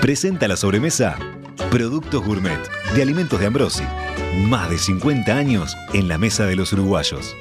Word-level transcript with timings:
Presenta 0.00 0.46
la 0.46 0.56
sobremesa 0.56 1.18
Productos 1.70 2.22
Gourmet 2.22 2.60
de 2.94 3.02
Alimentos 3.02 3.40
de 3.40 3.46
Ambrosi. 3.46 3.82
Más 4.46 4.68
de 4.70 4.78
50 4.78 5.34
años 5.34 5.74
en 5.94 6.06
la 6.06 6.18
mesa 6.18 6.44
de 6.44 6.54
los 6.54 6.72
uruguayos. 6.74 7.34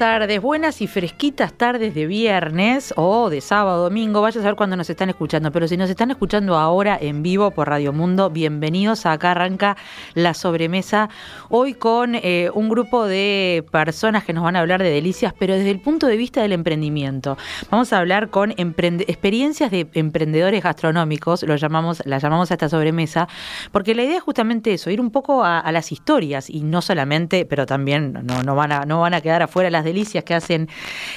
Tardes, 0.00 0.40
buenas 0.40 0.80
y 0.80 0.86
fresquitas 0.86 1.52
tardes 1.52 1.94
de 1.94 2.06
viernes 2.06 2.94
o 2.96 3.28
de 3.28 3.42
sábado, 3.42 3.82
domingo. 3.82 4.22
Vaya 4.22 4.40
a 4.40 4.42
saber 4.42 4.56
cuándo 4.56 4.74
nos 4.74 4.88
están 4.88 5.10
escuchando, 5.10 5.52
pero 5.52 5.68
si 5.68 5.76
nos 5.76 5.90
están 5.90 6.10
escuchando 6.10 6.56
ahora 6.56 6.96
en 6.98 7.22
vivo 7.22 7.50
por 7.50 7.68
Radio 7.68 7.92
Mundo, 7.92 8.30
bienvenidos. 8.30 9.04
Acá 9.04 9.32
arranca 9.32 9.76
la 10.14 10.32
sobremesa. 10.32 11.10
Hoy 11.50 11.74
con 11.74 12.14
eh, 12.14 12.48
un 12.54 12.70
grupo 12.70 13.04
de 13.04 13.62
personas 13.70 14.24
que 14.24 14.32
nos 14.32 14.42
van 14.42 14.56
a 14.56 14.60
hablar 14.60 14.82
de 14.82 14.88
delicias, 14.88 15.34
pero 15.38 15.52
desde 15.52 15.68
el 15.68 15.80
punto 15.80 16.06
de 16.06 16.16
vista 16.16 16.40
del 16.40 16.52
emprendimiento. 16.52 17.36
Vamos 17.70 17.92
a 17.92 17.98
hablar 17.98 18.30
con 18.30 18.54
experiencias 18.56 19.70
de 19.70 19.86
emprendedores 19.92 20.62
gastronómicos, 20.62 21.42
lo 21.42 21.56
llamamos, 21.56 22.02
la 22.06 22.16
llamamos 22.16 22.50
a 22.50 22.54
esta 22.54 22.70
sobremesa, 22.70 23.28
porque 23.70 23.94
la 23.94 24.04
idea 24.04 24.16
es 24.16 24.22
justamente 24.22 24.72
eso, 24.72 24.88
ir 24.88 25.02
un 25.02 25.10
poco 25.10 25.44
a, 25.44 25.70
las 25.70 25.92
historias 25.92 26.48
y 26.48 26.62
no 26.62 26.80
solamente, 26.80 27.44
pero 27.44 27.66
también 27.66 28.14
no, 28.24 28.54
van, 28.54 28.72
a, 28.72 28.86
no 28.86 29.00
van 29.00 29.12
a 29.12 29.20
quedar 29.20 29.46
fuera 29.46 29.68
las 29.68 29.89
delicias 29.92 30.24
que 30.24 30.34
hacen 30.34 30.68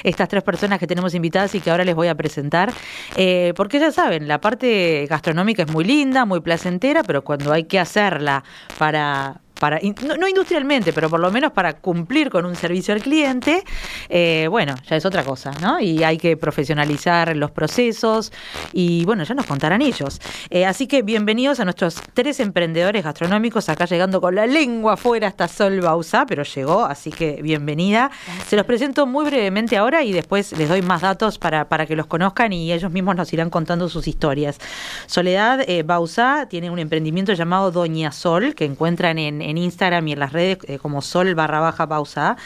estas 0.02 0.28
tres 0.28 0.42
personas 0.42 0.78
que 0.78 0.86
tenemos 0.86 1.14
invitadas 1.14 1.54
y 1.54 1.60
que 1.60 1.70
ahora 1.70 1.84
les 1.84 1.94
voy 1.94 2.08
a 2.08 2.14
presentar. 2.14 2.72
Eh, 3.16 3.52
porque 3.56 3.78
ya 3.78 3.90
saben, 3.90 4.28
la 4.28 4.40
parte 4.40 5.06
gastronómica 5.08 5.62
es 5.62 5.70
muy 5.70 5.84
linda, 5.84 6.24
muy 6.24 6.40
placentera, 6.40 7.02
pero 7.02 7.22
cuando 7.22 7.52
hay 7.52 7.64
que 7.64 7.78
hacerla 7.78 8.44
para, 8.78 9.40
no, 9.70 10.28
industrialmente, 10.28 10.92
pero 10.92 11.08
por 11.08 11.20
lo 11.20 11.30
menos 11.30 11.52
para 11.52 11.74
cumplir 11.74 12.30
con 12.30 12.44
un 12.44 12.56
servicio 12.56 12.94
al 12.94 13.02
cliente, 13.02 13.64
eh, 14.08 14.46
bueno, 14.50 14.74
ya 14.88 14.96
es 14.96 15.04
otra 15.04 15.22
cosa, 15.24 15.52
¿no? 15.60 15.80
Y 15.80 16.02
hay 16.02 16.18
que 16.18 16.36
profesionalizar 16.36 17.34
los 17.36 17.50
procesos 17.50 18.32
y 18.72 19.04
bueno, 19.04 19.24
ya 19.24 19.34
nos 19.34 19.46
contarán 19.46 19.82
ellos. 19.82 20.20
Eh, 20.50 20.66
así 20.66 20.86
que 20.86 21.02
bienvenidos 21.02 21.60
a 21.60 21.64
nuestros 21.64 22.00
tres 22.12 22.40
emprendedores 22.40 23.04
gastronómicos, 23.04 23.68
acá 23.68 23.84
llegando 23.86 24.20
con 24.20 24.34
la 24.34 24.46
lengua 24.46 24.94
afuera 24.94 25.28
hasta 25.28 25.48
Sol 25.48 25.80
Bausa, 25.80 26.26
pero 26.26 26.42
llegó, 26.42 26.84
así 26.84 27.10
que 27.10 27.40
bienvenida. 27.42 28.10
Se 28.46 28.56
los 28.56 28.66
presento 28.66 29.06
muy 29.06 29.24
brevemente 29.24 29.76
ahora 29.76 30.02
y 30.02 30.12
después 30.12 30.52
les 30.56 30.68
doy 30.68 30.82
más 30.82 31.02
datos 31.02 31.38
para, 31.38 31.68
para 31.68 31.86
que 31.86 31.96
los 31.96 32.06
conozcan 32.06 32.52
y 32.52 32.72
ellos 32.72 32.90
mismos 32.90 33.16
nos 33.16 33.32
irán 33.32 33.50
contando 33.50 33.88
sus 33.88 34.08
historias. 34.08 34.58
Soledad 35.06 35.60
eh, 35.68 35.82
Bausa 35.82 36.46
tiene 36.48 36.70
un 36.70 36.78
emprendimiento 36.78 37.32
llamado 37.32 37.70
Doña 37.70 38.12
Sol, 38.12 38.54
que 38.54 38.64
encuentran 38.64 39.18
en 39.18 39.44
en 39.44 39.53
Instagram 39.58 40.08
y 40.08 40.12
en 40.12 40.18
las 40.18 40.32
redes 40.32 40.58
eh, 40.64 40.78
como 40.78 41.02
Sol 41.02 41.34
barra 41.34 41.60
baja 41.60 41.88
pausa. 41.88 42.36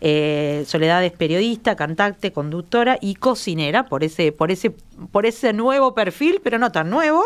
Eh, 0.00 0.64
Soledad 0.66 1.04
es 1.04 1.12
periodista, 1.12 1.76
cantante, 1.76 2.32
conductora 2.32 2.98
y 3.00 3.14
cocinera, 3.14 3.86
por 3.86 4.04
ese, 4.04 4.32
por 4.32 4.50
ese, 4.50 4.74
por 5.12 5.26
ese 5.26 5.52
nuevo 5.52 5.94
perfil, 5.94 6.40
pero 6.42 6.58
no 6.58 6.72
tan 6.72 6.90
nuevo. 6.90 7.24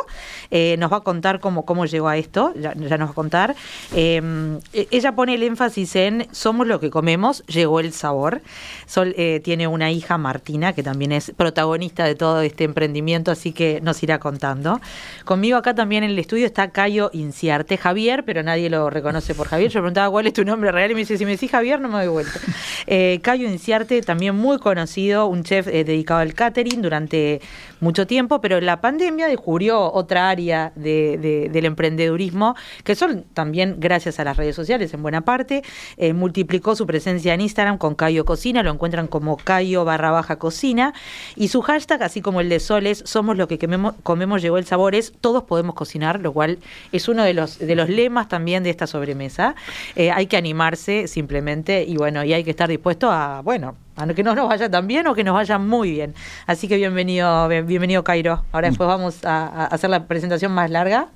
Eh, 0.50 0.76
nos 0.78 0.92
va 0.92 0.98
a 0.98 1.00
contar 1.00 1.40
cómo, 1.40 1.64
cómo 1.64 1.86
llegó 1.86 2.08
a 2.08 2.16
esto, 2.16 2.52
ya, 2.54 2.74
nos 2.74 2.90
va 2.90 3.04
a 3.04 3.14
contar. 3.14 3.56
E, 3.94 4.58
ella 4.72 5.12
pone 5.12 5.34
el 5.34 5.42
énfasis 5.42 5.96
en 5.96 6.26
somos 6.32 6.66
lo 6.66 6.80
que 6.80 6.90
comemos, 6.90 7.44
llegó 7.46 7.80
el 7.80 7.92
sabor. 7.92 8.42
Sol 8.86 9.14
tiene 9.42 9.66
una 9.66 9.90
hija, 9.90 10.18
Martina, 10.18 10.72
que 10.72 10.82
también 10.82 11.12
es 11.12 11.32
protagonista 11.36 12.04
de 12.04 12.14
todo 12.14 12.40
este 12.40 12.64
emprendimiento, 12.64 13.30
así 13.30 13.52
que 13.52 13.80
nos 13.82 14.02
irá 14.02 14.18
contando. 14.18 14.80
Conmigo 15.24 15.56
acá 15.56 15.74
también 15.74 16.04
en 16.04 16.10
el 16.10 16.18
estudio 16.18 16.46
está 16.46 16.70
Cayo 16.70 17.10
Inciarte, 17.12 17.76
Javier, 17.76 18.24
pero 18.24 18.42
nadie 18.42 18.70
lo 18.70 18.90
reconoce 18.90 19.34
por 19.34 19.48
Javier. 19.48 19.70
Yo 19.70 19.80
preguntaba 19.80 20.10
cuál 20.10 20.26
es 20.26 20.32
tu 20.32 20.44
nombre 20.44 20.72
real 20.72 20.90
y 20.90 20.94
me 20.94 21.00
dice, 21.00 21.18
si 21.18 21.24
me 21.24 21.32
decís 21.32 21.50
Javier, 21.50 21.80
no 21.80 21.88
me 21.88 21.98
doy 21.98 22.08
vuelta. 22.08 22.40
Eh, 22.86 23.20
Cayo 23.22 23.46
Inciarte, 23.46 24.00
también 24.02 24.34
muy 24.34 24.58
conocido, 24.58 25.26
un 25.26 25.42
chef 25.42 25.68
eh, 25.68 25.84
dedicado 25.84 26.20
al 26.20 26.32
catering 26.32 26.80
durante 26.80 27.40
mucho 27.80 28.06
tiempo, 28.06 28.40
pero 28.40 28.60
la 28.60 28.80
pandemia 28.80 29.26
descubrió 29.26 29.92
otra 29.92 30.28
área 30.30 30.72
del 30.74 31.64
emprendedurismo, 31.64 32.54
que 32.84 32.94
son 32.94 33.24
también 33.34 33.76
gracias 33.78 34.18
a 34.18 34.24
las 34.24 34.36
redes 34.36 34.56
sociales 34.56 34.92
en 34.94 35.02
buena 35.02 35.22
parte. 35.22 35.62
Eh, 35.96 36.12
multiplicó 36.12 36.76
su 36.76 36.86
presencia 36.86 37.34
en 37.34 37.40
Instagram 37.40 37.78
con 37.78 37.94
Cayo 37.94 38.24
Cocina, 38.24 38.62
lo 38.62 38.70
encuentran 38.70 39.06
como 39.06 39.36
Cayo 39.36 39.84
barra 39.84 40.10
baja 40.10 40.38
cocina, 40.38 40.94
y 41.36 41.48
su 41.48 41.62
hashtag, 41.62 42.02
así 42.02 42.20
como 42.20 42.40
el 42.40 42.48
de 42.48 42.60
Soles, 42.60 43.02
somos 43.04 43.36
lo 43.36 43.48
que 43.48 43.58
comemos, 43.58 43.94
comemos 44.02 44.42
llegó 44.42 44.58
el 44.58 44.66
sabor, 44.66 44.94
es 44.94 45.12
todos 45.20 45.44
podemos 45.44 45.74
cocinar, 45.74 46.20
lo 46.20 46.32
cual 46.32 46.58
es 46.92 47.08
uno 47.08 47.24
de 47.24 47.34
los, 47.34 47.58
de 47.58 47.74
los 47.74 47.88
lemas 47.88 48.28
también 48.28 48.62
de 48.62 48.70
esta 48.70 48.86
sobre 48.86 49.14
mesa 49.14 49.54
eh, 49.96 50.10
hay 50.10 50.26
que 50.26 50.36
animarse 50.36 51.08
simplemente 51.08 51.84
y 51.84 51.96
bueno, 51.96 52.24
y 52.24 52.32
hay 52.32 52.44
que 52.44 52.50
estar 52.50 52.68
dispuesto 52.68 53.10
a, 53.10 53.40
bueno, 53.42 53.76
que 54.14 54.22
no 54.22 54.34
nos 54.34 54.48
vaya 54.48 54.70
tan 54.70 54.86
bien 54.86 55.06
o 55.06 55.14
que 55.14 55.24
nos 55.24 55.34
vaya 55.34 55.58
muy 55.58 55.90
bien. 55.90 56.14
Así 56.46 56.68
que 56.68 56.76
bienvenido, 56.76 57.48
bienvenido 57.48 58.04
Cairo. 58.04 58.44
Ahora 58.52 58.68
después 58.68 58.86
vamos 58.86 59.24
a, 59.24 59.66
hacer 59.66 59.90
la 59.90 60.06
presentación 60.06 60.52
más 60.52 60.70
larga. 60.70 61.08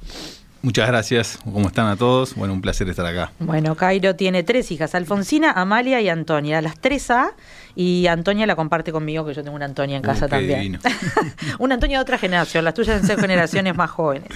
Muchas 0.62 0.86
gracias. 0.88 1.38
¿Cómo 1.44 1.68
están 1.68 1.86
a 1.88 1.96
todos? 1.96 2.34
Bueno, 2.34 2.54
un 2.54 2.60
placer 2.60 2.88
estar 2.88 3.06
acá. 3.06 3.32
Bueno, 3.40 3.74
Cairo 3.74 4.14
tiene 4.14 4.42
tres 4.44 4.70
hijas, 4.70 4.94
Alfonsina, 4.94 5.50
Amalia 5.50 6.00
y 6.00 6.08
Antonia, 6.08 6.60
las 6.60 6.78
tres 6.78 7.10
A, 7.10 7.32
y 7.74 8.06
Antonia 8.06 8.46
la 8.46 8.54
comparte 8.54 8.92
conmigo, 8.92 9.24
que 9.24 9.34
yo 9.34 9.42
tengo 9.42 9.56
una 9.56 9.64
Antonia 9.64 9.96
en 9.96 10.02
casa 10.02 10.28
también. 10.28 10.78
una 11.58 11.74
Antonia 11.74 11.98
de 11.98 12.02
otra 12.02 12.18
generación, 12.18 12.64
las 12.64 12.74
tuyas 12.74 13.04
son 13.04 13.18
generaciones 13.18 13.76
más 13.76 13.90
jóvenes. 13.90 14.28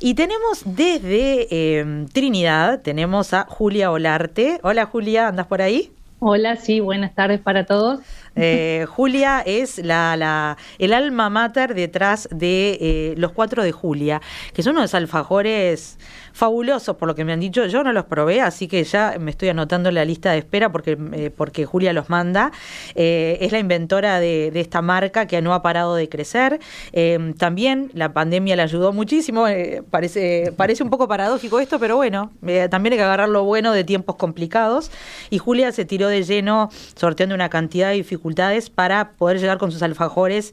Y 0.00 0.14
tenemos 0.14 0.62
desde 0.64 1.78
em, 1.80 2.06
Trinidad, 2.06 2.80
tenemos 2.82 3.34
a 3.34 3.46
Julia 3.48 3.90
Olarte. 3.90 4.60
Hola 4.62 4.86
Julia, 4.86 5.26
¿andas 5.26 5.48
por 5.48 5.60
ahí? 5.60 5.90
Hola, 6.20 6.56
sí, 6.56 6.80
buenas 6.80 7.14
tardes 7.14 7.38
para 7.38 7.64
todos. 7.64 8.00
Eh, 8.34 8.86
Julia 8.88 9.40
es 9.40 9.78
la, 9.78 10.16
la, 10.16 10.56
el 10.78 10.92
alma 10.92 11.30
mater 11.30 11.74
detrás 11.74 12.28
de 12.32 12.78
eh, 12.80 13.14
Los 13.16 13.32
Cuatro 13.32 13.62
de 13.62 13.70
Julia, 13.70 14.20
que 14.52 14.62
son 14.64 14.76
unos 14.76 14.94
alfajores 14.94 15.98
fabulosos 16.32 16.96
por 16.96 17.08
lo 17.08 17.14
que 17.14 17.24
me 17.24 17.32
han 17.32 17.40
dicho. 17.40 17.66
Yo 17.66 17.82
no 17.82 17.92
los 17.92 18.04
probé, 18.04 18.40
así 18.40 18.68
que 18.68 18.82
ya 18.84 19.16
me 19.18 19.30
estoy 19.30 19.48
anotando 19.48 19.90
la 19.90 20.04
lista 20.04 20.32
de 20.32 20.38
espera 20.38 20.70
porque, 20.70 20.96
eh, 21.12 21.30
porque 21.36 21.66
Julia 21.66 21.92
los 21.92 22.10
manda. 22.10 22.52
Es 22.94 23.52
la 23.52 23.58
inventora 23.58 24.20
de, 24.20 24.52
esta 24.54 24.82
marca 24.82 25.26
que 25.26 25.40
no 25.40 25.54
ha 25.54 25.62
parado 25.62 25.94
de 25.94 26.08
crecer. 26.08 26.58
Eh, 26.92 27.34
también 27.38 27.90
la 27.94 28.12
pandemia 28.12 28.56
le 28.56 28.62
ayudó 28.62 28.92
muchísimo. 28.92 29.46
parece, 29.90 30.52
parece 30.56 30.82
un 30.82 30.90
poco 30.90 31.06
paradójico 31.06 31.60
esto, 31.60 31.78
pero 31.78 31.96
bueno, 31.96 32.32
también 32.70 32.92
hay 32.92 32.98
que 32.98 33.04
agarrar 33.04 33.28
lo 33.28 33.44
bueno 33.44 33.72
de 33.72 33.84
tiempos 33.84 34.16
complicados. 34.16 34.90
Y 35.30 35.38
Julia 35.38 35.70
se 35.72 35.84
tiró 35.84 36.07
de 36.08 36.22
lleno 36.22 36.70
sorteando 36.96 37.34
una 37.34 37.48
cantidad 37.48 37.88
de 37.90 37.94
dificultades 37.94 38.70
para 38.70 39.12
poder 39.12 39.38
llegar 39.38 39.58
con 39.58 39.72
sus 39.72 39.82
alfajores 39.82 40.52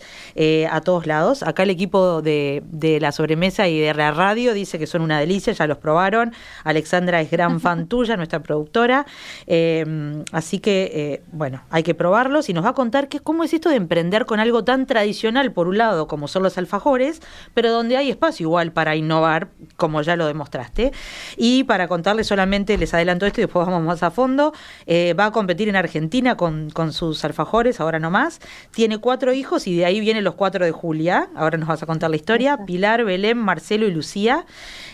a 0.69 0.81
todos 0.81 1.07
lados. 1.07 1.43
Acá 1.43 1.63
el 1.63 1.69
equipo 1.69 2.21
de, 2.21 2.63
de 2.65 2.99
la 2.99 3.11
sobremesa 3.11 3.67
y 3.67 3.79
de 3.79 3.93
la 3.93 4.11
radio 4.11 4.53
dice 4.53 4.77
que 4.79 4.87
son 4.87 5.01
una 5.01 5.19
delicia, 5.19 5.53
ya 5.53 5.67
lo 5.67 5.79
probaron. 5.79 6.33
Alexandra 6.63 7.21
es 7.21 7.31
gran 7.31 7.59
fan 7.59 7.87
tuya, 7.87 8.17
nuestra 8.17 8.41
productora. 8.41 9.05
Em, 9.47 10.23
así 10.31 10.59
que, 10.59 10.91
eh, 10.93 11.23
bueno, 11.31 11.61
hay 11.69 11.83
que 11.83 11.93
probarlos 11.93 12.49
y 12.49 12.53
nos 12.53 12.65
va 12.65 12.69
a 12.69 12.73
contar 12.73 13.07
que, 13.07 13.19
cómo 13.19 13.43
es 13.43 13.53
esto 13.53 13.69
de 13.69 13.75
emprender 13.75 14.25
con 14.25 14.39
algo 14.39 14.63
tan 14.63 14.85
tradicional, 14.85 15.51
por 15.51 15.67
un 15.67 15.77
lado, 15.77 16.07
como 16.07 16.27
son 16.27 16.43
los 16.43 16.57
alfajores, 16.57 17.21
pero 17.53 17.71
donde 17.71 17.97
hay 17.97 18.09
espacio 18.09 18.45
igual 18.45 18.71
para 18.71 18.95
innovar, 18.95 19.49
como 19.77 20.01
ya 20.01 20.15
lo 20.15 20.27
demostraste. 20.27 20.91
Y 21.37 21.63
para 21.63 21.87
contarles 21.87 22.27
solamente, 22.27 22.77
les 22.77 22.93
adelanto 22.93 23.25
esto 23.25 23.41
y 23.41 23.45
después 23.45 23.65
vamos 23.65 23.83
más 23.83 24.03
a 24.03 24.11
fondo, 24.11 24.53
eh, 24.85 25.13
va 25.13 25.27
a 25.27 25.31
competir 25.45 25.69
en 25.69 25.75
Argentina 25.75 26.35
con, 26.37 26.71
sus 26.91 27.23
alfajores 27.23 27.79
ahora 27.79 27.99
no 27.99 28.09
más. 28.09 28.39
Tiene 28.71 28.97
cuatro 28.97 29.31
hijos 29.31 29.67
y 29.67 29.77
de 29.77 29.85
ahí 29.85 29.99
vienen 29.99 30.23
los 30.23 30.33
cuatro 30.33 30.65
de 30.65 30.71
Julia. 30.71 31.29
Ahora 31.35 31.59
nos 31.59 31.67
vas 31.67 31.83
a 31.83 31.85
contar 31.85 32.09
la 32.09 32.15
historia. 32.15 32.65
Pilar, 32.65 33.05
Belén, 33.05 33.37
Marcelo 33.37 33.85
y 33.85 33.91
Lucía. 33.91 34.47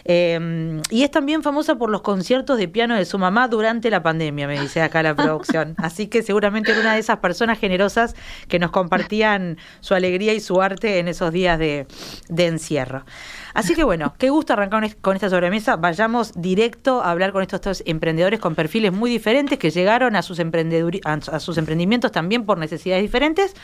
Eh, 0.04 0.82
y 0.90 1.04
es 1.04 1.12
también 1.12 1.42
famosa 1.42 1.76
por 1.76 1.90
los 1.90 2.02
conciertos 2.02 2.58
de 2.58 2.68
piano 2.68 2.96
de 2.96 3.06
su 3.06 3.18
mamá 3.18 3.48
durante 3.48 3.90
la 3.90 4.04
pandemia, 4.04 4.46
me 4.46 4.60
dice 4.60 4.82
acá 4.82 5.02
la 5.02 5.16
producción. 5.16 5.74
Así 5.78 6.08
que 6.08 6.22
seguramente 6.22 6.72
era 6.72 6.82
una 6.82 6.96
de 6.96 7.00
esas 7.00 7.20
personas 7.20 7.58
generosas 7.58 8.14
que 8.50 8.60
nos 8.60 8.72
compartían 8.72 9.58
su 9.80 9.94
alegría 9.94 10.34
y 10.34 10.42
su 10.42 10.62
arte 10.62 11.00
en 11.00 11.08
esos 11.08 11.32
días 11.32 11.58
de, 11.58 11.88
de 12.28 12.48
encierro. 12.48 13.06
Así 13.54 13.76
que 13.76 13.84
bueno, 13.84 14.14
qué 14.18 14.30
gusto 14.30 14.54
arrancar 14.54 14.96
con 14.98 15.16
esta 15.16 15.30
sobremesa. 15.30 15.76
Vayamos 15.76 16.34
directo 16.36 17.02
a 17.02 17.12
hablar 17.12 17.32
con 17.32 17.42
estos 17.42 17.62
dos 17.62 17.84
emprendedores 17.86 18.40
con 18.40 18.56
perfiles 18.56 18.92
muy 18.92 19.10
diferentes 19.10 19.60
que 19.60 19.70
llegaron 19.70 20.16
a 20.16 20.22
sus, 20.22 20.40
a 20.40 21.40
sus 21.40 21.58
emprendimientos 21.58 22.12
también 22.12 22.46
por 22.46 22.58
necesidades 22.58 23.04
diferentes. 23.04 23.56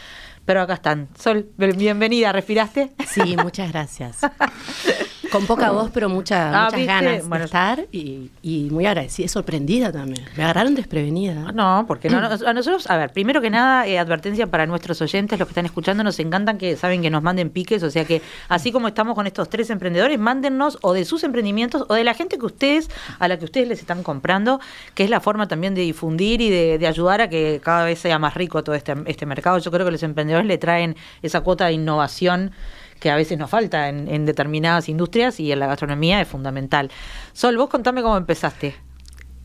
Pero 0.46 0.62
acá 0.62 0.76
están. 0.76 1.10
Sol, 1.18 1.50
bienvenida, 1.58 2.32
¿respiraste? 2.32 2.92
Sí, 3.08 3.36
muchas 3.36 3.72
gracias. 3.72 4.20
Con 5.32 5.46
poca 5.46 5.72
voz, 5.72 5.92
pero 5.94 6.10
mucha, 6.10 6.66
ah, 6.66 6.70
muchas 6.72 6.86
ganas 6.86 7.30
de 7.30 7.44
estar 7.44 7.86
y, 7.92 8.30
muy 8.72 8.86
agradecida, 8.86 9.28
sorprendida 9.28 9.92
también. 9.92 10.26
Me 10.36 10.44
agarraron 10.44 10.76
desprevenida. 10.76 11.52
No, 11.52 11.86
porque 11.88 12.10
no, 12.10 12.18
a 12.18 12.54
nosotros, 12.54 12.90
a 12.90 12.98
ver, 12.98 13.12
primero 13.12 13.42
que 13.42 13.50
nada, 13.50 13.88
eh, 13.88 14.00
advertencia 14.00 14.48
para 14.48 14.66
nuestros 14.66 15.02
oyentes, 15.02 15.38
los 15.38 15.48
que 15.48 15.52
están 15.52 15.66
escuchando, 15.66 16.04
nos 16.04 16.20
encantan 16.20 16.58
que 16.58 16.76
saben 16.76 17.02
que 17.02 17.10
nos 17.10 17.24
manden 17.24 17.50
piques, 17.50 17.84
o 17.84 17.90
sea 17.90 18.06
que 18.06 18.22
así 18.50 18.72
como 18.72 18.88
estamos 18.88 19.16
con 19.16 19.28
estos 19.28 19.50
tres 19.50 19.70
emprendedores, 19.70 20.18
mándennos 20.20 20.78
o 20.82 20.94
de 20.94 21.06
sus 21.06 21.24
emprendimientos 21.24 21.86
o 21.88 21.94
de 21.94 22.04
la 22.04 22.14
gente 22.14 22.38
que 22.38 22.46
ustedes, 22.46 22.90
a 23.20 23.28
la 23.28 23.38
que 23.38 23.46
ustedes 23.46 23.68
les 23.68 23.80
están 23.80 24.04
comprando, 24.04 24.60
que 24.94 25.04
es 25.04 25.10
la 25.10 25.20
forma 25.20 25.48
también 25.48 25.76
de 25.76 25.82
difundir 25.82 26.42
y 26.42 26.50
de, 26.50 26.88
ayudar 26.88 27.20
a 27.20 27.30
que 27.30 27.60
cada 27.62 27.84
vez 27.84 28.00
sea 28.00 28.18
más 28.18 28.34
rico 28.34 28.64
todo 28.64 28.76
este, 28.76 28.96
este 29.06 29.26
mercado. 29.26 29.58
Yo 29.58 29.72
creo 29.72 29.86
que 29.86 29.92
los 29.92 30.04
emprendedores 30.04 30.48
le 30.48 30.58
traen 30.58 30.96
esa 31.22 31.42
cuota 31.42 31.66
de 31.66 31.74
innovación 31.74 32.52
que 33.00 33.10
a 33.10 33.16
veces 33.16 33.38
nos 33.38 33.50
falta 33.50 33.90
en, 33.90 34.26
determinadas 34.26 34.90
industrias 34.90 35.40
y 35.40 35.52
en 35.52 35.60
la 35.60 35.68
gastronomía 35.68 36.22
es 36.22 36.28
fundamental. 36.28 36.92
Sol, 37.34 37.58
vos 37.58 37.70
contame 37.70 38.02
cómo 38.02 38.18
empezaste. 38.18 38.76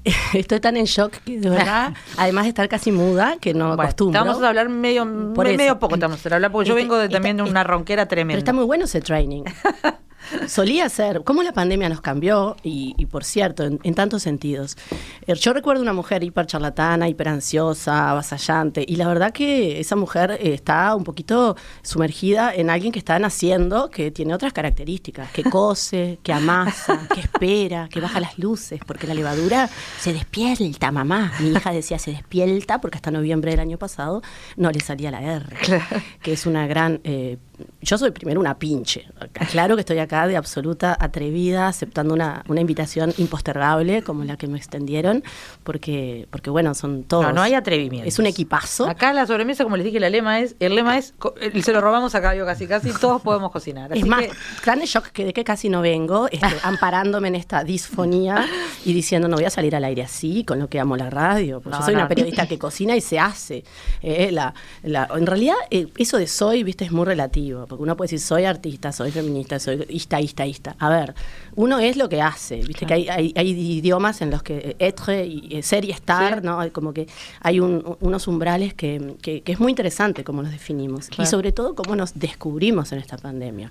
Estoy 0.34 0.60
tan 0.60 0.76
en 0.76 0.84
shock 0.84 1.12
que 1.24 1.38
de 1.38 1.50
verdad, 1.50 1.94
además 2.16 2.44
de 2.44 2.48
estar 2.50 2.68
casi 2.68 2.92
muda, 2.92 3.36
que 3.40 3.54
no 3.54 3.68
bueno, 3.68 3.82
acostumbro. 3.82 4.24
Vamos 4.24 4.42
a 4.42 4.48
hablar 4.48 4.68
medio, 4.68 5.04
medio 5.04 5.78
poco, 5.78 5.94
estamos 5.94 6.24
a 6.24 6.34
hablar, 6.34 6.50
porque 6.50 6.68
yo 6.68 6.74
vengo 6.74 7.08
también 7.08 7.36
de 7.36 7.44
una 7.44 7.64
ronquera 7.64 8.06
tremenda. 8.06 8.34
Pero 8.34 8.38
está 8.38 8.52
muy 8.52 8.64
bueno 8.64 8.84
ese 8.84 9.00
training. 9.00 9.44
Solía 10.48 10.88
ser, 10.88 11.22
cómo 11.24 11.42
la 11.42 11.52
pandemia 11.52 11.88
nos 11.88 12.00
cambió, 12.00 12.56
y, 12.62 13.06
por 13.06 13.24
cierto, 13.24 13.64
en, 13.64 13.94
tantos 13.94 14.22
sentidos. 14.22 14.76
Eh, 15.26 15.34
yo 15.34 15.52
recuerdo 15.52 15.82
una 15.82 15.92
mujer 15.92 16.22
hiper 16.22 16.46
charlatana, 16.46 17.08
hiper 17.08 17.28
ansiosa, 17.28 18.10
avasallante, 18.10 18.84
y 18.86 18.96
la 18.96 19.08
verdad 19.08 19.32
que 19.32 19.80
esa 19.80 19.96
mujer 19.96 20.32
eh, 20.32 20.54
está 20.54 20.94
un 20.94 21.04
poquito 21.04 21.56
sumergida 21.82 22.54
en 22.54 22.70
alguien 22.70 22.92
que 22.92 22.98
está 22.98 23.18
naciendo, 23.18 23.90
que 23.90 24.10
tiene 24.10 24.34
otras 24.34 24.52
características, 24.52 25.30
que 25.30 25.44
cose, 25.44 26.18
que 26.22 26.32
amasa, 26.32 27.06
que 27.14 27.20
espera, 27.20 27.88
que 27.88 28.00
baja 28.00 28.20
las 28.20 28.38
luces, 28.38 28.80
porque 28.86 29.06
la 29.06 29.14
levadura 29.14 29.68
se 30.00 30.12
despierta, 30.12 30.90
mamá. 30.92 31.32
Mi 31.40 31.50
hija 31.50 31.72
decía 31.72 31.98
se 31.98 32.12
despierta, 32.12 32.80
porque 32.80 32.96
hasta 32.96 33.10
noviembre 33.10 33.52
del 33.52 33.60
año 33.60 33.78
pasado 33.78 34.22
no 34.56 34.70
le 34.70 34.80
salía 34.80 35.10
la 35.10 35.22
R, 35.22 35.46
que 36.22 36.32
es 36.32 36.46
una 36.46 36.66
gran... 36.66 37.00
Eh, 37.04 37.38
yo 37.82 37.98
soy 37.98 38.12
primero 38.12 38.40
una 38.40 38.58
pinche. 38.58 39.06
Claro 39.50 39.74
que 39.74 39.80
estoy 39.80 39.98
acá 39.98 40.28
de 40.28 40.36
absoluta 40.36 40.96
atrevida, 40.98 41.66
aceptando 41.66 42.14
una, 42.14 42.44
una 42.48 42.60
invitación 42.60 43.12
impostergable 43.18 44.02
como 44.02 44.22
la 44.24 44.36
que 44.36 44.46
me 44.46 44.56
extendieron, 44.56 45.24
porque, 45.64 46.28
porque 46.30 46.48
bueno, 46.48 46.74
son 46.74 47.02
todos. 47.02 47.24
No, 47.24 47.32
no 47.32 47.42
hay 47.42 47.54
atrevimiento. 47.54 48.08
Es 48.08 48.20
un 48.20 48.26
equipazo. 48.26 48.88
Acá 48.88 49.12
la 49.12 49.26
sobremesa, 49.26 49.64
como 49.64 49.76
les 49.76 49.84
dije, 49.84 49.98
la 49.98 50.10
lema 50.10 50.38
es, 50.40 50.54
el 50.60 50.76
lema 50.76 50.96
es, 50.96 51.14
se 51.62 51.72
lo 51.72 51.80
robamos 51.80 52.14
acá 52.14 52.36
yo 52.36 52.46
casi 52.46 52.68
casi, 52.68 52.92
todos 52.92 53.20
podemos 53.20 53.50
cocinar. 53.50 53.96
es 53.96 54.06
más, 54.06 54.24
gran 54.64 54.78
shock 54.80 55.08
que 55.08 55.24
de 55.24 55.32
que 55.32 55.42
casi 55.42 55.68
no 55.68 55.82
vengo, 55.82 56.28
este, 56.30 56.46
amparándome 56.62 57.28
en 57.28 57.34
esta 57.34 57.64
disfonía 57.64 58.46
y 58.84 58.92
diciendo 58.92 59.26
no 59.26 59.36
voy 59.36 59.44
a 59.44 59.50
salir 59.50 59.74
al 59.74 59.84
aire 59.84 60.02
así, 60.02 60.44
con 60.44 60.60
lo 60.60 60.68
que 60.68 60.78
amo 60.78 60.96
la 60.96 61.10
radio. 61.10 61.60
Porque 61.60 61.78
yo 61.78 61.84
soy 61.84 61.94
una 61.94 62.06
periodista 62.06 62.46
que 62.46 62.58
cocina 62.58 62.94
y 62.94 63.00
se 63.00 63.18
hace. 63.18 63.64
Eh, 64.02 64.30
la, 64.30 64.54
en 64.84 65.26
realidad, 65.26 65.56
eh, 65.70 65.88
eso 65.96 66.16
de 66.16 66.28
soy, 66.28 66.62
viste, 66.62 66.84
es 66.84 66.92
muy 66.92 67.06
relativo 67.06 67.66
porque 67.72 67.84
uno 67.84 67.96
puede 67.96 68.06
decir 68.06 68.20
soy 68.20 68.44
artista, 68.44 68.92
soy 68.92 69.10
feminista, 69.10 69.58
soy 69.58 69.86
ista, 69.88 70.20
ista, 70.20 70.46
ista. 70.46 70.76
A 70.78 70.90
ver, 70.90 71.14
uno 71.54 71.78
es 71.78 71.96
lo 71.96 72.08
que 72.08 72.22
hace, 72.22 72.56
viste 72.56 72.86
que 72.86 72.94
hay, 72.94 73.32
idiomas 73.36 74.22
en 74.22 74.30
los 74.30 74.42
que 74.42 74.76
etre 74.78 75.26
y 75.26 75.56
eh, 75.56 75.62
ser 75.62 75.84
y 75.84 75.90
estar, 75.90 76.42
¿no? 76.42 76.60
Como 76.72 76.92
que 76.92 77.06
hay 77.40 77.60
unos 77.60 78.28
umbrales 78.28 78.74
que, 78.74 79.16
es 79.22 79.60
muy 79.60 79.72
interesante 79.72 80.24
cómo 80.24 80.42
nos 80.42 80.52
definimos 80.52 81.08
y 81.18 81.26
sobre 81.26 81.52
todo 81.52 81.74
cómo 81.74 81.96
nos 81.96 82.14
descubrimos 82.14 82.92
en 82.92 82.98
esta 82.98 83.16
pandemia, 83.16 83.70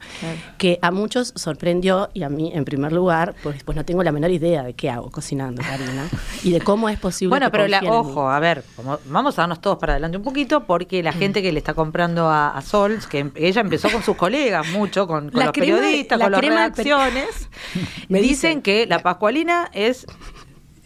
que 0.58 0.80
a 0.82 0.92
muchos 0.92 1.34
sorprendió 1.36 2.10
y 2.14 2.24
a 2.24 2.30
mí 2.30 2.52
en 2.54 2.66
primer 2.66 2.92
lugar, 2.92 3.36
pues, 3.44 3.64
pues 3.64 3.76
no 3.76 3.86
tengo 3.86 4.04
la 4.04 4.12
menor 4.12 4.32
idea 4.32 4.64
de 4.64 4.74
qué 4.74 4.90
hago 4.90 5.10
cocinando, 5.10 5.62
Karina, 5.62 6.08
y 6.44 6.52
de 6.52 6.62
cómo 6.62 6.90
es 6.90 7.00
posible. 7.00 7.30
Bueno, 7.30 7.52
pero 7.52 7.68
la, 7.68 7.82
ojo, 7.82 8.30
a 8.30 8.40
ver, 8.40 8.64
vamos 9.06 9.38
a 9.38 9.44
darnos 9.44 9.62
todos 9.62 9.78
para 9.78 9.94
adelante 9.94 10.18
un 10.18 10.24
poquito 10.24 10.66
porque 10.66 11.04
la 11.04 11.12
mm. 11.12 11.16
gente 11.16 11.42
que 11.42 11.52
le 11.52 11.60
está 11.60 11.74
comprando 11.74 12.28
a, 12.28 12.50
a 12.50 12.62
Sol, 12.62 13.00
que 13.10 13.32
ella 13.36 13.62
empezó 13.62 13.90
con 13.90 14.04
sus 14.04 14.16
colegas 14.16 14.68
mucho, 14.70 15.08
con, 15.08 15.32
los 15.32 15.52
periodistas, 15.52 16.20
con 16.20 16.32
las 16.32 16.42
redacciones, 16.42 17.50
me 18.10 18.22
dicen 18.22 18.62
que 18.62 18.86
la 18.86 19.00
pascualina 19.00 19.70
es 19.74 20.06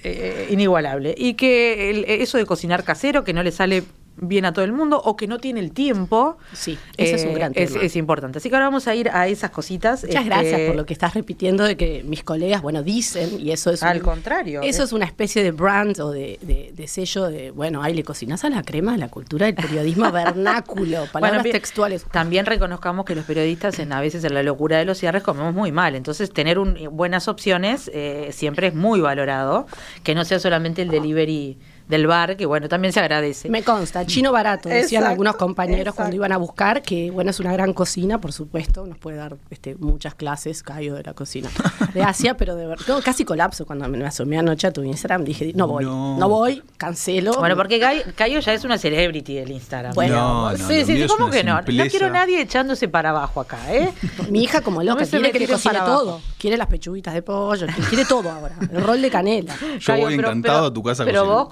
eh, 0.04 0.48
inigualable 0.50 1.16
y 1.18 1.34
que 1.34 2.06
eso 2.22 2.38
de 2.38 2.46
cocinar 2.46 2.84
casero, 2.84 3.24
que 3.24 3.34
no 3.34 3.44
le 3.44 3.52
sale 3.52 3.84
bien 4.18 4.46
a 4.46 4.54
todo 4.54 4.66
el 4.66 4.72
mundo 4.72 5.02
o 5.04 5.16
que 5.16 5.28
no 5.28 5.40
tiene 5.40 5.60
el 5.60 5.72
tiempo. 5.72 6.38
Sí, 6.54 6.78
ese 6.98 7.16
es 7.16 7.24
un 7.24 7.32
eh, 7.32 7.36
gran 7.36 7.54
tema. 7.54 7.82
Es, 7.82 7.96
importante. 7.96 8.38
Así 8.38 8.50
que 8.50 8.56
ahora 8.56 8.68
vamos 8.68 8.88
a 8.88 8.96
ir 8.96 9.10
a 9.10 9.28
esas 9.28 9.52
cositas. 9.52 10.04
Muchas 10.04 10.22
este, 10.22 10.30
gracias 10.30 10.62
por 10.62 10.76
lo 10.76 10.86
que 10.86 10.94
estás 10.94 11.14
repitiendo 11.14 11.64
de 11.64 11.78
que 11.78 12.04
mis 12.04 12.24
colegas, 12.24 12.62
bueno, 12.62 12.84
dicen, 12.84 13.40
y 13.40 13.52
eso 13.52 13.72
es... 13.72 13.84
Al 13.84 14.02
contrario. 14.02 14.62
Eso 14.62 14.84
es, 14.84 14.94
una 14.94 15.06
especie 15.06 15.44
de 15.44 15.52
brand 15.52 16.00
o 16.00 16.12
de, 16.12 16.74
sello 16.88 17.26
de, 17.26 17.52
bueno, 17.52 17.82
ahí 17.82 17.94
le 17.94 18.04
cocinas 18.04 18.44
a 18.46 18.50
la 18.50 18.64
crema 18.64 18.98
la 18.98 19.10
cultura 19.10 19.46
del 19.48 19.56
periodismo 19.56 20.12
vernáculo, 20.12 21.06
palabras 21.12 21.44
textuales. 21.44 22.06
También 22.06 22.46
reconozcamos 22.46 23.06
que 23.06 23.16
los 23.16 23.26
periodistas 23.26 23.80
en, 23.80 23.92
a 23.92 24.02
veces 24.02 24.24
en 24.24 24.34
la 24.34 24.44
locura 24.44 24.78
de 24.78 24.86
los 24.86 24.98
cierres 24.98 25.24
comemos 25.24 25.54
muy 25.54 25.72
mal, 25.72 25.96
entonces 25.96 26.32
tener 26.32 26.60
un, 26.60 26.78
buenas 26.92 27.28
opciones 27.28 27.90
eh, 27.94 28.30
siempre 28.32 28.68
es 28.68 28.76
muy 28.76 29.02
valorado, 29.02 29.68
que 30.04 30.16
no 30.16 30.24
sea 30.26 30.40
solamente 30.40 30.82
el 30.82 30.90
delivery 30.90 31.58
del 31.88 32.08
bar, 32.08 32.36
que 32.36 32.46
bueno, 32.46 32.68
también 32.68 32.92
se 32.92 33.00
agradece. 33.00 33.50
Me 33.50 33.64
consta, 33.64 34.06
chino 34.06 34.32
barato, 34.32 34.70
decían 34.70 35.04
algunos 35.04 35.36
compañeros 35.36 35.94
cuando 35.94 36.16
iban 36.16 36.32
a 36.32 36.38
buscar, 36.38 36.82
que 36.82 37.12
bueno, 37.12 37.32
es 37.32 37.40
una 37.40 37.54
gran 37.54 37.74
cocina, 37.74 38.20
por 38.20 38.34
supuesto, 38.34 38.86
nos 38.86 38.98
puede 38.98 39.18
dar 39.18 39.38
este, 39.50 39.76
muchas 39.76 40.16
clases, 40.16 40.64
Cayo 40.64 40.96
de 40.96 41.04
la 41.04 41.14
cocina 41.14 41.50
de 41.94 42.04
Asia, 42.04 42.36
pero 42.38 42.56
de 42.56 42.66
verdad, 42.66 43.02
casi 43.04 43.26
colapso 43.26 43.66
cuando 43.66 43.88
me 43.88 44.06
asomé 44.06 44.40
anoche 44.40 44.68
a 44.68 44.72
tu 44.72 44.84
Instagram, 44.84 45.24
dije, 45.24 45.52
no 45.56 45.68
voy, 45.68 45.86
no, 45.86 46.30
voy, 46.30 46.64
cancelo. 46.78 47.34
Bueno, 47.40 47.56
porque 47.56 47.80
Cayo 48.16 48.40
ya 48.40 48.54
es 48.54 48.64
una 48.64 48.78
celebrity 48.78 49.36
del 49.36 49.52
Instagram. 49.52 49.94
Bueno, 49.94 50.52
sí, 50.58 50.86
sí, 50.86 51.06
¿cómo 51.08 51.30
que 51.30 51.44
no? 51.44 51.62
No 51.62 51.86
quiero 51.88 52.10
nadie 52.10 52.42
echándose 52.42 52.88
para 52.88 53.12
abajo 53.12 53.42
acá, 53.42 53.60
¿eh? 53.74 53.94
Mi 54.30 54.44
hija 54.44 54.62
como 54.62 54.82
loca, 54.82 55.06
quiere 55.06 55.32
que 55.32 55.40
le 55.40 55.48
cocine 55.48 55.80
todo, 55.86 56.22
quiere 56.40 56.58
las 56.58 56.68
pechuguitas 56.68 57.14
de 57.14 57.22
pollo, 57.22 57.68
quiere 57.90 58.06
todo 58.06 58.32
ahora, 58.32 58.56
el 58.72 58.82
rol 58.82 59.02
de 59.02 59.12
canela. 59.12 59.56
Yo 59.80 59.98
voy 59.98 60.16
encantado 60.16 60.68
a 60.68 60.74
tu 60.74 60.82
casa 60.82 61.06
Pero 61.06 61.26
vos 61.26 61.48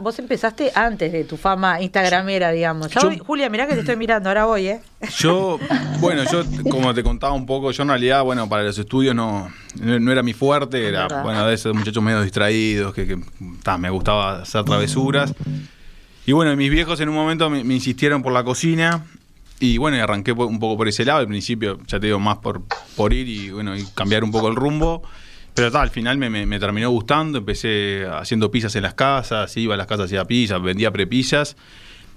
vos 0.00 0.18
empezaste 0.18 0.72
antes 0.74 1.12
de 1.12 1.24
tu 1.24 1.36
fama 1.36 1.80
instagramera, 1.80 2.50
digamos. 2.50 2.90
Julia, 3.26 3.48
mirá 3.48 3.66
que 3.66 3.74
te 3.74 3.80
estoy 3.80 3.96
mirando, 3.96 4.28
ahora 4.28 4.44
voy, 4.44 4.68
¿eh? 4.68 4.80
Yo, 5.16 5.58
bueno, 6.00 6.24
yo 6.30 6.42
como 6.70 6.92
te 6.94 7.02
contaba 7.02 7.32
un 7.32 7.46
poco, 7.46 7.70
yo 7.70 7.82
en 7.82 7.88
realidad, 7.88 8.22
bueno, 8.24 8.48
para 8.48 8.62
los 8.62 8.78
estudios 8.78 9.14
no, 9.14 9.50
no, 9.80 10.12
era 10.12 10.22
mi 10.22 10.32
fuerte, 10.32 10.88
era, 10.88 11.06
bueno, 11.22 11.46
de 11.46 11.54
esos 11.54 11.74
muchachos 11.74 12.02
medio 12.02 12.22
distraídos, 12.22 12.94
que, 12.94 13.18
me 13.78 13.90
gustaba 13.90 14.42
hacer 14.42 14.64
travesuras. 14.64 15.34
Y 16.26 16.32
bueno, 16.32 16.54
mis 16.56 16.70
viejos 16.70 17.00
en 17.00 17.08
un 17.08 17.14
momento 17.14 17.48
me, 17.48 17.60
insistieron 17.60 18.22
por 18.22 18.32
la 18.32 18.44
cocina, 18.44 19.04
y 19.60 19.78
bueno, 19.78 20.02
arranqué 20.02 20.32
un 20.32 20.60
poco 20.60 20.76
por 20.76 20.88
ese 20.88 21.04
lado. 21.04 21.20
Al 21.20 21.26
principio, 21.28 21.78
ya 21.86 21.98
te 21.98 22.06
digo, 22.06 22.18
más 22.18 22.38
por, 22.38 22.62
por 22.96 23.12
ir 23.12 23.28
y 23.28 23.50
bueno, 23.50 23.76
y 23.76 23.84
cambiar 23.94 24.24
un 24.24 24.30
poco 24.30 24.48
el 24.48 24.56
rumbo. 24.56 25.02
Pero 25.58 25.72
tal, 25.72 25.82
al 25.82 25.90
final 25.90 26.18
me, 26.18 26.58
terminó 26.60 26.88
gustando, 26.90 27.38
empecé 27.38 28.06
haciendo 28.06 28.50
pizzas 28.50 28.76
en 28.76 28.82
las 28.82 28.94
casas, 28.94 29.56
iba 29.56 29.74
a 29.74 29.76
las 29.76 29.88
casas 29.88 30.06
hacía 30.06 30.24
pizzas, 30.24 30.62
vendía 30.62 30.92
prepizzas. 30.92 31.56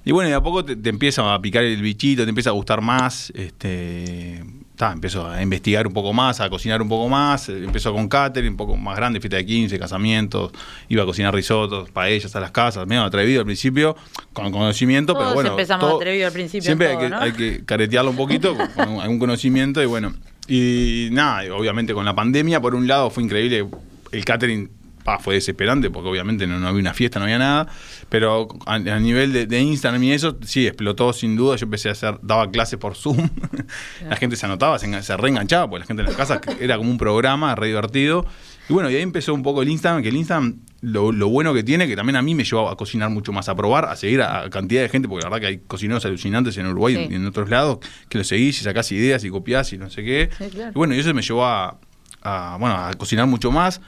Y 0.04 0.12
bueno, 0.12 0.30
y 0.30 0.34
a 0.34 0.42
poco 0.42 0.64
te, 0.64 0.90
empieza 0.90 1.34
a 1.34 1.42
picar 1.42 1.64
el 1.64 1.82
bichito, 1.82 2.24
te 2.24 2.30
empieza 2.30 2.52
a 2.52 2.54
gustar 2.54 2.82
más. 2.82 3.32
Este, 3.36 4.44
empiezo 4.80 5.28
a 5.28 5.42
investigar 5.42 5.86
un 5.86 5.94
poco 5.94 6.12
más, 6.14 6.40
a 6.40 6.50
cocinar 6.50 6.82
un 6.82 6.90
poco 6.90 7.10
más. 7.10 7.50
Empezó 7.50 7.94
con 7.94 8.08
catering, 8.08 8.52
un 8.52 8.58
poco 8.58 8.76
más 8.76 8.96
grande, 8.96 9.20
fiesta 9.20 9.38
de 9.38 9.46
15, 9.46 9.78
casamientos. 9.80 10.52
Iba 10.90 11.04
a 11.04 11.06
cocinar 11.06 11.34
risotos, 11.34 11.92
paellas 11.92 12.36
a 12.36 12.40
las 12.40 12.52
casas. 12.52 12.88
Medio 12.88 13.04
atrevido 13.04 13.42
al 13.42 13.46
principio, 13.46 13.96
con 14.34 14.52
conocimiento, 14.52 15.14
pero 15.16 15.34
bueno. 15.34 15.52
empezamos 15.52 15.96
atrevido 15.96 16.28
al 16.28 16.34
principio. 16.34 16.66
Siempre 16.66 16.88
hay, 16.88 16.98
que, 16.98 17.16
hay 17.16 17.32
que 17.34 17.66
caretearlo 17.66 18.12
un 18.12 18.18
poquito, 18.18 18.56
con 18.76 19.00
algún 19.00 19.20
conocimiento 19.20 19.82
y 19.82 19.86
bueno. 19.86 20.14
Y 20.48 21.10
nada, 21.12 21.54
obviamente 21.56 21.94
con 21.94 22.06
la 22.06 22.16
pandemia, 22.16 22.60
por 22.60 22.76
un 22.76 22.88
lado 22.88 23.10
fue 23.10 23.24
increíble, 23.24 23.68
el 24.12 24.26
catering 24.26 24.70
fue 25.20 25.36
desesperante 25.36 25.90
porque 25.90 26.10
obviamente 26.10 26.48
no, 26.48 26.56
había 26.68 26.80
una 26.80 26.94
fiesta, 26.94 27.20
no 27.20 27.26
había 27.26 27.40
nada, 27.40 27.68
pero 28.10 28.48
a, 28.66 28.80
nivel 28.80 29.48
de, 29.48 29.60
Instagram 29.60 30.04
y 30.04 30.14
eso, 30.14 30.38
sí, 30.44 30.68
explotó 30.68 31.14
sin 31.14 31.36
duda. 31.36 31.56
Yo 31.56 31.66
empecé 31.66 31.90
a 31.90 31.94
hacer, 31.94 32.20
daba 32.22 32.50
clases 32.52 32.80
por 32.80 32.96
Zoom, 32.96 33.30
la 34.10 34.16
gente 34.16 34.36
se 34.36 34.46
anotaba, 34.46 34.80
se, 34.80 35.02
se, 35.02 35.18
reenganchaba, 35.18 35.70
porque 35.70 35.82
la 35.82 35.88
gente 35.88 36.02
en 36.02 36.08
las 36.08 36.16
casas 36.16 36.42
era 36.60 36.78
como 36.78 36.90
un 36.90 36.98
programa 36.98 37.56
re 37.56 37.68
divertido. 37.68 38.26
Y 38.70 38.74
bueno, 38.74 38.90
y 38.90 38.96
ahí 38.96 39.02
empezó 39.02 39.34
un 39.34 39.44
poco 39.44 39.62
el 39.62 39.70
Instagram, 39.70 40.04
que 40.04 40.10
el 40.10 40.18
Instagram, 40.18 40.60
lo, 40.82 41.30
bueno 41.30 41.54
que 41.54 41.64
tiene, 41.64 41.88
que 41.88 41.96
también 41.96 42.16
a 42.16 42.22
mí 42.22 42.34
me 42.34 42.44
llevó 42.44 42.70
a 42.70 42.76
cocinar 42.76 43.10
mucho 43.10 43.32
más, 43.32 43.50
a 43.50 43.56
probar, 43.56 43.86
a 43.86 43.96
seguir 43.96 44.22
a, 44.22 44.50
cantidad 44.50 44.82
de 44.82 44.90
gente, 44.90 45.08
porque 45.08 45.24
la 45.24 45.30
verdad 45.30 45.42
que 45.42 45.48
hay 45.48 45.58
cocineros 45.60 46.04
alucinantes 46.06 46.58
en 46.58 46.68
Uruguay 46.68 47.08
y 47.10 47.14
en 47.14 47.26
otros 47.28 47.50
lados, 47.50 47.80
que 48.10 48.18
lo 48.18 48.24
seguís 48.24 48.60
y 48.60 48.64
sacás 48.64 48.92
ideas 48.92 49.24
y 49.24 49.30
copiás 49.30 49.72
y 49.74 49.78
no 49.78 49.90
sé 49.90 50.04
qué. 50.04 50.30
Y 50.40 50.74
bueno, 50.74 50.96
y 50.96 51.00
eso 51.00 51.14
me 51.14 51.22
llevó 51.22 51.46
a, 51.46 51.78
bueno, 52.60 52.76
a 52.76 52.94
cocinar 52.96 53.28
mucho 53.28 53.52
más. 53.52 53.82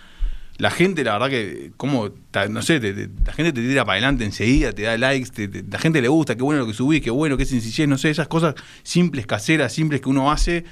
La 0.58 0.70
gente, 0.70 1.04
la 1.04 1.14
verdad 1.14 1.30
que, 1.30 1.72
como, 1.78 2.12
no 2.50 2.62
sé, 2.62 2.80
la 2.80 3.34
gente 3.34 3.54
te 3.54 3.62
tira 3.62 3.86
para 3.86 3.94
adelante 3.94 4.24
enseguida, 4.24 4.72
te 4.72 4.84
da 4.84 4.96
likes, 4.96 5.50
la 5.68 5.80
gente 5.80 6.00
le 6.00 6.10
gusta, 6.10 6.36
qué 6.36 6.44
bueno 6.44 6.60
lo 6.60 6.68
que 6.68 6.76
subís, 6.76 7.02
qué 7.02 7.10
bueno, 7.10 7.38
qué 7.38 7.46
sencillez, 7.46 7.88
no 7.88 7.98
sé, 7.98 8.12
esas 8.12 8.28
cosas 8.28 8.54
simples, 8.84 9.26
caseras, 9.26 9.74
simples 9.74 10.00
que 10.00 10.10
uno 10.10 10.32
hace, 10.32 10.64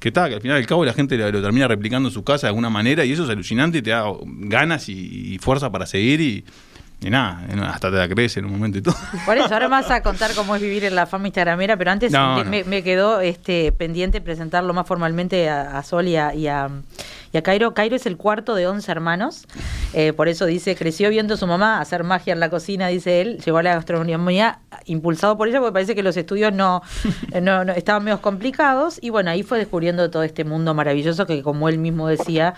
que 0.00 0.08
está, 0.08 0.28
que 0.28 0.34
al 0.34 0.40
final 0.40 0.56
del 0.56 0.66
cabo 0.66 0.84
la 0.84 0.94
gente 0.94 1.16
lo, 1.16 1.42
termina 1.42 1.68
replicando 1.68 2.08
en 2.08 2.12
su 2.12 2.24
casa 2.24 2.46
de 2.46 2.48
alguna 2.48 2.70
manera 2.70 3.04
y 3.04 3.12
eso 3.12 3.24
es 3.24 3.30
alucinante 3.30 3.78
y 3.78 3.82
te 3.82 3.90
da 3.90 4.04
ganas 4.24 4.88
y, 4.88 5.38
fuerza 5.38 5.70
para 5.70 5.86
seguir 5.86 6.20
y, 6.20 6.44
nada, 7.08 7.46
hasta 7.72 7.90
te 7.90 7.96
la 7.96 8.08
crees 8.08 8.36
en 8.36 8.44
un 8.44 8.52
momento 8.52 8.78
y 8.78 8.82
todo. 8.82 8.94
Por 9.24 9.38
eso, 9.38 9.54
ahora 9.54 9.68
vas 9.68 9.90
a 9.90 10.02
contar 10.02 10.34
cómo 10.34 10.54
es 10.56 10.60
vivir 10.60 10.84
en 10.84 10.94
la 10.94 11.06
fama 11.06 11.28
instagramera, 11.28 11.76
pero 11.76 11.90
antes 11.90 12.12
Me, 12.66 12.82
quedó 12.82 13.20
este 13.20 13.72
pendiente 13.72 14.20
presentarlo 14.20 14.74
más 14.74 14.86
formalmente 14.86 15.48
a, 15.48 15.82
Sol 15.82 16.08
y 16.08 16.16
a 16.16 16.68
y 17.32 17.38
a 17.38 17.42
Cairo, 17.42 17.74
Cairo 17.74 17.94
es 17.94 18.06
el 18.06 18.16
cuarto 18.16 18.56
de 18.56 18.66
11 18.66 18.90
hermanos, 18.90 19.46
eh, 19.92 20.12
por 20.12 20.26
eso 20.26 20.46
dice, 20.46 20.74
creció 20.74 21.10
viendo 21.10 21.34
a 21.34 21.36
su 21.36 21.46
mamá 21.46 21.80
hacer 21.80 22.02
magia 22.02 22.32
en 22.32 22.40
la 22.40 22.50
cocina, 22.50 22.88
dice 22.88 23.20
él, 23.20 23.38
llegó 23.38 23.58
a 23.58 23.62
la 23.62 23.74
gastronomía 23.74 24.58
impulsado 24.86 25.36
por 25.38 25.46
ella, 25.46 25.60
porque 25.60 25.72
parece 25.72 25.94
que 25.94 26.02
los 26.02 26.16
estudios 26.16 26.52
no, 26.52 26.82
no, 27.40 27.62
estaban 27.72 28.02
medio 28.02 28.20
complicados, 28.20 28.98
y 29.00 29.10
bueno, 29.10 29.30
ahí 29.30 29.44
fue 29.44 29.58
descubriendo 29.58 30.10
todo 30.10 30.24
este 30.24 30.42
mundo 30.42 30.74
maravilloso 30.74 31.24
que 31.26 31.42
como 31.42 31.68
él 31.68 31.78
mismo 31.78 32.08
decía, 32.08 32.54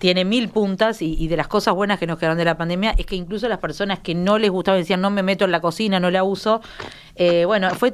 tiene 0.00 0.24
mil 0.24 0.48
puntas 0.48 1.02
y, 1.02 1.28
de 1.28 1.36
las 1.36 1.46
cosas 1.46 1.74
buenas 1.74 1.98
que 1.98 2.06
nos 2.06 2.18
quedaron 2.18 2.38
de 2.38 2.44
la 2.46 2.56
pandemia 2.56 2.94
es 2.96 3.04
que 3.04 3.16
incluso 3.16 3.48
las 3.48 3.58
personas 3.58 4.00
que 4.00 4.14
no 4.14 4.38
les 4.38 4.50
gustaba 4.50 4.78
decían 4.78 5.02
no 5.02 5.10
me 5.10 5.22
meto 5.22 5.44
en 5.44 5.52
la 5.52 5.60
cocina, 5.60 6.00
no 6.00 6.10
la 6.10 6.24
uso, 6.24 6.62
eh, 7.16 7.44
bueno, 7.44 7.70
fue 7.74 7.92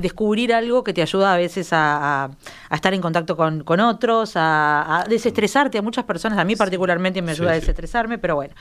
descubrir 0.00 0.52
algo 0.52 0.84
que 0.84 0.92
te 0.92 1.02
ayuda 1.02 1.34
a 1.34 1.36
veces 1.36 1.68
a, 1.72 2.30
estar 2.70 2.94
en 2.94 3.00
contacto 3.00 3.36
con, 3.36 3.80
otros, 3.80 4.32
a, 4.34 5.04
desestresarte 5.08 5.78
a 5.78 5.82
muchas 5.82 6.04
personas. 6.04 6.38
A 6.38 6.44
mí 6.44 6.56
particularmente 6.56 7.22
me 7.22 7.32
ayuda 7.32 7.52
a 7.52 7.54
desestresarme, 7.54 8.18
pero 8.18 8.36
bueno. 8.36 8.54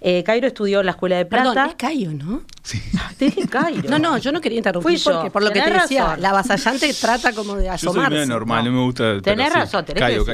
Eh, 0.00 0.22
Cairo 0.24 0.46
estudió 0.46 0.80
en 0.80 0.86
la 0.86 0.92
Escuela 0.92 1.16
de 1.16 1.26
Plata. 1.26 1.52
Perdón, 1.52 1.68
es 1.70 1.74
Cairo, 1.76 2.12
¿no? 2.12 2.42
Sí. 2.62 2.82
Te 3.18 3.26
dije 3.26 3.48
Cairo. 3.48 3.88
No, 3.88 3.98
no, 3.98 4.18
yo 4.18 4.32
no 4.32 4.40
quería 4.40 4.58
interrumpir 4.58 4.98
Fui 4.98 5.12
porque 5.12 5.30
por 5.30 5.42
lo 5.42 5.50
que 5.50 5.60
te 5.60 5.70
decía, 5.70 6.16
la 6.18 6.32
vasallante 6.32 6.92
trata 7.00 7.32
como 7.32 7.56
de 7.56 7.68
asomarse. 7.68 8.14
Yo 8.14 8.20
soy 8.22 8.28
normal, 8.28 8.64
no. 8.64 8.72
me 8.72 8.82
gusta. 8.82 9.20
Tenés 9.20 9.52
razón, 9.52 9.84
tenés 9.84 10.02
Cayo, 10.02 10.24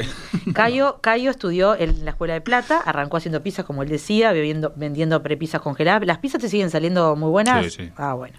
Cayo. 0.53 0.99
Cayo, 1.01 1.31
estudió 1.31 1.75
en 1.75 2.05
la 2.05 2.11
Escuela 2.11 2.33
de 2.33 2.41
Plata, 2.41 2.79
arrancó 2.79 3.17
haciendo 3.17 3.41
pizzas, 3.43 3.65
como 3.65 3.83
él 3.83 3.89
decía, 3.89 4.31
bebiendo, 4.31 4.73
vendiendo 4.75 5.21
prepisas 5.21 5.61
congeladas. 5.61 6.05
¿Las 6.05 6.19
pizzas 6.19 6.41
te 6.41 6.49
siguen 6.49 6.69
saliendo 6.69 7.15
muy 7.15 7.29
buenas? 7.29 7.65
Sí, 7.65 7.83
sí. 7.83 7.91
Ah, 7.97 8.13
bueno. 8.13 8.35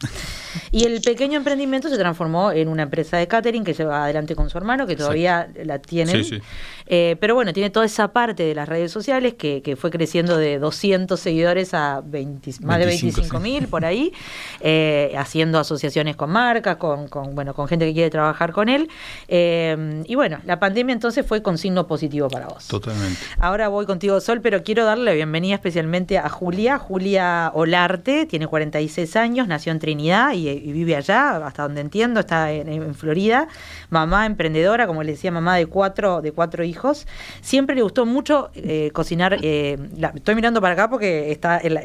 Y 0.71 0.85
el 0.85 1.01
pequeño 1.01 1.37
emprendimiento 1.37 1.89
se 1.89 1.97
transformó 2.01 2.53
en 2.53 2.69
una 2.69 2.83
empresa 2.83 3.17
de 3.19 3.29
catering 3.29 3.65
que 3.65 3.75
lleva 3.75 4.05
adelante 4.05 4.35
con 4.35 4.51
su 4.51 4.59
hermano, 4.59 4.87
que 4.87 4.97
todavía 4.97 5.49
la 5.65 5.79
tienen. 5.79 6.43
Eh, 6.87 7.17
pero 7.21 7.37
bueno, 7.37 7.53
tiene 7.53 7.71
toda 7.71 7.87
esa 7.87 8.09
parte 8.09 8.43
de 8.43 8.53
las 8.53 8.69
redes 8.69 8.91
sociales 8.91 9.35
que, 9.35 9.63
que 9.63 9.77
fue 9.77 9.91
creciendo 9.91 10.37
de 10.37 10.59
200 10.59 11.21
seguidores 11.21 11.73
a 11.73 12.03
20, 12.05 12.53
más 12.63 12.81
de 12.81 12.87
25 12.87 13.39
mil 13.39 13.69
por 13.69 13.85
ahí, 13.85 14.13
eh, 14.61 15.15
haciendo 15.17 15.61
asociaciones 15.61 16.17
con 16.17 16.31
marcas, 16.31 16.79
con, 16.79 17.07
con, 17.07 17.37
bueno, 17.37 17.55
con 17.55 17.69
gente 17.69 17.87
que 17.87 17.93
quiere 17.93 18.11
trabajar 18.11 18.53
con 18.53 18.69
él. 18.69 18.89
Eh, 19.29 20.03
y 20.07 20.15
bueno, 20.17 20.39
la 20.45 20.59
pandemia 20.59 20.93
entonces 20.93 21.25
fue 21.25 21.43
con 21.43 21.59
signo 21.59 21.87
positivo 21.87 22.29
para 22.29 22.49
vos. 22.49 22.67
Totalmente. 22.67 23.21
Ahora 23.39 23.69
voy 23.69 23.87
contigo, 23.87 24.21
Sol, 24.21 24.41
pero 24.41 24.65
quiero 24.65 24.85
darle 24.85 25.05
la 25.05 25.13
bienvenida 25.13 25.55
especialmente 25.55 26.19
a 26.19 26.29
Julia. 26.29 26.79
Julia 26.79 27.53
Olarte, 27.55 28.27
tiene 28.27 28.47
46 28.47 29.17
años, 29.17 29.47
nació 29.47 29.73
en 29.73 29.79
Trinidad 29.79 30.33
y, 30.35 30.73
vive 30.73 30.97
allá, 30.97 31.37
hasta 31.47 31.63
donde 31.63 31.81
entiendo, 31.91 32.21
está 32.21 32.53
en, 32.53 32.95
Florida. 32.95 33.49
Mamá 33.91 34.25
emprendedora, 34.25 34.87
como 34.87 35.03
le 35.03 35.13
decía, 35.13 35.33
mamá 35.33 35.57
de 35.57 35.67
cuatro, 35.67 36.23
de 36.23 36.31
cuatro 36.31 36.63
hijos. 36.63 37.09
Siempre 37.41 37.75
le 37.75 37.83
gustó 37.83 38.07
mucho 38.07 38.51
eh, 38.55 38.91
cocinar. 38.93 39.39
Eh, 39.43 39.77
estoy 40.15 40.37
mirando 40.37 40.61
para 40.61 40.75
acá 40.75 40.89
porque 40.89 41.33
está 41.33 41.59
en, 41.59 41.77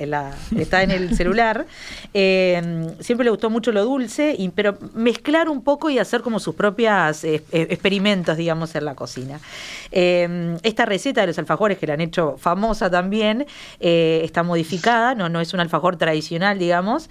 está 0.60 0.84
en 0.84 0.92
el 0.92 1.16
celular. 1.18 1.66
Eh, 2.14 2.88
siempre 3.00 3.26
le 3.26 3.32
gustó 3.32 3.50
mucho 3.50 3.72
lo 3.72 3.84
dulce, 3.84 4.36
y, 4.38 4.50
pero 4.50 4.78
mezclar 4.94 5.50
un 5.50 5.64
poco 5.64 5.90
y 5.90 5.98
hacer 5.98 6.22
como 6.22 6.40
sus 6.40 6.54
propias 6.54 7.24
experimentos, 7.24 8.38
digamos, 8.38 8.76
en 8.76 8.86
la 8.86 8.94
cocina. 8.94 9.40
esta 9.92 10.86
receta 10.86 11.22
de 11.22 11.28
los 11.28 11.40
alfajores 11.40 11.80
que 11.80 11.88
la 11.88 11.96
han 11.96 12.02
hecho 12.02 12.36
famosa 12.38 12.92
también 12.92 13.48
está 13.80 14.44
modificada, 14.44 15.16
no, 15.16 15.30
no 15.30 15.42
es 15.42 15.52
un 15.56 15.62
alfajor 15.62 15.98
tradicional, 15.98 16.60
digamos. 16.60 17.10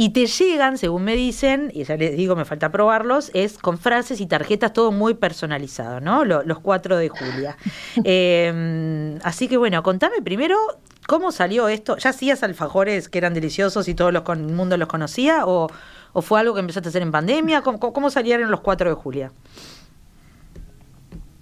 Y 0.00 0.08
te 0.08 0.24
llegan, 0.24 0.78
según 0.80 1.04
me 1.04 1.14
dicen, 1.14 1.70
y 1.74 1.84
ya 1.84 1.98
les 1.98 2.16
digo, 2.16 2.34
me 2.36 2.46
falta 2.46 2.72
probarlos, 2.72 3.30
es 3.34 3.58
con 3.58 3.76
frases 3.76 4.18
y 4.22 4.26
tarjetas, 4.26 4.72
todo 4.72 4.92
muy 4.92 5.12
personalizado, 5.12 6.00
¿no? 6.00 6.24
los 6.24 6.58
cuatro 6.60 6.96
de 6.96 7.10
Julia. 7.10 7.56
Em, 8.04 9.18
así 9.22 9.46
que 9.46 9.58
bueno, 9.58 9.82
contame 9.82 10.22
primero 10.22 10.56
cómo 11.06 11.32
salió 11.32 11.68
esto. 11.68 11.98
¿Ya 11.98 12.10
hacías 12.10 12.42
alfajores 12.42 13.10
que 13.10 13.18
eran 13.18 13.34
deliciosos 13.34 13.88
y 13.88 13.94
todo 13.94 14.08
el 14.08 14.38
mundo 14.38 14.78
los 14.78 14.88
conocía? 14.88 15.44
¿O, 15.44 15.68
fue 16.22 16.40
algo 16.40 16.54
que 16.54 16.60
empezaste 16.60 16.88
a 16.88 16.90
hacer 16.90 17.02
en 17.02 17.12
pandemia? 17.12 17.60
¿Cómo, 17.62 18.10
salieron 18.10 18.50
los 18.50 18.60
cuatro 18.60 18.88
de 18.88 18.94
Julia? 18.94 19.32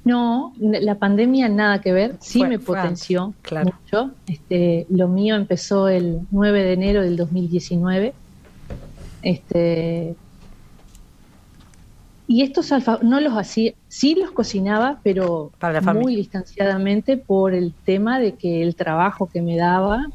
No, 0.04 0.52
la 0.58 0.96
pandemia 0.96 1.48
nada 1.48 1.80
que 1.80 1.92
ver, 1.92 2.16
sí 2.18 2.42
me 2.42 2.58
potenció 2.58 3.34
mucho. 3.64 4.10
Este, 4.26 4.86
lo 4.90 5.06
mío 5.06 5.36
empezó 5.36 5.88
el 5.88 6.20
9 6.32 6.62
de 6.64 6.72
enero 6.72 7.02
del 7.02 7.16
2019 7.16 8.14
este, 9.28 10.16
y 12.26 12.42
estos 12.42 12.72
alfajores 12.72 13.06
no 13.06 13.20
los 13.20 13.34
hacía, 13.34 13.74
sí 13.88 14.14
los 14.14 14.30
cocinaba, 14.30 15.00
pero 15.02 15.52
muy 15.92 16.16
distanciadamente 16.16 17.18
por 17.18 17.52
el 17.52 17.74
tema 17.84 18.20
de 18.20 18.36
que 18.36 18.62
el 18.62 18.74
trabajo 18.74 19.28
que 19.30 19.42
me 19.42 19.56
daba 19.56 20.06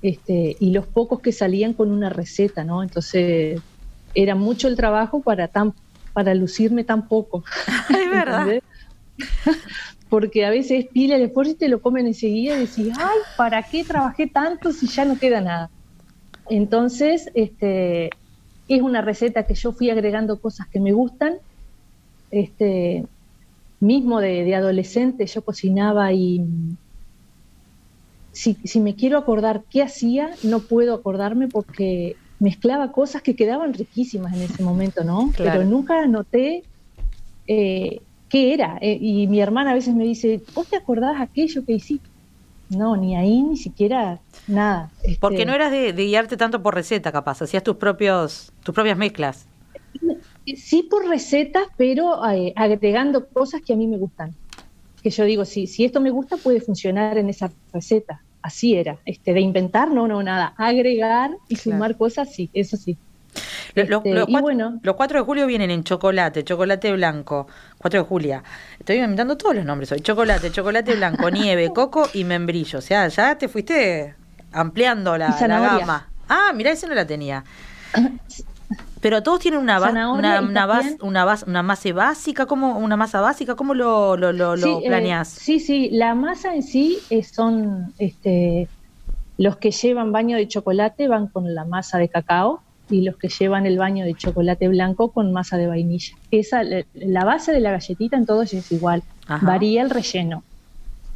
este, 0.00 0.56
y 0.58 0.70
los 0.70 0.86
pocos 0.86 1.20
que 1.20 1.32
salían 1.32 1.74
con 1.74 1.90
una 1.90 2.08
receta, 2.08 2.64
¿no? 2.64 2.82
Entonces 2.82 3.60
era 4.14 4.34
mucho 4.34 4.68
el 4.68 4.76
trabajo 4.76 5.20
para 5.20 5.48
tan 5.48 5.74
para 6.14 6.34
lucirme 6.34 6.82
tan 6.82 7.08
poco. 7.08 7.44
Es 7.90 8.10
verdad. 8.10 8.46
Porque 10.08 10.46
a 10.46 10.50
veces 10.50 10.86
pila 10.94 11.16
el 11.16 11.22
esfuerzo 11.22 11.52
y 11.52 11.56
te 11.56 11.68
lo 11.68 11.82
comen 11.82 12.06
enseguida 12.06 12.56
y 12.56 12.60
decís, 12.60 12.94
ay, 12.96 13.18
¿para 13.36 13.62
qué 13.62 13.84
trabajé 13.84 14.26
tanto 14.26 14.72
si 14.72 14.86
ya 14.86 15.04
no 15.04 15.18
queda 15.18 15.42
nada? 15.42 15.68
Entonces, 16.48 17.30
este, 17.34 18.10
es 18.68 18.82
una 18.82 19.00
receta 19.00 19.46
que 19.46 19.54
yo 19.54 19.72
fui 19.72 19.90
agregando 19.90 20.40
cosas 20.40 20.68
que 20.68 20.80
me 20.80 20.92
gustan. 20.92 21.34
Este, 22.30 23.04
mismo 23.80 24.20
de, 24.20 24.54
adolescente 24.54 25.26
yo 25.26 25.42
cocinaba 25.42 26.12
y 26.12 26.42
si, 28.32 28.80
me 28.80 28.94
quiero 28.94 29.18
acordar 29.18 29.64
qué 29.70 29.82
hacía, 29.82 30.30
no 30.42 30.60
puedo 30.60 30.94
acordarme 30.94 31.48
porque 31.48 32.16
mezclaba 32.38 32.92
cosas 32.92 33.22
que 33.22 33.34
quedaban 33.34 33.72
riquísimas 33.72 34.34
en 34.34 34.42
ese 34.42 34.62
momento, 34.62 35.04
¿no? 35.04 35.32
Pero 35.36 35.64
nunca 35.64 36.06
noté 36.06 36.64
eh, 37.46 38.02
qué 38.28 38.52
era. 38.52 38.76
Eh, 38.82 38.98
y 39.00 39.26
mi 39.26 39.40
hermana 39.40 39.70
a 39.70 39.74
veces 39.74 39.94
me 39.94 40.04
dice, 40.04 40.42
¿vos 40.54 40.68
te 40.68 40.76
acordás 40.76 41.18
aquello 41.18 41.64
que 41.64 41.72
hiciste? 41.72 42.15
No, 42.68 42.96
ni 42.96 43.16
ahí, 43.16 43.42
ni 43.42 43.56
siquiera 43.56 44.20
nada. 44.46 44.90
Porque 45.20 45.36
este 45.36 45.46
no 45.46 45.54
eras 45.54 45.70
de, 45.70 45.92
guiarte 45.92 46.36
tanto 46.36 46.62
por 46.62 46.74
receta, 46.74 47.12
capaz, 47.12 47.42
hacías 47.42 47.62
tus 47.62 47.76
propios, 47.76 48.52
tus 48.62 48.74
propias 48.74 48.98
mezclas. 48.98 49.46
Sí 50.56 50.82
por 50.82 51.06
recetas, 51.06 51.64
pero 51.76 52.18
eh, 52.28 52.52
agregando 52.56 53.26
cosas 53.28 53.62
que 53.62 53.72
a 53.72 53.76
mí 53.76 53.86
me 53.86 53.98
gustan. 53.98 54.34
Que 55.02 55.10
yo 55.10 55.24
digo, 55.24 55.44
si, 55.44 55.66
si 55.66 55.84
esto 55.84 56.00
me 56.00 56.10
gusta, 56.10 56.36
puede 56.36 56.60
funcionar 56.60 57.18
en 57.18 57.28
esa 57.28 57.50
receta. 57.72 58.22
Así 58.42 58.74
era. 58.74 58.98
Este, 59.04 59.32
de 59.32 59.40
inventar, 59.40 59.90
no, 59.90 60.06
no, 60.06 60.22
nada. 60.22 60.54
Agregar 60.56 61.36
y 61.48 61.56
sumar 61.56 61.96
cosas, 61.96 62.32
sí, 62.32 62.50
eso 62.52 62.76
sí. 62.76 62.96
Los, 63.74 63.88
este, 63.88 64.12
cuatro, 64.12 64.40
bueno, 64.40 64.80
los 64.82 64.96
4 64.96 65.20
de 65.20 65.24
julio 65.24 65.46
vienen 65.46 65.70
en 65.70 65.84
chocolate, 65.84 66.44
chocolate 66.44 66.92
blanco, 66.92 67.46
4 67.78 68.00
de 68.00 68.06
julio. 68.06 68.42
Estoy 68.78 68.96
inventando 68.96 69.36
todos 69.36 69.54
los 69.54 69.64
nombres 69.64 69.92
hoy. 69.92 70.00
Chocolate, 70.00 70.50
chocolate 70.50 70.94
blanco, 70.94 71.30
nieve, 71.30 71.70
coco 71.74 72.08
y 72.12 72.24
membrillo. 72.24 72.78
O 72.78 72.82
sea, 72.82 73.08
ya 73.08 73.36
te 73.36 73.48
fuiste 73.48 74.14
ampliando 74.52 75.16
la, 75.16 75.36
gama. 75.38 76.08
Ah, 76.28 76.52
mira, 76.54 76.70
ese 76.70 76.86
no 76.86 76.94
la 76.94 77.06
tenía. 77.06 77.44
Pero 79.00 79.22
todos 79.22 79.40
tienen 79.40 79.60
una, 79.60 79.78
una, 79.78 80.40
una, 80.40 80.66
base, 80.66 80.96
una, 81.00 81.24
base, 81.24 81.44
una 81.46 81.62
masa 81.62 81.92
básica, 81.92 82.46
¿cómo, 82.46 82.78
una 82.78 82.96
masa 82.96 83.20
básica, 83.20 83.54
¿cómo 83.54 83.74
lo, 83.74 84.16
lo, 84.16 84.32
lo, 84.32 84.56
sí, 84.56 84.68
eh, 84.82 84.88
planeas? 84.88 85.28
sí, 85.28 85.60
sí, 85.60 85.90
la 85.92 86.14
masa 86.14 86.54
en 86.54 86.62
sí 86.64 86.98
son 87.22 87.92
este, 87.98 88.68
los 89.38 89.58
que 89.58 89.70
llevan 89.70 90.10
baño 90.12 90.36
de 90.36 90.48
chocolate 90.48 91.08
van 91.08 91.28
con 91.28 91.54
la 91.54 91.64
masa 91.64 91.98
de 91.98 92.08
cacao 92.08 92.62
y 92.90 93.02
los 93.02 93.16
que 93.16 93.28
llevan 93.28 93.66
el 93.66 93.78
baño 93.78 94.04
de 94.04 94.14
chocolate 94.14 94.68
blanco 94.68 95.10
con 95.10 95.32
masa 95.32 95.56
de 95.56 95.66
vainilla. 95.66 96.14
Esa, 96.30 96.62
la 96.94 97.24
base 97.24 97.52
de 97.52 97.60
la 97.60 97.72
galletita 97.72 98.16
en 98.16 98.26
todos 98.26 98.52
es 98.54 98.70
igual, 98.72 99.02
varía 99.42 99.82
el 99.82 99.90
relleno. 99.90 100.42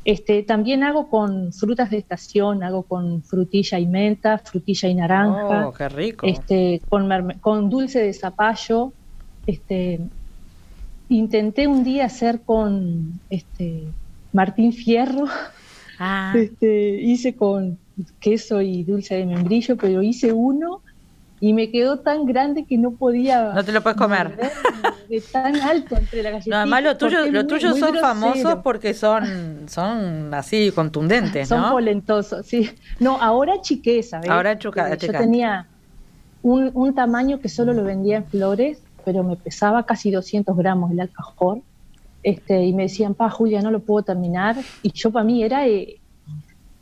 Este, 0.04 0.42
también 0.42 0.82
hago 0.82 1.10
con 1.10 1.52
frutas 1.52 1.90
de 1.90 1.98
estación, 1.98 2.62
hago 2.62 2.82
con 2.82 3.22
frutilla 3.22 3.78
y 3.78 3.86
menta, 3.86 4.38
frutilla 4.38 4.88
y 4.88 4.94
naranja. 4.94 5.68
Oh, 5.68 5.72
qué 5.72 5.88
rico. 5.90 6.26
Este, 6.26 6.80
con, 6.88 7.08
con 7.40 7.68
dulce 7.68 8.00
de 8.00 8.12
zapallo. 8.14 8.92
Este, 9.46 10.00
intenté 11.10 11.66
un 11.66 11.84
día 11.84 12.06
hacer 12.06 12.40
con 12.40 13.20
este, 13.28 13.84
Martín 14.32 14.72
Fierro. 14.72 15.26
Ah. 15.98 16.32
Este, 16.34 16.94
hice 16.94 17.34
con 17.34 17.78
queso 18.20 18.62
y 18.62 18.84
dulce 18.84 19.16
de 19.16 19.26
membrillo, 19.26 19.76
pero 19.76 20.02
hice 20.02 20.32
uno 20.32 20.80
y 21.40 21.54
me 21.54 21.70
quedó 21.70 22.00
tan 22.00 22.26
grande 22.26 22.66
que 22.66 22.76
no 22.76 22.92
podía. 22.92 23.54
No 23.54 23.64
te 23.64 23.72
lo 23.72 23.82
puedes 23.82 23.96
comer. 23.98 24.38
De 25.08 25.20
tan 25.20 25.56
alto 25.56 25.96
entre 25.96 26.22
la 26.22 26.30
galletita. 26.30 26.54
No, 26.54 26.60
además 26.60 26.82
los 27.32 27.46
tuyos, 27.46 27.78
son 27.78 27.96
famosos 27.96 28.56
porque 28.62 28.92
son, 28.92 29.66
son 29.68 30.32
así 30.34 30.70
contundentes, 30.70 31.48
son 31.48 31.58
¿no? 31.58 31.64
Son 31.64 31.72
polentosos, 31.72 32.46
sí. 32.46 32.70
No, 33.00 33.20
ahora 33.20 33.60
chiqué, 33.62 34.02
¿sabes? 34.02 34.28
Ahora 34.28 34.58
chuca, 34.58 34.94
Yo 34.96 35.12
tenía 35.12 35.66
un, 36.42 36.70
un 36.74 36.94
tamaño 36.94 37.40
que 37.40 37.48
solo 37.48 37.72
lo 37.72 37.84
vendía 37.84 38.18
en 38.18 38.26
flores, 38.26 38.82
pero 39.04 39.24
me 39.24 39.36
pesaba 39.36 39.84
casi 39.84 40.10
200 40.10 40.54
gramos 40.56 40.92
el 40.92 41.00
alcajor. 41.00 41.62
Este, 42.22 42.64
y 42.64 42.74
me 42.74 42.82
decían, 42.84 43.14
pa, 43.14 43.30
Julia, 43.30 43.62
no 43.62 43.70
lo 43.70 43.80
puedo 43.80 44.04
terminar. 44.04 44.56
Y 44.82 44.92
yo 44.92 45.10
para 45.10 45.24
mí 45.24 45.42
era. 45.42 45.66
Eh, 45.66 45.98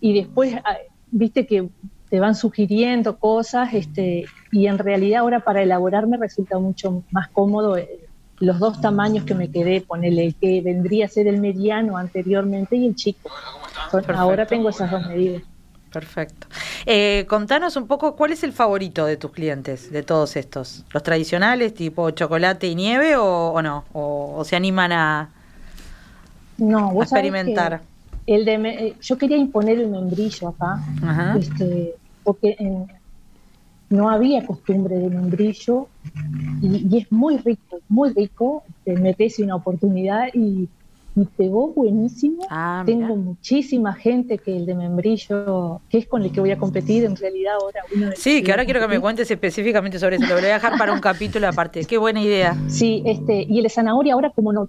y 0.00 0.12
después, 0.12 0.54
ah, 0.64 0.76
viste 1.10 1.46
que 1.46 1.68
te 2.10 2.20
van 2.20 2.34
sugiriendo 2.34 3.18
cosas 3.18 3.72
este, 3.74 4.26
y 4.52 4.66
en 4.66 4.78
realidad 4.78 5.20
ahora 5.20 5.40
para 5.40 5.62
elaborar 5.62 6.06
me 6.06 6.16
resulta 6.16 6.58
mucho 6.58 7.02
más 7.10 7.28
cómodo 7.28 7.76
eh, 7.76 8.08
los 8.40 8.58
dos 8.58 8.80
tamaños 8.80 9.24
que 9.24 9.34
me 9.34 9.50
quedé, 9.50 9.80
ponele 9.80 10.34
que 10.40 10.60
vendría 10.60 11.06
a 11.06 11.08
ser 11.08 11.26
el 11.26 11.40
mediano 11.40 11.96
anteriormente 11.96 12.76
y 12.76 12.86
el 12.86 12.94
chico. 12.94 13.30
ahora 14.14 14.46
tengo 14.46 14.68
esas 14.68 14.90
dos 14.90 15.06
medidas. 15.06 15.42
Perfecto. 15.92 16.46
Eh, 16.84 17.24
contanos 17.28 17.76
un 17.76 17.86
poco 17.86 18.14
cuál 18.14 18.32
es 18.32 18.44
el 18.44 18.52
favorito 18.52 19.06
de 19.06 19.16
tus 19.16 19.32
clientes, 19.32 19.90
de 19.90 20.02
todos 20.02 20.36
estos. 20.36 20.84
¿Los 20.92 21.02
tradicionales, 21.02 21.74
tipo 21.74 22.10
chocolate 22.10 22.68
y 22.68 22.74
nieve, 22.74 23.16
o, 23.16 23.60
no? 23.62 23.84
O, 23.92 24.44
se 24.44 24.54
animan 24.54 24.92
a, 24.92 25.30
no, 26.58 27.02
experimentar? 27.02 27.80
El 28.26 28.44
de, 28.44 28.54
eh, 28.54 28.96
yo 29.00 29.16
quería 29.16 29.38
imponer 29.38 29.78
el 29.78 29.88
membrillo 29.88 30.48
acá, 30.48 30.80
este, 31.38 31.94
porque 32.22 32.56
no 33.90 34.10
había 34.10 34.44
costumbre 34.44 34.96
de 34.96 35.08
membrillo 35.08 35.88
y, 36.62 36.98
es 36.98 37.10
muy 37.10 37.38
rico, 37.38 37.80
muy 37.88 38.10
rico. 38.10 38.62
Te 38.84 38.94
metes 38.96 39.38
una 39.38 39.56
oportunidad 39.56 40.28
y, 40.34 40.68
pegó 41.36 41.72
buenísimo. 41.72 42.46
Ah, 42.48 42.84
Tengo 42.86 43.16
muchísima 43.16 43.92
gente 43.92 44.38
que 44.38 44.56
el 44.56 44.66
de 44.66 44.76
membrillo, 44.76 45.80
que 45.90 45.98
es 45.98 46.06
con 46.06 46.22
el 46.22 46.30
que 46.30 46.38
voy 46.38 46.52
a 46.52 46.58
competir 46.58 47.04
en 47.04 47.16
realidad 47.16 47.54
ahora. 47.60 47.82
sí, 48.14 48.40
que 48.40 48.52
ahora 48.52 48.64
quiero 48.64 48.78
que 48.78 48.86
me 48.86 49.00
cuentes 49.00 49.28
específicamente 49.28 49.98
sobre 49.98 50.14
eso. 50.14 50.26
Lo 50.26 50.34
voy 50.34 50.44
a 50.44 50.54
dejar 50.54 50.78
para 50.78 50.92
un 50.92 51.00
capítulo 51.00 51.48
aparte. 51.48 51.84
Qué 51.86 51.98
buena 51.98 52.22
idea. 52.22 52.56
Sí, 52.68 53.02
este, 53.04 53.44
y 53.48 53.56
el 53.56 53.64
de 53.64 53.68
zanahoria 53.68 54.14
ahora 54.14 54.30
como 54.30 54.52
no 54.52 54.68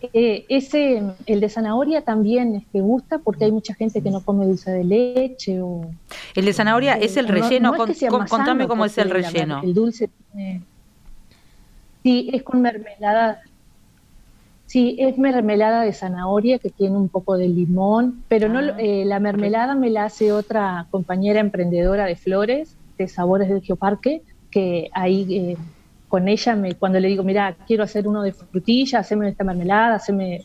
eh, 0.00 0.44
ese, 0.48 1.02
el 1.26 1.40
de 1.40 1.48
zanahoria 1.48 2.02
también 2.02 2.54
es 2.54 2.64
que 2.72 2.80
gusta 2.80 3.18
porque 3.18 3.44
hay 3.44 3.52
mucha 3.52 3.74
gente 3.74 4.00
que 4.00 4.10
no 4.10 4.20
come 4.20 4.46
dulce 4.46 4.70
de 4.70 4.84
leche 4.84 5.60
o... 5.60 5.90
El 6.34 6.44
de 6.44 6.52
zanahoria 6.52 6.94
es 6.94 7.16
el 7.16 7.26
relleno, 7.26 7.72
contame 8.28 8.68
cómo 8.68 8.84
es 8.84 8.96
el 8.98 9.10
relleno. 9.10 9.60
el 9.62 9.74
dulce 9.74 10.08
sí, 12.02 12.30
es 12.32 12.42
con 12.42 12.62
mermelada. 12.62 13.42
Sí, 14.66 14.96
es 14.98 15.16
mermelada 15.16 15.82
de 15.82 15.92
zanahoria 15.94 16.58
que 16.58 16.68
tiene 16.68 16.96
un 16.96 17.08
poco 17.08 17.38
de 17.38 17.48
limón, 17.48 18.22
pero 18.28 18.50
no 18.50 18.58
ah, 18.58 18.76
eh, 18.78 19.04
la 19.06 19.18
mermelada 19.18 19.74
me 19.74 19.88
la 19.88 20.04
hace 20.04 20.30
otra 20.30 20.86
compañera 20.90 21.40
emprendedora 21.40 22.04
de 22.04 22.16
flores, 22.16 22.76
de 22.98 23.08
Sabores 23.08 23.48
del 23.48 23.62
Geoparque, 23.62 24.22
que 24.50 24.90
ahí... 24.92 25.26
Eh, 25.30 25.56
con 26.08 26.26
ella, 26.26 26.56
me, 26.56 26.74
cuando 26.74 26.98
le 26.98 27.08
digo, 27.08 27.22
mira, 27.22 27.56
quiero 27.66 27.84
hacer 27.84 28.08
uno 28.08 28.22
de 28.22 28.32
frutilla, 28.32 29.00
haceme 29.00 29.28
esta 29.28 29.44
mermelada, 29.44 29.96
haceme 29.96 30.40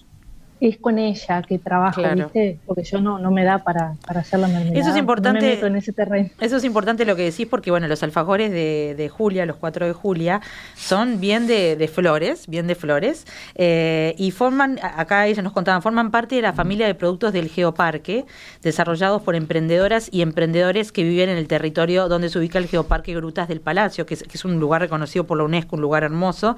es 0.59 0.77
con 0.77 0.97
ella 0.97 1.41
que 1.41 1.59
trabajo, 1.59 2.01
¿viste? 2.15 2.57
Porque 2.65 2.83
yo 2.83 3.01
no, 3.01 3.19
no 3.19 3.31
me 3.31 3.43
da 3.43 3.59
para, 3.63 3.95
para 4.05 4.21
hacer 4.21 4.39
la 4.39 4.47
mermelada. 4.47 4.79
Eso 4.79 4.91
es 4.91 4.97
importante. 4.97 5.59
en 5.59 5.75
ese 5.75 5.91
terreno. 5.91 6.29
Eso 6.39 6.57
es 6.57 6.63
importante 6.63 7.03
lo 7.05 7.15
que 7.15 7.23
decís, 7.23 7.47
porque 7.47 7.69
bueno, 7.69 7.87
los 7.87 8.01
alfajores 8.01 8.51
de, 8.51 8.95
de 8.97 9.09
Julia, 9.09 9.45
los 9.45 9.57
cuatro 9.57 9.85
de 9.85 9.91
Julia, 9.93 10.41
son 10.75 11.19
bien 11.19 11.47
de, 11.47 11.75
de 11.75 11.87
flores, 11.89 12.47
bien 12.47 12.67
de 12.67 12.75
flores, 12.75 13.27
eh, 13.55 14.15
y 14.17 14.31
forman, 14.31 14.79
acá 14.81 15.27
ellos 15.27 15.43
nos 15.43 15.51
contaban, 15.51 15.81
forman 15.81 16.11
parte 16.11 16.35
de 16.35 16.41
la 16.41 16.53
familia 16.53 16.87
de 16.87 16.95
productos 16.95 17.33
del 17.33 17.49
Geoparque, 17.49 18.25
desarrollados 18.61 19.21
por 19.21 19.35
emprendedoras 19.35 20.07
y 20.11 20.21
emprendedores 20.21 20.93
que 20.93 21.03
viven 21.03 21.29
en 21.29 21.37
el 21.37 21.47
territorio 21.47 22.07
donde 22.07 22.29
se 22.29 22.39
ubica 22.39 22.57
el 22.57 22.67
Geoparque 22.67 23.13
Grutas 23.15 23.49
del 23.49 23.59
Palacio, 23.59 24.05
que 24.05 24.13
es, 24.13 24.23
que 24.23 24.37
es 24.37 24.45
un 24.45 24.59
lugar 24.59 24.81
reconocido 24.81 25.25
por 25.25 25.37
la 25.37 25.43
UNESCO, 25.43 25.75
un 25.75 25.81
lugar 25.81 26.03
hermoso, 26.03 26.55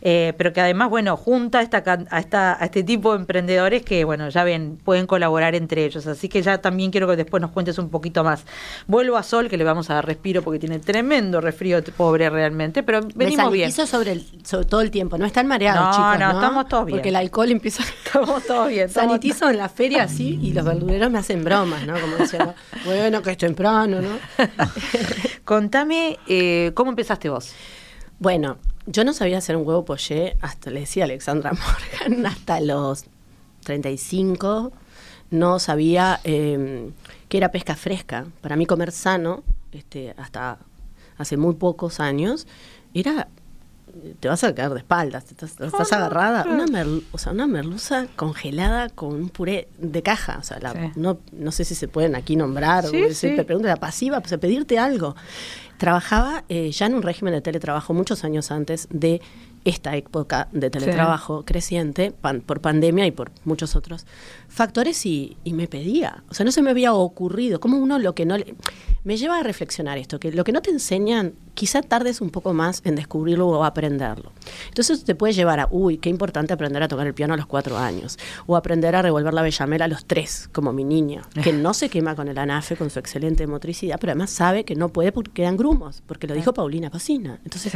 eh, 0.00 0.32
pero 0.38 0.52
que 0.52 0.60
además, 0.60 0.90
bueno, 0.90 1.16
junta 1.16 1.60
esta, 1.60 1.82
a, 2.10 2.20
esta, 2.20 2.62
a 2.62 2.64
este 2.64 2.84
tipo 2.84 3.12
de 3.12 3.18
emprendedores 3.18 3.47
que, 3.84 4.04
bueno, 4.04 4.28
ya 4.28 4.44
ven, 4.44 4.78
pueden 4.82 5.06
colaborar 5.06 5.54
entre 5.54 5.84
ellos. 5.84 6.06
Así 6.06 6.28
que 6.28 6.42
ya 6.42 6.58
también 6.58 6.90
quiero 6.90 7.08
que 7.08 7.16
después 7.16 7.40
nos 7.40 7.50
cuentes 7.50 7.78
un 7.78 7.90
poquito 7.90 8.22
más. 8.24 8.44
Vuelvo 8.86 9.16
a 9.16 9.22
Sol, 9.22 9.48
que 9.48 9.56
le 9.56 9.64
vamos 9.64 9.90
a 9.90 9.94
dar 9.94 10.06
respiro 10.06 10.42
porque 10.42 10.58
tiene 10.58 10.78
tremendo 10.78 11.40
resfrío, 11.40 11.82
pobre 11.96 12.28
realmente, 12.30 12.82
pero 12.82 13.00
venimos 13.14 13.52
bien. 13.52 13.72
sobre, 13.72 14.12
el, 14.12 14.26
sobre 14.44 14.66
todo 14.66 14.80
el 14.80 14.90
tiempo, 14.90 15.18
no 15.18 15.26
están 15.26 15.46
mareados, 15.46 15.96
chicos. 15.96 16.18
No, 16.18 16.32
no, 16.32 16.40
estamos 16.40 16.68
todos 16.68 16.86
bien. 16.86 16.98
Porque 16.98 17.08
el 17.08 17.16
alcohol 17.16 17.50
empieza. 17.50 17.82
Estamos 18.04 18.44
todos 18.44 18.68
bien. 18.68 18.88
Sanitizo 18.88 19.50
en 19.50 19.58
la 19.58 19.68
feria 19.68 20.04
así 20.04 20.38
y 20.42 20.52
los 20.52 20.64
verduleros 20.64 21.10
me 21.10 21.18
hacen 21.18 21.44
bromas, 21.44 21.86
¿no? 21.86 21.98
Como 22.00 22.16
diciendo, 22.16 22.54
bueno, 22.84 23.22
que 23.22 23.32
es 23.32 23.38
temprano, 23.38 24.00
¿no? 24.00 24.18
Contame, 25.44 26.18
eh, 26.26 26.72
¿cómo 26.74 26.90
empezaste 26.90 27.28
vos? 27.28 27.52
Bueno, 28.18 28.58
yo 28.86 29.04
no 29.04 29.12
sabía 29.12 29.38
hacer 29.38 29.56
un 29.56 29.66
huevo 29.66 29.84
poché, 29.84 30.36
hasta 30.40 30.70
le 30.70 30.80
decía 30.80 31.04
Alexandra 31.04 31.52
Morgan, 32.02 32.26
hasta 32.26 32.60
los 32.60 33.04
35, 33.68 34.72
no 35.30 35.58
sabía 35.58 36.20
eh, 36.24 36.90
que 37.28 37.36
era 37.36 37.52
pesca 37.52 37.76
fresca. 37.76 38.26
Para 38.40 38.56
mí 38.56 38.64
comer 38.64 38.92
sano, 38.92 39.44
este, 39.72 40.14
hasta 40.16 40.58
hace 41.18 41.36
muy 41.36 41.54
pocos 41.54 42.00
años, 42.00 42.46
era 42.94 43.28
te 44.20 44.28
vas 44.28 44.44
a 44.44 44.54
caer 44.54 44.70
de 44.70 44.78
espaldas, 44.78 45.24
estás, 45.30 45.60
estás 45.60 45.92
agarrada. 45.92 46.44
Una, 46.44 46.86
o 47.12 47.18
sea, 47.18 47.32
una 47.32 47.46
merluza 47.46 48.06
congelada 48.16 48.88
con 48.88 49.14
un 49.14 49.28
puré 49.28 49.68
de 49.78 50.02
caja. 50.02 50.38
O 50.38 50.42
sea, 50.42 50.58
no, 50.96 51.18
no 51.32 51.52
sé 51.52 51.64
si 51.64 51.74
se 51.74 51.88
pueden 51.88 52.14
aquí 52.14 52.36
nombrar. 52.36 52.86
o 52.86 52.90
Te 52.90 53.44
pregunto, 53.44 53.68
la 53.68 53.76
pasiva, 53.76 54.20
pues, 54.20 54.38
pedirte 54.38 54.78
algo. 54.78 55.16
Trabajaba 55.78 56.44
eh, 56.48 56.70
ya 56.70 56.86
en 56.86 56.94
un 56.94 57.02
régimen 57.02 57.34
de 57.34 57.40
teletrabajo 57.40 57.94
muchos 57.94 58.24
años 58.24 58.50
antes 58.50 58.88
de 58.90 59.20
esta 59.68 59.94
época 59.96 60.48
de 60.52 60.70
teletrabajo 60.70 61.44
creciente 61.44 62.12
por 62.46 62.60
pandemia 62.60 63.06
y 63.06 63.10
por 63.10 63.30
muchos 63.44 63.76
otros 63.76 64.06
factores 64.48 65.04
y, 65.04 65.36
y, 65.44 65.52
me 65.52 65.68
pedía. 65.68 66.24
O 66.30 66.34
sea, 66.34 66.44
no 66.44 66.52
se 66.52 66.62
me 66.62 66.70
había 66.70 66.94
ocurrido. 66.94 67.60
Como 67.60 67.78
uno 67.78 67.98
lo 67.98 68.14
que 68.14 68.24
no 68.24 68.38
le... 68.38 68.54
Me 69.04 69.16
lleva 69.16 69.38
a 69.38 69.42
reflexionar 69.42 69.96
esto, 69.96 70.18
que 70.18 70.32
lo 70.32 70.44
que 70.44 70.52
no 70.52 70.60
te 70.60 70.70
enseñan, 70.70 71.34
quizá 71.54 71.82
tardes 71.82 72.20
un 72.20 72.30
poco 72.30 72.52
más 72.52 72.82
en 72.84 72.94
descubrirlo 72.94 73.48
o 73.48 73.64
aprenderlo. 73.64 74.32
Entonces 74.68 75.04
te 75.04 75.14
puede 75.14 75.32
llevar 75.32 75.60
a, 75.60 75.68
uy, 75.70 75.98
qué 75.98 76.08
importante 76.08 76.52
aprender 76.52 76.82
a 76.82 76.88
tocar 76.88 77.06
el 77.06 77.14
piano 77.14 77.34
a 77.34 77.36
los 77.36 77.46
cuatro 77.46 77.78
años, 77.78 78.18
o 78.46 78.56
aprender 78.56 78.94
a 78.96 79.02
revolver 79.02 79.32
la 79.32 79.42
bellamela 79.42 79.86
a 79.86 79.88
los 79.88 80.04
tres, 80.04 80.48
como 80.52 80.72
mi 80.72 80.84
niña, 80.84 81.22
que 81.42 81.52
no 81.52 81.74
se 81.74 81.88
quema 81.88 82.14
con 82.14 82.28
el 82.28 82.38
anafe, 82.38 82.76
con 82.76 82.90
su 82.90 82.98
excelente 82.98 83.46
motricidad, 83.46 83.98
pero 84.00 84.12
además 84.12 84.30
sabe 84.30 84.64
que 84.64 84.74
no 84.74 84.88
puede 84.90 85.10
porque 85.10 85.32
quedan 85.32 85.56
grumos, 85.56 86.02
porque 86.06 86.26
lo 86.26 86.34
dijo 86.34 86.52
Paulina 86.52 86.90
Cocina. 86.90 87.40
Entonces, 87.44 87.74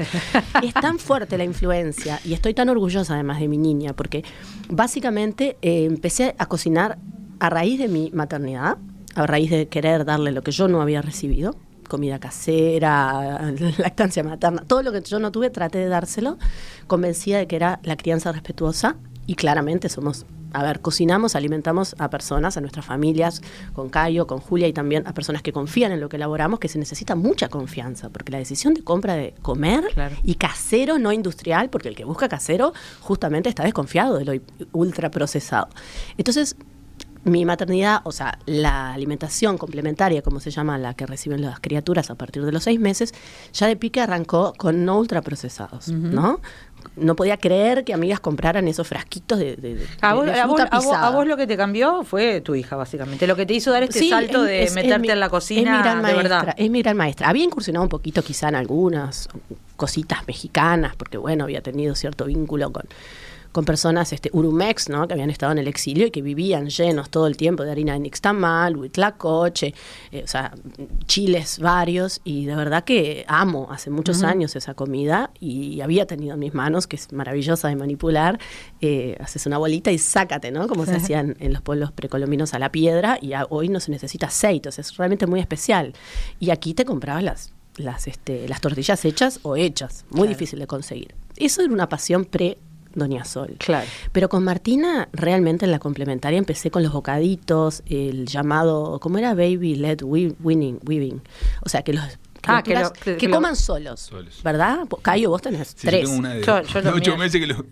es 0.63 0.75
tan 0.75 0.99
fuerte 0.99 1.39
la 1.39 1.45
influencia, 1.45 1.82
y 2.25 2.33
estoy 2.33 2.55
tan 2.55 2.69
orgullosa 2.69 3.15
además 3.15 3.41
de 3.41 3.49
mi 3.49 3.59
niña, 3.59 3.93
porque 3.93 4.25
básicamente 4.69 5.57
eh, 5.63 5.85
empecé 5.85 6.35
a 6.39 6.47
cocinar 6.47 6.99
a 7.41 7.51
raíz 7.51 7.79
de 7.79 7.89
mi 7.89 8.11
maternidad, 8.13 8.79
a 9.15 9.27
raíz 9.27 9.51
de 9.51 9.69
querer 9.69 10.05
darle 10.05 10.33
lo 10.33 10.43
que 10.43 10.53
yo 10.53 10.69
no 10.69 10.81
había 10.81 11.03
recibido, 11.03 11.57
comida 11.89 12.19
casera, 12.19 13.53
lactancia 13.79 14.23
materna, 14.23 14.63
todo 14.67 14.83
lo 14.83 14.93
que 14.93 15.03
yo 15.03 15.19
no 15.19 15.33
tuve, 15.33 15.51
traté 15.51 15.79
de 15.79 15.89
dárselo, 15.89 16.39
convencida 16.87 17.39
de 17.39 17.47
que 17.47 17.57
era 17.57 17.81
la 17.83 17.97
crianza 17.97 18.33
respetuosa 18.33 18.97
y 19.27 19.35
claramente 19.35 19.89
somos 19.89 20.27
a 20.53 20.63
ver, 20.63 20.81
cocinamos, 20.81 21.35
alimentamos 21.37 21.95
a 21.99 22.11
personas, 22.11 22.57
a 22.57 22.61
nuestras 22.61 22.85
familias, 22.85 23.43
con 23.75 23.89
Cayo, 23.89 24.27
con 24.27 24.39
Julia 24.39 24.69
y 24.69 24.73
también 24.73 25.07
a 25.07 25.15
personas 25.15 25.43
que 25.43 25.53
confían 25.53 25.93
en 25.93 26.01
lo 26.01 26.09
que 26.09 26.17
elaboramos, 26.17 26.59
que 26.61 26.69
se 26.69 26.79
necesita 26.79 27.15
mucha 27.15 27.49
confianza, 27.49 28.11
porque 28.11 28.33
la 28.33 28.39
decisión 28.39 28.75
de 28.75 28.83
compra 28.83 29.15
de 29.15 29.35
comer 29.43 29.85
y 30.25 30.35
casero, 30.35 30.99
no 30.99 31.13
industrial, 31.13 31.71
porque 31.71 31.89
el 31.89 31.97
que 31.97 32.05
busca 32.05 32.29
casero 32.29 32.73
justamente 33.01 33.49
está 33.49 33.65
desconfiado 33.65 34.19
de 34.19 34.25
lo 34.25 34.33
ultraprocesado. 34.73 35.69
Entonces, 36.17 36.57
mi 37.25 37.45
maternidad, 37.45 38.01
o 38.05 38.11
sea, 38.11 38.39
la 38.47 38.93
alimentación 38.93 39.57
complementaria, 39.57 40.23
como 40.23 40.41
se 40.41 40.51
llama 40.51 40.77
la 40.79 40.95
que 40.95 41.07
reciben 41.07 41.41
las 41.41 41.61
criaturas 41.61 42.11
a 42.11 42.17
partir 42.17 42.45
de 42.45 42.51
los 42.51 42.65
seis 42.65 42.81
meses, 42.81 43.15
ya 43.53 43.69
de 43.69 43.77
pique 43.77 44.01
arrancó 44.01 44.55
con 44.57 44.85
no 44.85 44.99
ultraprocesados, 44.99 45.89
¿no? 45.89 46.41
No 46.97 47.17
podía 47.17 47.37
creer 47.37 47.85
que 47.85 47.95
amigas 47.95 48.21
compraran 48.21 48.69
esos 48.69 48.87
frasquitos 48.87 49.39
de, 49.39 49.87
a, 50.01 50.15
vos, 50.15 50.29
a, 50.29 51.11
vos, 51.11 51.27
lo 51.27 51.37
que 51.37 51.47
te 51.47 51.57
cambió 51.57 52.03
fue 52.05 52.41
tu 52.41 52.55
hija, 52.55 52.77
básicamente. 52.77 53.27
Lo 53.27 53.37
que 53.37 53.47
te 53.47 53.55
hizo 53.55 53.71
dar 53.71 53.83
este 53.83 54.09
salto 54.09 54.43
de 54.43 54.71
meterte 54.75 55.13
en 55.13 55.21
la 55.21 55.29
cocina, 55.29 55.61
es 55.61 55.77
mi 55.77 55.83
gran 55.83 55.97
de 55.97 56.03
maestra, 56.03 56.39
verdad. 56.39 56.55
Es 56.57 56.71
mi 56.71 56.83
gran 56.83 56.97
maestra. 56.97 57.29
Había 57.29 57.45
incursionado 57.45 57.83
un 57.83 57.89
poquito 57.89 58.23
quizá 58.23 58.49
en 58.49 58.57
algunas 58.57 59.29
cositas 59.77 60.27
mexicanas, 60.27 60.95
porque 60.97 61.19
bueno, 61.19 61.45
había 61.45 61.63
tenido 61.63 61.95
cierto 61.95 62.27
vínculo 62.27 62.73
con 62.73 62.85
con 63.53 63.65
personas 63.65 64.13
este, 64.13 64.31
urumex, 64.33 64.89
¿no? 64.89 65.07
que 65.07 65.15
habían 65.15 65.31
estado 65.31 65.53
en 65.53 65.59
el 65.59 65.69
exilio 65.69 66.07
y 66.07 66.11
que 66.11 66.23
vivían 66.23 66.69
llenos 66.69 67.11
todo 67.11 67.27
el 67.27 67.37
tiempo 67.37 67.63
de 67.63 67.71
harina 67.71 67.93
de 67.93 68.01
nixtamal, 68.01 68.77
huitlacoche, 68.77 69.75
eh, 70.11 70.23
o 70.25 70.27
sea, 70.27 70.55
chiles 71.07 71.59
varios, 71.59 72.21
y 72.25 72.47
de 72.47 72.57
verdad 72.57 72.85
que 72.85 73.25
amo 73.29 73.69
hace 73.71 73.91
muchos 73.91 74.23
años 74.23 74.57
esa 74.57 74.75
comida 74.75 75.31
y, 75.39 75.81
había 75.83 76.07
tenido 76.07 76.35
en 76.35 76.39
mis 76.39 76.55
manos, 76.55 76.87
que 76.87 76.95
es 76.95 77.13
maravillosa 77.13 77.67
de 77.67 77.75
manipular, 77.75 78.39
eh, 78.81 79.17
haces 79.19 79.47
una 79.47 79.59
bolita 79.59 79.91
y 79.91 79.99
sácate, 79.99 80.53
¿no? 80.53 80.69
Como 80.69 80.87
se 80.87 80.95
hacían 80.95 81.37
en 81.41 81.53
los 81.53 81.61
pueblos 81.61 81.91
precolombinos 81.91 82.55
a 82.55 82.61
la 82.61 82.71
piedra, 82.71 83.19
y 83.21 83.33
hoy 83.51 83.69
no 83.69 83.81
se 83.81 83.91
necesita 83.91 84.29
aceite, 84.29 84.69
es 84.69 84.97
realmente 84.97 85.27
muy 85.27 85.41
especial. 85.41 85.93
Y 86.39 86.51
aquí 86.51 86.73
te 86.73 86.85
comprabas 86.85 87.25
las 87.25 87.53
las, 87.77 88.07
este, 88.07 88.49
las 88.49 88.61
tortillas 88.61 89.05
hechas 89.05 89.41
o 89.43 89.57
hechas, 89.57 90.05
muy 90.11 90.29
difícil 90.29 90.59
de 90.59 90.67
conseguir. 90.67 91.15
Eso 91.37 91.63
era 91.63 91.73
una 91.73 91.89
pasión 91.89 92.25
pre 92.25 92.59
Doña 92.95 93.25
Sol. 93.25 93.57
Claro. 93.59 93.87
Pero 94.13 94.29
con 94.29 94.45
Martina, 94.45 95.09
realmente 95.13 95.65
en 95.65 95.71
la 95.71 95.79
complementaria 95.79 96.39
empecé 96.39 96.71
con 96.71 96.83
los 96.83 96.93
bocaditos, 96.93 97.83
el 97.87 98.27
llamado, 98.27 98.99
¿cómo 99.01 99.19
era? 99.19 99.35
Baby 99.35 99.77
led 99.77 100.03
weaving, 100.03 100.81
weaving. 100.85 101.23
O 101.63 101.69
sea, 101.69 101.83
que 101.83 101.93
los 101.93 102.19
Ah, 102.45 102.63
que, 102.63 103.17
que, 103.17 103.31
coman 103.31 103.55
solos, 103.55 104.11
¿verdad? 104.43 104.81
Cayo, 105.03 105.31
vos 105.31 105.43
tenés 105.43 105.77
tres. 105.77 106.03
Yo 106.03 106.07
tengo 106.09 106.19
una 106.19 106.35
de, 106.35 106.91
ocho 106.93 107.17
meses 107.17 107.41
que 107.41 107.47
lo, 107.47 107.65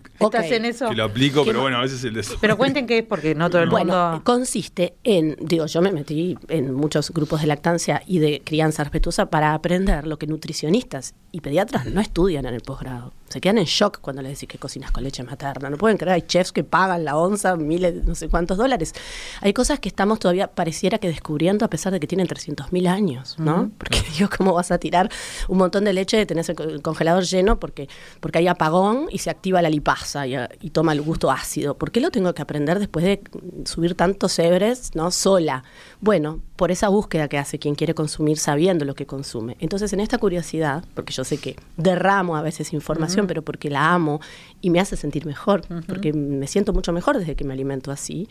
en 0.55 0.65
eso? 0.65 0.89
que 0.89 0.95
lo 0.95 1.03
aplico, 1.03 1.43
pero 1.43 1.61
bueno, 1.61 1.77
a 1.77 1.81
veces 1.81 2.01
el 2.05 2.13
de 2.13 2.25
Pero 2.39 2.57
cuenten 2.57 2.87
qué 2.87 2.99
es, 2.99 3.03
porque 3.03 3.35
no 3.35 3.49
todo 3.49 3.63
el 3.63 3.69
bueno, 3.69 4.11
mundo... 4.11 4.23
consiste 4.23 4.95
en, 5.03 5.35
digo, 5.41 5.65
yo 5.65 5.81
me 5.81 5.91
metí 5.91 6.37
en 6.47 6.73
muchos 6.73 7.11
grupos 7.11 7.41
de 7.41 7.47
lactancia 7.47 8.01
y 8.07 8.19
de 8.19 8.41
crianza 8.45 8.83
respetuosa 8.83 9.29
para 9.29 9.53
aprender 9.53 10.07
lo 10.07 10.17
que 10.17 10.27
nutricionistas 10.27 11.15
y 11.33 11.41
pediatras 11.41 11.87
no 11.87 11.99
estudian 11.99 12.45
en 12.45 12.53
el 12.53 12.61
posgrado 12.61 13.13
se 13.31 13.41
quedan 13.41 13.57
en 13.57 13.65
shock 13.65 13.99
cuando 14.01 14.21
les 14.21 14.33
decís 14.33 14.49
que 14.49 14.57
cocinas 14.57 14.91
con 14.91 15.03
leche 15.03 15.23
materna. 15.23 15.69
No 15.69 15.77
pueden 15.77 15.97
creer, 15.97 16.15
hay 16.15 16.21
chefs 16.23 16.51
que 16.51 16.63
pagan 16.63 17.05
la 17.05 17.17
onza 17.17 17.55
miles, 17.55 18.05
no 18.05 18.15
sé 18.15 18.29
cuántos 18.29 18.57
dólares. 18.57 18.93
Hay 19.41 19.53
cosas 19.53 19.79
que 19.79 19.89
estamos 19.89 20.19
todavía, 20.19 20.47
pareciera 20.47 20.97
que 20.97 21.07
descubriendo 21.07 21.65
a 21.65 21.69
pesar 21.69 21.93
de 21.93 21.99
que 21.99 22.07
tienen 22.07 22.27
300 22.27 22.71
mil 22.71 22.87
años, 22.87 23.35
¿no? 23.39 23.71
Porque 23.77 24.01
digo, 24.17 24.29
¿cómo 24.35 24.53
vas 24.53 24.71
a 24.71 24.77
tirar 24.77 25.09
un 25.47 25.57
montón 25.57 25.85
de 25.85 25.93
leche, 25.93 26.25
tenés 26.25 26.49
el 26.49 26.81
congelador 26.81 27.23
lleno 27.23 27.59
porque, 27.59 27.89
porque 28.19 28.39
hay 28.39 28.47
apagón 28.47 29.07
y 29.11 29.19
se 29.19 29.29
activa 29.29 29.61
la 29.61 29.69
lipasa 29.69 30.27
y, 30.27 30.35
y 30.61 30.69
toma 30.71 30.93
el 30.93 31.01
gusto 31.01 31.31
ácido? 31.31 31.77
¿Por 31.77 31.91
qué 31.91 32.01
lo 32.01 32.11
tengo 32.11 32.33
que 32.33 32.41
aprender 32.41 32.79
después 32.79 33.05
de 33.05 33.21
subir 33.65 33.95
tantos 33.95 34.37
hebres, 34.39 34.91
¿no? 34.93 35.11
Sola. 35.11 35.63
Bueno, 35.99 36.41
por 36.55 36.71
esa 36.71 36.89
búsqueda 36.89 37.27
que 37.27 37.37
hace 37.37 37.57
quien 37.57 37.75
quiere 37.75 37.95
consumir 37.95 38.37
sabiendo 38.37 38.85
lo 38.85 38.93
que 38.93 39.05
consume. 39.05 39.57
Entonces, 39.59 39.93
en 39.93 39.99
esta 39.99 40.17
curiosidad, 40.19 40.83
porque 40.93 41.11
yo 41.13 41.23
sé 41.23 41.37
que 41.37 41.55
derramo 41.77 42.35
a 42.35 42.41
veces 42.41 42.73
información, 42.73 43.20
pero 43.27 43.41
porque 43.41 43.69
la 43.69 43.93
amo 43.93 44.19
y 44.61 44.69
me 44.69 44.79
hace 44.79 44.95
sentir 44.95 45.25
mejor, 45.25 45.63
porque 45.87 46.13
me 46.13 46.47
siento 46.47 46.73
mucho 46.73 46.93
mejor 46.93 47.17
desde 47.17 47.35
que 47.35 47.43
me 47.43 47.53
alimento 47.53 47.91
así. 47.91 48.27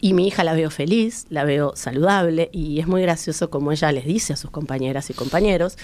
Y 0.00 0.14
mi 0.14 0.26
hija 0.26 0.44
la 0.44 0.54
veo 0.54 0.70
feliz, 0.70 1.26
la 1.30 1.44
veo 1.44 1.72
saludable 1.76 2.50
y 2.52 2.80
es 2.80 2.86
muy 2.86 3.02
gracioso 3.02 3.50
como 3.50 3.72
ella 3.72 3.92
les 3.92 4.04
dice 4.04 4.32
a 4.32 4.36
sus 4.36 4.50
compañeras 4.50 5.10
y 5.10 5.14
compañeros, 5.14 5.76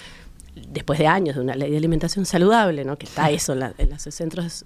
después 0.70 0.98
de 0.98 1.06
años 1.06 1.36
de 1.36 1.42
una 1.42 1.54
ley 1.54 1.70
de 1.70 1.76
alimentación 1.76 2.26
saludable, 2.26 2.84
¿no? 2.84 2.96
que 2.96 3.06
está 3.06 3.30
eso 3.30 3.52
en, 3.52 3.74
en 3.78 3.90
los 3.90 4.02
centros 4.02 4.64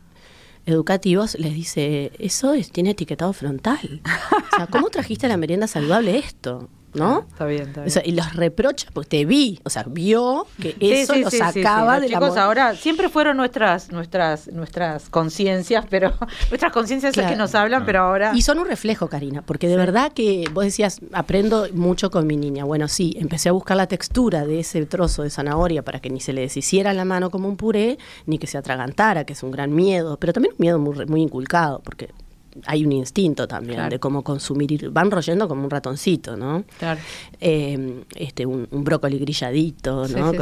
educativos, 0.66 1.36
les 1.38 1.54
dice, 1.54 2.12
eso 2.18 2.54
es, 2.54 2.70
tiene 2.70 2.90
etiquetado 2.90 3.32
frontal. 3.32 4.00
O 4.52 4.56
sea, 4.56 4.66
¿cómo 4.66 4.90
trajiste 4.90 5.26
a 5.26 5.28
la 5.28 5.36
merienda 5.36 5.66
saludable 5.66 6.18
esto? 6.18 6.68
¿No? 6.94 7.26
Está 7.30 7.46
bien, 7.46 7.62
está 7.68 7.82
bien. 7.82 8.02
y 8.04 8.12
los 8.12 8.34
reprocha, 8.34 8.88
porque 8.92 9.08
te 9.08 9.24
vi, 9.24 9.60
o 9.64 9.70
sea, 9.70 9.84
vio 9.86 10.46
que 10.60 10.76
eso 10.80 11.14
lo 11.16 11.30
sacaba 11.30 12.00
de 12.00 12.08
chicos 12.08 12.36
ahora 12.36 12.74
siempre 12.76 13.08
fueron 13.08 13.36
nuestras 13.36 13.90
nuestras 13.90 14.48
nuestras 14.48 15.08
conciencias, 15.08 15.86
pero 15.88 16.12
nuestras 16.50 16.72
conciencias 16.72 17.16
es 17.16 17.26
que 17.26 17.36
nos 17.36 17.54
hablan, 17.54 17.84
pero 17.84 18.00
ahora 18.00 18.32
Y 18.34 18.42
son 18.42 18.58
un 18.58 18.66
reflejo, 18.66 19.08
Karina, 19.08 19.42
porque 19.42 19.68
de 19.68 19.76
verdad 19.76 20.12
que 20.12 20.44
vos 20.52 20.64
decías, 20.64 21.00
aprendo 21.12 21.66
mucho 21.72 22.10
con 22.10 22.26
mi 22.26 22.36
niña. 22.36 22.64
Bueno, 22.64 22.88
sí, 22.88 23.16
empecé 23.18 23.48
a 23.48 23.52
buscar 23.52 23.76
la 23.76 23.86
textura 23.86 24.44
de 24.44 24.60
ese 24.60 24.84
trozo 24.86 25.22
de 25.22 25.30
zanahoria 25.30 25.82
para 25.82 26.00
que 26.00 26.10
ni 26.10 26.20
se 26.20 26.32
le 26.32 26.42
deshiciera 26.42 26.92
la 26.92 27.04
mano 27.04 27.30
como 27.30 27.48
un 27.48 27.56
puré, 27.56 27.98
ni 28.26 28.38
que 28.38 28.46
se 28.46 28.58
atragantara, 28.58 29.24
que 29.24 29.32
es 29.32 29.42
un 29.42 29.50
gran 29.50 29.74
miedo, 29.74 30.18
pero 30.18 30.32
también 30.32 30.54
un 30.54 30.60
miedo 30.60 30.78
muy, 30.78 31.06
muy 31.06 31.22
inculcado, 31.22 31.80
porque 31.84 32.10
hay 32.66 32.84
un 32.84 32.92
instinto 32.92 33.48
también 33.48 33.88
de 33.88 33.98
cómo 33.98 34.22
consumir. 34.22 34.90
Van 34.90 35.10
royendo 35.10 35.48
como 35.48 35.64
un 35.64 35.70
ratoncito, 35.70 36.36
¿no? 36.36 36.64
Claro. 36.78 37.00
Eh, 37.40 38.04
este, 38.14 38.46
un, 38.46 38.66
brócoli 38.70 39.18
grilladito, 39.18 40.08
¿no? 40.08 40.32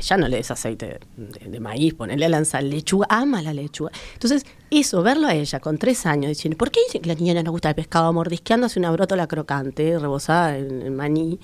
ya 0.00 0.16
no 0.16 0.28
le 0.28 0.36
des 0.38 0.50
aceite 0.50 1.00
de, 1.16 1.60
maíz, 1.60 1.94
ponerle 1.94 2.26
a 2.26 2.28
lanzar 2.28 2.62
lechuga, 2.62 3.06
ama 3.10 3.42
la 3.42 3.52
lechuga. 3.52 3.90
Entonces, 4.14 4.44
eso, 4.70 5.02
verlo 5.02 5.26
a 5.26 5.34
ella 5.34 5.60
con 5.60 5.78
tres 5.78 6.06
años, 6.06 6.28
diciendo, 6.28 6.56
¿por 6.56 6.70
qué 6.70 6.80
dice 6.86 7.00
que 7.00 7.08
la 7.08 7.14
niña 7.14 7.34
no 7.34 7.42
le 7.42 7.50
gusta 7.50 7.68
el 7.68 7.74
pescado 7.74 8.12
mordisqueándose 8.12 8.78
una 8.78 8.90
brótola 8.90 9.26
crocante, 9.26 9.98
rebosada 9.98 10.56
en 10.56 10.94
maní? 10.94 11.38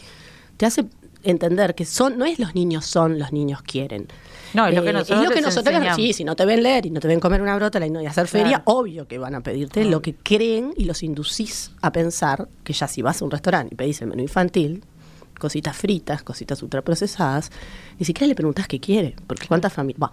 Te 0.57 0.67
hace 0.67 0.87
entender 1.23 1.75
que 1.75 1.85
son, 1.85 2.19
no 2.19 2.25
es 2.25 2.39
los 2.39 2.55
niños 2.55 2.87
son, 2.87 3.19
los 3.19 3.33
niños 3.33 3.63
quieren. 3.63 4.09
No, 4.57 4.67
es 4.67 4.75
lo 4.75 4.83
que 4.83 4.93
nosotros, 4.93 5.19
eh, 5.19 5.23
es 5.23 5.29
lo 5.29 5.35
que 5.35 5.43
nosotros 5.43 5.97
sí, 5.97 6.13
si 6.15 6.25
no 6.25 6.35
te 6.35 6.47
ven 6.47 6.63
leer 6.63 6.87
y 6.87 6.91
no 6.91 6.99
te 6.99 7.09
ven 7.09 7.21
comer 7.21 7.43
una 7.43 7.55
brótola 7.57 7.87
y 7.87 7.91
no 7.91 8.01
y 8.01 8.07
hacer 8.07 8.27
feria, 8.27 8.63
obvio 8.65 9.07
que 9.07 9.19
van 9.19 9.35
a 9.35 9.43
pedirte 9.43 9.85
lo 9.85 10.01
que 10.01 10.15
creen 10.15 10.73
y 10.77 10.87
los 10.87 11.03
inducís 11.03 11.73
a 11.83 11.93
pensar 11.93 12.49
que 12.65 12.73
ya 12.73 12.89
si 12.89 13.03
vas 13.03 13.21
a 13.21 13.25
un 13.27 13.31
restaurante 13.31 13.75
y 13.75 13.77
pedís 13.77 14.01
el 14.01 14.09
menú 14.09 14.23
infantil, 14.23 14.83
cositas 15.39 15.77
fritas, 15.77 16.23
cositas 16.23 16.63
ultraprocesadas, 16.63 17.51
ni 17.99 18.07
siquiera 18.07 18.29
le 18.29 18.35
preguntas 18.35 18.67
qué 18.67 18.81
quiere, 18.81 19.15
porque 19.27 19.47
cuántas 19.47 19.75
familias. 19.75 20.11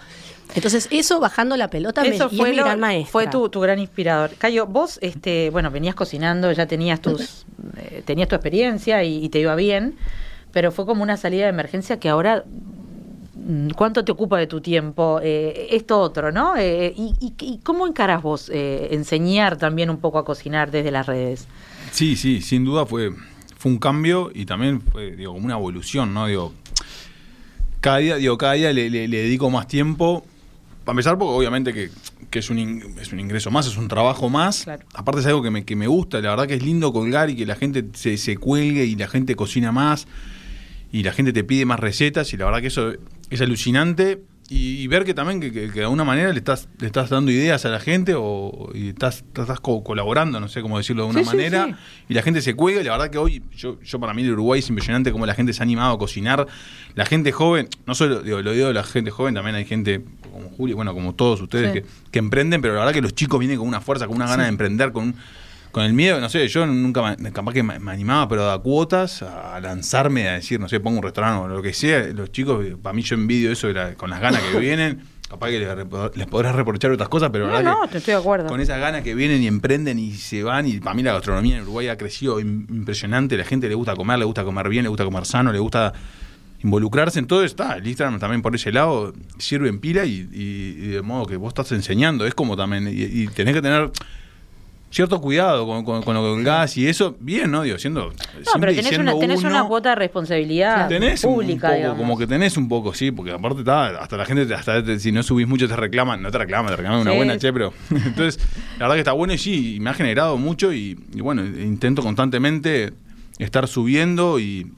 Entonces, 0.55 0.89
eso 0.91 1.21
bajando 1.21 1.55
la 1.55 1.69
pelota 1.69 2.05
eso 2.05 2.29
me, 2.29 2.37
fue 2.37 2.49
mi 2.49 2.57
gran 2.57 2.81
maestra. 2.81 3.11
Fue 3.11 3.27
tu, 3.27 3.47
tu, 3.47 3.61
gran 3.61 3.79
inspirador. 3.79 4.31
Cayo, 4.37 4.67
vos, 4.67 4.99
este, 5.01 5.51
bueno, 5.51 5.71
venías 5.71 5.95
cocinando, 5.95 6.51
ya 6.51 6.65
tenías 6.65 6.99
tus, 6.99 7.45
eh, 7.77 8.03
tenías 8.05 8.27
tu 8.27 8.35
experiencia 8.35 9.05
y, 9.05 9.29
te 9.29 9.39
iba 9.39 9.55
bien 9.55 9.95
pero 10.51 10.71
fue 10.71 10.85
como 10.85 11.01
una 11.01 11.17
salida 11.17 11.45
de 11.45 11.49
emergencia 11.49 11.99
que 11.99 12.09
ahora 12.09 12.43
¿Cuánto 13.75 14.05
te 14.05 14.11
ocupa 14.11 14.37
de 14.37 14.47
tu 14.47 14.61
tiempo? 14.61 15.19
Eh, 15.21 15.67
esto 15.71 15.99
otro, 15.99 16.31
¿no? 16.31 16.55
Eh, 16.55 16.93
y, 16.95 17.59
cómo 17.63 17.87
encaras 17.87 18.21
vos 18.21 18.49
eh, 18.53 18.89
enseñar 18.91 19.57
también 19.57 19.89
un 19.89 19.97
poco 19.97 20.17
a 20.17 20.25
cocinar 20.25 20.71
desde 20.71 20.91
las 20.91 21.07
redes? 21.07 21.47
Sí, 21.91 22.15
sí, 22.15 22.41
sin 22.41 22.63
duda 22.63 22.85
fue, 22.85 23.11
fue 23.57 23.71
un 23.71 23.79
cambio 23.79 24.31
y 24.33 24.45
también 24.45 24.81
fue, 24.81 25.15
digo, 25.15 25.33
una 25.33 25.55
evolución, 25.55 26.13
¿no? 26.13 26.27
Digo, 26.27 26.53
cada 27.81 27.97
día, 27.97 28.15
digo, 28.15 28.37
cada 28.37 28.53
día 28.53 28.71
le, 28.71 28.89
dedico 28.89 29.49
más 29.49 29.67
tiempo. 29.67 30.25
Para 30.85 30.93
empezar, 30.93 31.17
porque 31.17 31.33
obviamente 31.33 31.73
que, 31.73 31.89
es, 32.39 32.49
un 32.49 32.59
es 32.99 33.13
un 33.13 33.19
ingreso 33.19 33.51
más, 33.51 33.67
es 33.67 33.77
un 33.77 33.87
trabajo 33.87 34.29
más. 34.29 34.65
Aparte 34.93 35.21
es 35.21 35.27
algo 35.27 35.41
que 35.41 35.49
me, 35.49 35.65
que 35.65 35.75
me 35.75 35.87
gusta, 35.87 36.21
la 36.21 36.29
verdad 36.29 36.47
que 36.47 36.55
es 36.55 36.63
lindo 36.63 36.93
colgar 36.93 37.29
y 37.29 37.35
que 37.35 37.45
la 37.45 37.55
gente 37.55 37.85
se, 37.93 38.17
se 38.17 38.37
cuelgue 38.37 38.85
y 38.85 38.95
la 38.95 39.07
gente 39.07 39.35
cocina 39.35 39.71
más 39.71 40.07
y 40.93 41.01
la 41.01 41.11
gente 41.11 41.33
te 41.33 41.43
pide 41.43 41.65
más 41.65 41.79
recetas 41.79 42.31
y 42.33 42.37
la 42.37 42.45
verdad 42.45 42.61
que 42.61 42.67
eso 42.67 42.93
es 43.29 43.41
alucinante. 43.41 44.21
Y, 44.49 44.85
ver 44.87 45.05
que 45.05 45.15
también 45.15 45.39
que, 45.39 45.49
de 45.49 45.81
alguna 45.81 46.03
manera 46.03 46.31
le 46.31 46.37
estás, 46.37 46.69
le 46.77 46.85
estás 46.85 47.09
dando 47.09 47.31
ideas 47.31 47.65
a 47.65 47.69
la 47.69 47.79
gente 47.79 48.13
o 48.15 48.69
y 48.75 48.89
estás, 48.89 49.23
estás 49.35 49.59
colaborando, 49.59 50.39
no 50.39 50.47
sé 50.47 50.61
cómo 50.61 50.77
decirlo 50.77 51.05
de 51.05 51.09
una 51.09 51.23
manera, 51.23 51.79
y 52.07 52.13
la 52.13 52.21
gente 52.21 52.41
se 52.41 52.53
cuelga 52.53 52.81
y 52.81 52.83
la 52.83 52.91
verdad 52.91 53.09
que 53.09 53.17
hoy, 53.17 53.41
yo, 53.55 53.79
yo 53.81 53.99
para 53.99 54.13
mí 54.13 54.21
el 54.21 54.33
Uruguay 54.33 54.59
es 54.59 54.69
impresionante 54.69 55.11
cómo 55.11 55.25
la 55.25 55.33
gente 55.33 55.53
se 55.53 55.61
ha 55.61 55.63
animado 55.63 55.95
a 55.95 55.97
cocinar. 55.97 56.45
La 56.93 57.05
gente 57.07 57.31
joven, 57.31 57.67
no 57.87 57.95
solo 57.95 58.21
digo, 58.21 58.41
lo 58.43 58.51
digo 58.51 58.67
de 58.67 58.75
la 58.75 58.83
gente 58.83 59.09
joven, 59.09 59.33
también 59.33 59.55
hay 59.55 59.65
gente 59.65 60.03
como 60.31 60.49
Julio, 60.49 60.75
bueno, 60.75 60.93
como 60.93 61.15
todos 61.15 61.41
ustedes 61.41 61.71
que, 61.71 61.85
que, 62.11 62.19
emprenden, 62.19 62.61
pero 62.61 62.75
la 62.75 62.81
verdad 62.81 62.93
que 62.93 63.01
los 63.01 63.15
chicos 63.15 63.39
vienen 63.39 63.57
con 63.57 63.67
una 63.67 63.81
fuerza, 63.81 64.05
con 64.05 64.17
una 64.17 64.27
gana 64.27 64.43
de 64.43 64.49
emprender, 64.49 64.91
con 64.91 65.15
con 65.73 65.83
el 65.83 65.93
miedo, 65.93 66.21
no 66.21 66.29
sé, 66.29 66.47
yo 66.47 66.67
nunca, 66.67 67.15
me, 67.17 67.31
capaz 67.31 67.51
que 67.51 67.63
me, 67.63 67.73
animaba, 67.91 68.27
pero 68.27 68.45
da 68.45 68.59
cuotas 68.59 69.23
a 69.23 69.59
lanzarme 69.59 70.29
a 70.29 70.33
decir, 70.33 70.59
no 70.59 70.69
sé, 70.69 70.79
pongo 70.79 70.97
un 70.97 71.03
restaurante 71.03 71.45
o 71.45 71.47
lo 71.47 71.63
que 71.63 71.73
sea. 71.73 72.05
Los 72.13 72.31
chicos, 72.31 72.63
para 72.79 72.93
mí 72.93 73.01
yo 73.01 73.15
envidio 73.15 73.51
eso 73.51 73.67
con 73.97 74.11
las 74.11 74.21
ganas 74.21 74.43
que 74.43 74.59
vienen. 74.59 75.01
capaz 75.27 75.49
que 75.49 75.59
les, 76.15 76.27
podrás 76.27 76.55
reprochar 76.55 76.91
otras 76.91 77.09
cosas, 77.09 77.31
pero 77.31 77.47
no, 77.47 77.59
no, 77.63 77.87
te 77.87 77.97
estoy 77.97 78.13
de 78.13 78.19
acuerdo. 78.19 78.49
con 78.49 78.61
esas 78.61 78.79
ganas 78.79 79.01
que 79.01 79.15
vienen 79.15 79.41
y 79.41 79.47
emprenden 79.47 79.97
y 79.97 80.11
se 80.11 80.43
van, 80.43 80.67
y 80.67 80.79
para 80.79 80.93
mí 80.93 81.01
la 81.01 81.13
gastronomía 81.13 81.57
en 81.57 81.63
Uruguay 81.63 81.87
ha 81.87 81.97
crecido 81.97 82.39
impresionante, 82.39 83.35
la 83.35 83.43
gente 83.43 83.67
le 83.67 83.73
gusta 83.73 83.95
comer, 83.95 84.19
le 84.19 84.25
gusta 84.25 84.43
comer 84.43 84.69
bien, 84.69 84.83
le 84.83 84.89
gusta 84.89 85.05
comer 85.05 85.25
sano, 85.25 85.51
le 85.51 85.57
gusta 85.57 85.91
involucrarse 86.63 87.17
en 87.17 87.25
todo 87.25 87.43
está. 87.43 87.77
El 87.77 87.87
Instagram 87.87 88.19
también 88.19 88.43
por 88.43 88.53
ese 88.53 88.71
lado 88.71 89.11
sirve 89.39 89.69
en 89.69 89.79
pila 89.79 90.05
y, 90.05 90.21
de 90.21 91.01
modo 91.01 91.25
que 91.25 91.35
vos 91.35 91.47
estás 91.49 91.71
enseñando. 91.71 92.27
Es 92.27 92.35
como 92.35 92.55
también, 92.55 92.87
y, 92.87 93.25
tenés 93.29 93.55
que 93.55 93.61
tener 93.63 93.91
cierto 94.93 95.19
cuidado 95.19 95.65
con, 95.65 95.83
con, 95.83 96.13
lo 96.13 96.21
que 96.21 96.29
colgás 96.29 96.77
y 96.77 96.87
eso, 96.87 97.15
bien, 97.19 97.49
¿no? 97.49 97.63
Digo, 97.63 97.79
siendo. 97.79 98.11
No, 98.11 98.59
pero 98.59 98.75
tenés, 98.75 98.97
una, 98.97 99.17
tenés 99.17 99.43
una 99.43 99.63
cuota 99.65 99.89
de 99.89 99.95
responsabilidad 99.95 100.87
pública. 101.21 101.71
Un 101.75 101.83
poco, 101.83 101.97
como 101.97 102.17
que 102.17 102.27
tenés 102.27 102.57
un 102.57 102.69
poco, 102.69 102.93
sí, 102.93 103.11
porque 103.11 103.31
aparte 103.31 103.59
está, 103.59 103.87
hasta 103.99 104.17
la 104.17 104.25
gente, 104.25 104.53
hasta 104.53 104.99
si 104.99 105.11
no 105.11 105.23
subís 105.23 105.47
mucho 105.47 105.67
te 105.67 105.75
reclaman, 105.75 106.21
no 106.21 106.31
te 106.31 106.37
reclaman, 106.37 106.69
te 106.69 106.77
reclaman 106.77 107.01
una 107.01 107.13
buena 107.13 107.37
che, 107.39 107.51
pero. 107.51 107.73
entonces, 107.89 108.39
la 108.77 108.85
verdad 108.85 108.95
que 108.95 108.99
está 108.99 109.13
bueno 109.13 109.33
y 109.33 109.39
sí, 109.39 109.79
me 109.81 109.89
ha 109.89 109.93
generado 109.95 110.37
mucho 110.37 110.71
y 110.71 110.95
bueno, 111.15 111.43
intento 111.43 112.03
constantemente 112.03 112.93
estar 113.39 113.67
subiendo 113.67 114.39
y 114.39 114.71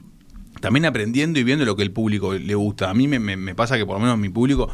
también 0.60 0.86
aprendiendo 0.86 1.38
y 1.38 1.44
viendo 1.44 1.66
lo 1.66 1.76
que 1.76 1.82
el 1.82 1.90
público 1.90 2.32
le 2.32 2.54
gusta. 2.54 2.88
A 2.88 2.94
mí 2.94 3.06
me, 3.06 3.54
pasa 3.54 3.76
que 3.76 3.84
por 3.84 3.96
lo 3.96 4.00
menos 4.00 4.18
mi 4.18 4.30
público 4.30 4.70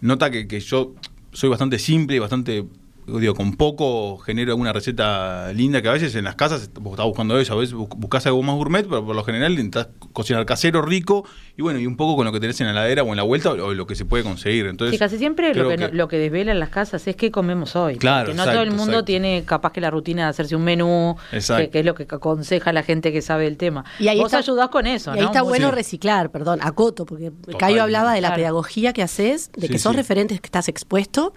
nota 0.00 0.30
que, 0.30 0.48
que 0.48 0.60
yo 0.60 0.94
soy 1.32 1.50
bastante 1.50 1.78
simple 1.78 2.16
y 2.16 2.18
bastante 2.18 2.64
digo, 3.06 3.34
con 3.34 3.56
poco 3.56 4.18
genero 4.18 4.52
alguna 4.52 4.72
receta 4.72 5.52
linda 5.52 5.82
que 5.82 5.88
a 5.88 5.92
veces 5.92 6.14
en 6.14 6.24
las 6.24 6.36
casas 6.36 6.70
vos 6.74 6.92
estás 6.92 7.06
buscando 7.06 7.38
eso, 7.38 7.52
a 7.52 7.56
veces 7.56 7.74
buscas 7.74 8.26
algo 8.26 8.42
más 8.42 8.56
gourmet, 8.56 8.86
pero 8.86 9.04
por 9.04 9.14
lo 9.14 9.24
general 9.24 9.52
intentas 9.52 9.88
cocinar 10.12 10.44
casero, 10.46 10.82
rico, 10.82 11.24
y 11.56 11.62
bueno, 11.62 11.78
y 11.78 11.86
un 11.86 11.96
poco 11.96 12.16
con 12.16 12.24
lo 12.24 12.32
que 12.32 12.40
tenés 12.40 12.60
en 12.60 12.66
la 12.66 12.72
heladera 12.72 13.02
o 13.02 13.08
en 13.08 13.16
la 13.16 13.22
vuelta 13.22 13.50
o, 13.52 13.74
lo 13.74 13.86
que 13.86 13.94
se 13.94 14.04
puede 14.04 14.24
conseguir. 14.24 14.66
Entonces, 14.66 14.94
sí, 14.94 14.98
casi 14.98 15.18
siempre 15.18 15.54
lo 15.54 15.68
que, 15.68 15.88
lo 15.88 16.08
que 16.08 16.18
desvela 16.18 16.52
en 16.52 16.60
las 16.60 16.70
casas 16.70 17.06
es 17.06 17.16
qué 17.16 17.30
comemos 17.30 17.76
hoy. 17.76 17.96
Claro, 17.96 18.28
que 18.28 18.34
no 18.34 18.44
todo 18.44 18.62
el 18.62 18.70
mundo 18.70 19.04
tiene 19.04 19.44
capaz 19.44 19.72
que 19.72 19.80
la 19.80 19.90
rutina 19.90 20.24
de 20.24 20.28
hacerse 20.30 20.56
un 20.56 20.64
menú, 20.64 21.16
que, 21.30 21.70
es 21.72 21.84
lo 21.84 21.94
que 21.94 22.06
aconseja 22.08 22.72
la 22.72 22.82
gente 22.82 23.12
que 23.12 23.22
sabe 23.22 23.46
el 23.46 23.56
tema. 23.56 23.84
Y 23.98 24.08
ahí 24.08 24.18
vos 24.18 24.34
ayudás 24.34 24.68
con 24.68 24.86
eso, 24.86 25.14
y 25.14 25.18
ahí 25.18 25.24
está 25.24 25.42
bueno 25.42 25.70
reciclar, 25.70 26.30
perdón, 26.30 26.60
acoto, 26.62 27.04
porque 27.04 27.32
Cayo 27.58 27.82
hablaba 27.82 28.14
de 28.14 28.20
la 28.20 28.34
pedagogía 28.34 28.92
que 28.92 29.02
haces, 29.02 29.50
de 29.52 29.68
que 29.68 29.78
sos 29.78 29.94
referentes 29.94 30.40
que 30.40 30.46
estás 30.46 30.68
expuesto 30.68 31.34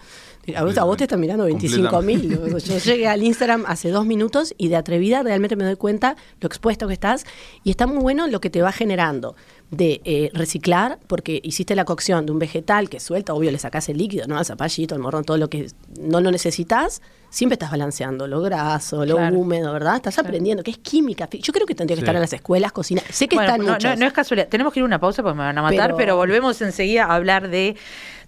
a 0.55 0.83
vos, 0.83 0.97
te 0.97 1.03
están 1.03 1.19
mirando 1.19 1.43
25 1.45 2.01
mil. 2.01 2.39
Yo 2.59 2.77
llegué 2.77 3.07
al 3.07 3.23
Instagram 3.23 3.65
hace 3.67 3.89
dos 3.89 4.05
minutos 4.05 4.53
y 4.57 4.69
de 4.69 4.77
atrevida 4.77 5.21
realmente 5.23 5.55
me 5.55 5.65
doy 5.65 5.75
cuenta 5.75 6.15
lo 6.39 6.47
expuesto 6.47 6.87
que 6.87 6.93
estás 6.93 7.25
y 7.63 7.71
está 7.71 7.85
muy 7.87 7.97
bueno 7.97 8.27
lo 8.27 8.39
que 8.39 8.49
te 8.49 8.61
va 8.61 8.71
generando 8.71 9.35
de 9.71 10.01
eh, 10.05 10.29
reciclar, 10.33 10.97
porque 11.07 11.41
hiciste 11.43 11.75
la 11.75 11.83
cocción 11.83 12.25
de 12.25 12.31
un 12.31 12.39
vegetal 12.39 12.89
que 12.89 13.01
suelta, 13.01 13.33
obvio 13.33 13.51
le 13.51 13.59
sacás 13.59 13.89
el 13.89 13.97
líquido, 13.97 14.25
¿no? 14.25 14.37
Al 14.37 14.45
zapallito, 14.45 14.95
el 14.95 15.01
morrón, 15.01 15.25
todo 15.25 15.37
lo 15.37 15.49
que 15.49 15.67
no 15.99 16.21
lo 16.21 16.31
necesitas, 16.31 17.01
siempre 17.29 17.55
estás 17.55 17.71
balanceando 17.71 18.27
lo 18.27 18.41
graso, 18.41 19.05
lo 19.05 19.17
húmedo, 19.17 19.73
¿verdad? 19.73 19.97
Estás 19.97 20.19
aprendiendo, 20.19 20.63
que 20.63 20.71
es 20.71 20.77
química. 20.77 21.27
Yo 21.29 21.51
creo 21.51 21.65
que 21.65 21.75
tendría 21.75 21.95
que 21.95 22.01
estar 22.01 22.15
en 22.15 22.21
las 22.21 22.31
escuelas, 22.31 22.71
cocina. 22.71 23.01
Sé 23.09 23.27
que 23.27 23.35
están 23.35 23.65
no, 23.65 23.77
no, 23.77 24.05
es 24.05 24.13
casualidad. 24.13 24.47
Tenemos 24.47 24.71
que 24.71 24.79
ir 24.79 24.83
a 24.83 24.85
una 24.85 24.99
pausa 24.99 25.21
porque 25.21 25.37
me 25.37 25.43
van 25.43 25.57
a 25.57 25.61
matar, 25.61 25.95
pero 25.97 26.15
volvemos 26.15 26.61
enseguida 26.61 27.05
a 27.05 27.15
hablar 27.15 27.49
de 27.49 27.75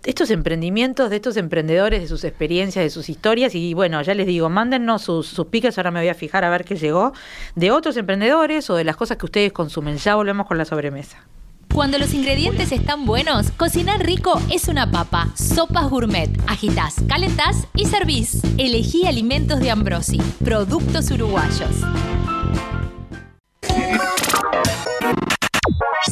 estos 0.04 0.30
emprendimientos, 0.32 1.10
de 1.10 1.17
estos 1.17 1.38
emprendedores, 1.38 2.02
de 2.02 2.08
sus 2.08 2.25
experiencias, 2.25 2.84
de 2.84 2.89
sus 2.89 3.08
historias. 3.08 3.56
Y 3.56 3.73
bueno, 3.73 4.02
ya 4.02 4.13
les 4.13 4.28
digo, 4.28 4.49
mándennos 4.49 5.04
sus, 5.04 5.28
sus 5.28 5.47
piques, 5.47 5.78
ahora 5.78 5.91
me 5.91 6.02
voy 6.02 6.10
a 6.10 6.15
fijar 6.15 6.43
a 6.43 6.49
ver 6.49 6.65
qué 6.65 6.75
llegó, 6.75 7.13
de 7.56 7.71
otros 7.71 7.95
emprendedores 7.95 8.69
o 8.69 8.75
de 8.75 8.84
las 8.84 8.97
cosas 8.97 9.17
que 9.17 9.25
ustedes 9.25 9.54
consumen. 9.54 9.97
Ya 9.97 10.15
volvemos 10.15 10.45
con 10.47 10.58
la 10.58 10.65
sobremesa. 10.65 11.29
Cuando 11.73 11.97
los 11.97 12.13
ingredientes 12.13 12.71
están 12.71 13.05
buenos, 13.05 13.51
cocinar 13.51 14.05
rico 14.05 14.39
es 14.51 14.67
una 14.67 14.91
papa. 14.91 15.29
Sopas 15.36 15.89
gourmet. 15.89 16.29
Agitas, 16.47 16.95
calentás 17.08 17.67
y 17.75 17.86
servís. 17.86 18.41
Elegí 18.58 19.05
alimentos 19.05 19.60
de 19.60 19.71
Ambrosi. 19.71 20.17
Productos 20.43 21.10
uruguayos. 21.12 21.69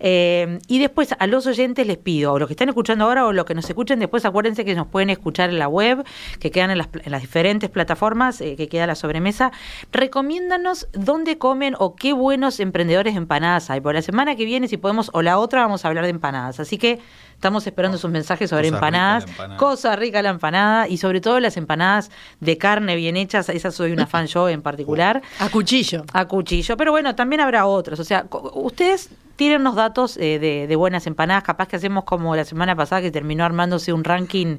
y 0.00 0.78
después 0.78 1.14
a 1.18 1.26
los 1.26 1.43
oyentes 1.46 1.86
les 1.86 1.98
pido, 1.98 2.32
o 2.32 2.38
los 2.38 2.48
que 2.48 2.54
están 2.54 2.68
escuchando 2.68 3.04
ahora 3.04 3.26
o 3.26 3.32
lo 3.32 3.44
que 3.44 3.54
nos 3.54 3.68
escuchen 3.68 3.98
después, 3.98 4.24
acuérdense 4.24 4.64
que 4.64 4.74
nos 4.74 4.86
pueden 4.86 5.10
escuchar 5.10 5.50
en 5.50 5.58
la 5.58 5.68
web, 5.68 6.04
que 6.38 6.50
quedan 6.50 6.70
en 6.70 6.78
las, 6.78 6.90
diferentes 7.20 7.70
plataformas, 7.70 8.40
eh, 8.40 8.56
que 8.56 8.68
queda 8.68 8.86
la 8.86 8.94
sobremesa. 8.94 9.52
Recomiéndanos 9.92 10.88
dónde 10.92 11.38
comen 11.38 11.74
o 11.78 11.96
qué 11.96 12.12
buenos 12.12 12.60
emprendedores 12.60 13.14
de 13.14 13.18
empanadas 13.18 13.70
hay. 13.70 13.80
Por 13.80 13.94
la 13.94 14.02
semana 14.02 14.36
que 14.36 14.44
viene, 14.44 14.68
si 14.68 14.76
podemos, 14.76 15.10
o 15.12 15.22
la 15.22 15.38
otra, 15.38 15.62
vamos 15.62 15.84
a 15.84 15.88
hablar 15.88 16.04
de 16.04 16.10
empanadas. 16.10 16.60
Así 16.60 16.78
que 16.78 17.00
Estamos 17.34 17.66
esperando 17.66 17.98
sus 17.98 18.10
mensajes 18.10 18.48
sobre 18.48 18.68
empanadas. 18.68 19.26
Cosa 19.58 19.96
rica 19.96 20.22
la 20.22 20.30
empanada 20.30 20.88
y 20.88 20.96
sobre 20.96 21.20
todo 21.20 21.40
las 21.40 21.58
empanadas 21.58 22.10
de 22.40 22.56
carne 22.56 22.96
bien 22.96 23.18
hechas. 23.18 23.50
Esa 23.50 23.70
soy 23.70 23.92
una 23.92 24.06
fan 24.06 24.26
yo 24.26 24.48
en 24.48 24.62
particular. 24.62 25.20
A 25.38 25.50
cuchillo. 25.50 26.04
A 26.14 26.26
cuchillo. 26.26 26.76
Pero 26.78 26.92
bueno, 26.92 27.14
también 27.14 27.40
habrá 27.40 27.66
otros. 27.66 28.00
O 28.00 28.04
sea, 28.04 28.26
ustedes 28.54 29.10
tienen 29.36 29.60
unos 29.60 29.74
datos 29.74 30.16
eh, 30.16 30.38
de, 30.38 30.66
de 30.66 30.76
buenas 30.76 31.06
empanadas. 31.06 31.42
Capaz 31.42 31.68
que 31.68 31.76
hacemos 31.76 32.04
como 32.04 32.34
la 32.36 32.44
semana 32.44 32.76
pasada 32.76 33.02
que 33.02 33.10
terminó 33.10 33.44
armándose 33.44 33.92
un 33.92 34.04
ranking 34.04 34.58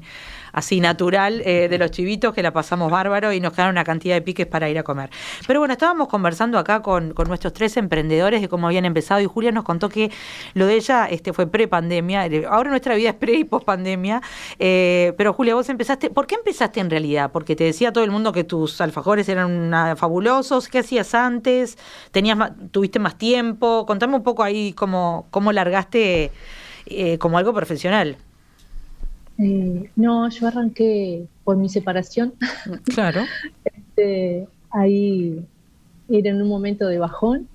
así 0.56 0.80
natural 0.80 1.42
eh, 1.44 1.68
de 1.68 1.78
los 1.78 1.90
chivitos 1.90 2.32
que 2.32 2.42
la 2.42 2.50
pasamos 2.50 2.90
bárbaro 2.90 3.30
y 3.30 3.40
nos 3.40 3.52
quedaron 3.52 3.74
una 3.74 3.84
cantidad 3.84 4.14
de 4.14 4.22
piques 4.22 4.46
para 4.46 4.70
ir 4.70 4.78
a 4.78 4.82
comer. 4.82 5.10
Pero 5.46 5.60
bueno, 5.60 5.72
estábamos 5.72 6.08
conversando 6.08 6.58
acá 6.58 6.80
con, 6.80 7.14
nuestros 7.28 7.52
tres 7.52 7.76
emprendedores 7.76 8.40
de 8.40 8.48
cómo 8.48 8.66
habían 8.66 8.86
empezado 8.86 9.20
y 9.20 9.26
Julia 9.26 9.52
nos 9.52 9.64
contó 9.64 9.90
que 9.90 10.10
lo 10.54 10.66
de 10.66 10.76
ella 10.76 11.06
este, 11.10 11.34
fue 11.34 11.46
pre-pandemia. 11.46 12.26
Ahora 12.48 12.70
nuestra 12.70 12.94
vida 12.94 13.10
es 13.10 13.16
pre 13.16 13.34
y 13.34 13.44
post-pandemia. 13.44 14.22
Eh, 14.58 15.12
pero 15.18 15.34
Julia, 15.34 15.54
vos 15.54 15.68
empezaste, 15.68 16.08
¿por 16.08 16.26
qué 16.26 16.36
empezaste 16.36 16.80
en 16.80 16.88
realidad? 16.88 17.30
Porque 17.32 17.54
te 17.54 17.64
decía 17.64 17.92
todo 17.92 18.04
el 18.04 18.10
mundo 18.10 18.32
que 18.32 18.42
tus 18.42 18.80
alfajores 18.80 19.28
eran 19.28 19.96
fabulosos. 19.98 20.68
¿Qué 20.68 20.78
hacías 20.78 21.14
antes? 21.14 21.76
¿Tenías 22.12 22.38
¿Tuviste 22.70 22.98
más 22.98 23.18
tiempo? 23.18 23.84
Contame 23.84 24.16
un 24.16 24.22
poco 24.22 24.42
ahí 24.42 24.72
cómo, 24.72 25.26
cómo 25.30 25.52
largaste 25.52 26.32
eh, 26.86 27.18
como 27.18 27.36
algo 27.36 27.52
profesional. 27.52 28.16
Eh, 29.38 29.90
no, 29.96 30.28
yo 30.30 30.48
arranqué 30.48 31.26
por 31.44 31.56
mi 31.56 31.68
separación. 31.68 32.34
Claro. 32.84 33.22
este, 33.64 34.48
ahí 34.70 35.44
era 36.08 36.30
en 36.30 36.42
un 36.42 36.48
momento 36.48 36.86
de 36.86 36.98
bajón. 36.98 37.48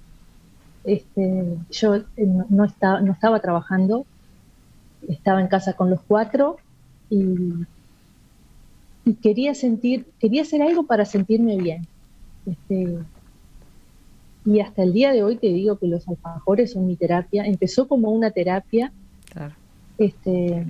Este, 0.83 1.57
yo 1.69 1.95
eh, 1.95 2.03
no, 2.49 2.65
estaba, 2.65 3.01
no 3.01 3.11
estaba 3.11 3.39
trabajando, 3.39 4.05
estaba 5.07 5.41
en 5.41 5.47
casa 5.47 5.73
con 5.73 5.89
los 5.89 6.01
cuatro 6.01 6.57
y, 7.09 7.65
quería 9.21 9.53
sentir, 9.55 10.05
quería 10.19 10.43
hacer 10.43 10.61
algo 10.61 10.85
para 10.85 11.05
sentirme 11.05 11.57
bien. 11.57 11.87
Este, 12.45 12.99
y 14.45 14.59
hasta 14.59 14.83
el 14.83 14.93
día 14.93 15.11
de 15.11 15.23
hoy 15.23 15.37
te 15.37 15.47
digo 15.47 15.77
que 15.77 15.87
los 15.87 16.07
alfajores 16.07 16.71
son 16.71 16.87
mi 16.87 16.95
terapia. 16.95 17.45
Empezó 17.45 17.87
como 17.87 18.11
una 18.11 18.31
terapia. 18.31 18.91
Claro. 19.31 19.53
Este, 19.97 20.65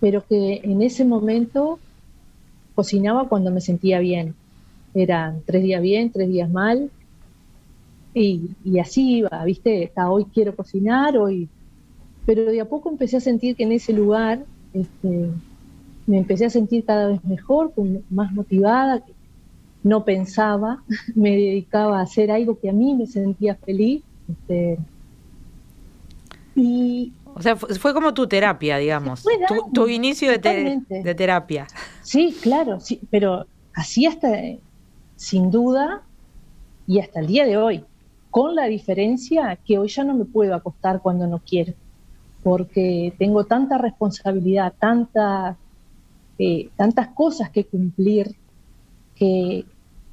pero 0.00 0.24
que 0.26 0.60
en 0.64 0.82
ese 0.82 1.04
momento 1.04 1.78
cocinaba 2.74 3.28
cuando 3.28 3.50
me 3.50 3.60
sentía 3.60 3.98
bien. 3.98 4.34
Eran 4.94 5.42
tres 5.44 5.62
días 5.62 5.82
bien, 5.82 6.10
tres 6.10 6.28
días 6.28 6.50
mal, 6.50 6.90
y, 8.14 8.78
así 8.80 9.18
iba, 9.18 9.44
¿viste? 9.44 9.84
Hasta 9.86 10.10
hoy 10.10 10.26
quiero 10.26 10.54
cocinar, 10.54 11.16
hoy. 11.16 11.48
Pero 12.26 12.44
de 12.44 12.60
a 12.60 12.68
poco 12.68 12.90
empecé 12.90 13.16
a 13.16 13.20
sentir 13.20 13.56
que 13.56 13.64
en 13.64 13.72
ese 13.72 13.92
lugar 13.92 14.44
este, 14.72 15.30
me 16.06 16.18
empecé 16.18 16.46
a 16.46 16.50
sentir 16.50 16.84
cada 16.84 17.08
vez 17.08 17.24
mejor, 17.24 17.72
más 18.10 18.32
motivada, 18.32 19.02
no 19.82 20.04
pensaba, 20.04 20.82
me 21.14 21.30
dedicaba 21.30 22.00
a 22.00 22.02
hacer 22.02 22.30
algo 22.30 22.58
que 22.58 22.68
a 22.68 22.72
mí 22.72 22.94
me 22.94 23.06
sentía 23.06 23.54
feliz 23.54 24.02
Este, 24.28 24.78
y 26.56 27.12
o 27.38 27.42
sea, 27.42 27.56
fue 27.56 27.94
como 27.94 28.12
tu 28.14 28.26
terapia, 28.26 28.78
digamos. 28.78 29.24
tu, 29.72 29.88
inicio 29.88 30.30
de, 30.30 30.82
de, 30.88 31.14
terapia. 31.14 31.68
Sí, 32.02 32.36
claro, 32.42 32.80
sí, 32.80 33.00
pero 33.10 33.46
así 33.74 34.06
hasta, 34.06 34.32
sin 35.14 35.50
duda, 35.50 36.02
y 36.86 36.98
hasta 36.98 37.20
el 37.20 37.28
día 37.28 37.46
de 37.46 37.56
hoy, 37.56 37.84
con 38.30 38.56
la 38.56 38.64
diferencia 38.64 39.56
que 39.64 39.78
hoy 39.78 39.88
ya 39.88 40.02
no 40.02 40.14
me 40.14 40.24
puedo 40.24 40.54
acostar 40.54 41.00
cuando 41.00 41.26
no 41.26 41.40
quiero, 41.46 41.74
porque 42.42 43.14
tengo 43.18 43.44
tanta 43.44 43.78
responsabilidad, 43.78 44.74
tanta, 44.78 45.56
eh, 46.38 46.70
tantas 46.76 47.08
cosas 47.08 47.50
que 47.50 47.64
cumplir, 47.64 48.34
que, 49.14 49.64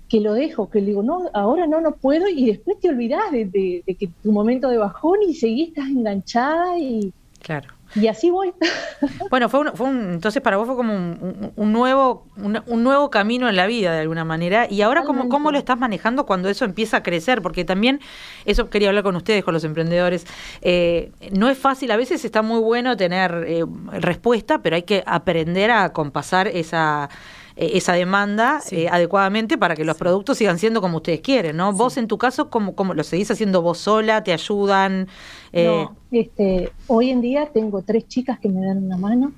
que 0.10 0.22
lo 0.22 0.34
dejo, 0.34 0.70
que 0.70 0.82
le 0.82 0.88
digo, 0.88 1.04
no, 1.04 1.30
ahora 1.34 1.68
no, 1.68 1.82
no 1.82 1.96
puedo, 1.96 2.28
y 2.28 2.46
después 2.46 2.80
te 2.80 2.90
olvidas 2.90 3.32
de, 3.32 3.46
de, 3.46 3.96
que 3.96 4.10
tu 4.22 4.32
momento 4.32 4.70
de 4.70 4.78
bajón 4.78 5.20
y 5.28 5.34
seguís, 5.34 5.70
estás 5.70 5.88
enganchada 5.88 6.78
y... 6.78 7.12
Claro. 7.42 7.76
Y 7.96 8.08
así 8.08 8.30
voy. 8.30 8.54
Bueno, 9.30 9.50
fue, 9.50 9.60
un, 9.62 9.76
fue 9.76 9.88
un, 9.88 10.14
entonces 10.14 10.42
para 10.42 10.58
vos 10.58 10.66
fue 10.66 10.76
como 10.76 10.94
un, 10.94 11.72
nuevo 11.72 12.26
un, 12.38 12.84
nuevo 12.84 13.10
camino 13.10 13.50
en 13.50 13.56
la 13.56 13.68
vida 13.68 13.94
de 13.94 14.02
alguna 14.02 14.24
manera. 14.24 14.68
Y 14.70 14.82
ahora 14.82 15.04
cómo, 15.04 15.30
cómo 15.30 15.52
lo 15.52 15.58
estás 15.58 15.78
manejando 15.78 16.26
cuando 16.26 16.50
eso 16.50 16.66
empieza 16.66 16.98
a 16.98 17.04
crecer, 17.04 17.42
porque 17.42 17.66
también 17.66 18.00
eso 18.46 18.70
quería 18.70 18.90
hablar 18.90 19.04
con 19.04 19.16
ustedes, 19.16 19.44
con 19.44 19.54
los 19.54 19.64
emprendedores. 19.64 20.26
Eh, 20.62 21.12
no 21.32 21.50
es 21.50 21.58
fácil, 21.58 21.92
a 21.92 21.98
veces 21.98 22.24
está 22.26 22.42
muy 22.42 22.60
bueno 22.60 22.98
tener 22.98 23.46
eh, 23.48 23.66
respuesta, 23.92 24.60
pero 24.62 24.76
hay 24.76 24.84
que 24.84 25.04
aprender 25.06 25.72
a 25.72 25.92
compasar 25.94 26.48
esa 26.48 27.10
eh, 27.56 27.72
esa 27.74 27.94
demanda 27.94 28.62
eh, 28.72 28.88
adecuadamente 28.90 29.58
para 29.58 29.76
que 29.76 29.86
los 29.86 29.98
productos 29.98 30.38
sigan 30.38 30.60
siendo 30.60 30.82
como 30.82 30.98
ustedes 30.98 31.22
quieren, 31.22 31.58
¿no? 31.58 31.72
Vos 31.72 31.98
en 31.98 32.08
tu 32.08 32.18
caso, 32.18 32.50
¿cómo, 32.50 32.76
¿cómo, 32.76 32.94
lo 32.94 33.04
seguís 33.04 33.32
haciendo 33.32 33.62
vos 33.62 33.78
sola? 33.78 34.24
¿Te 34.24 34.34
ayudan? 34.34 35.08
Eh, 35.54 35.66
no, 35.66 35.96
este, 36.12 36.72
hoy 36.88 37.12
en 37.12 37.22
día 37.22 37.50
tengo 37.54 37.82
tres 37.82 38.08
chicas 38.08 38.40
que 38.40 38.50
me 38.50 38.66
dan 38.66 38.84
una 38.84 38.98
mano 38.98 39.32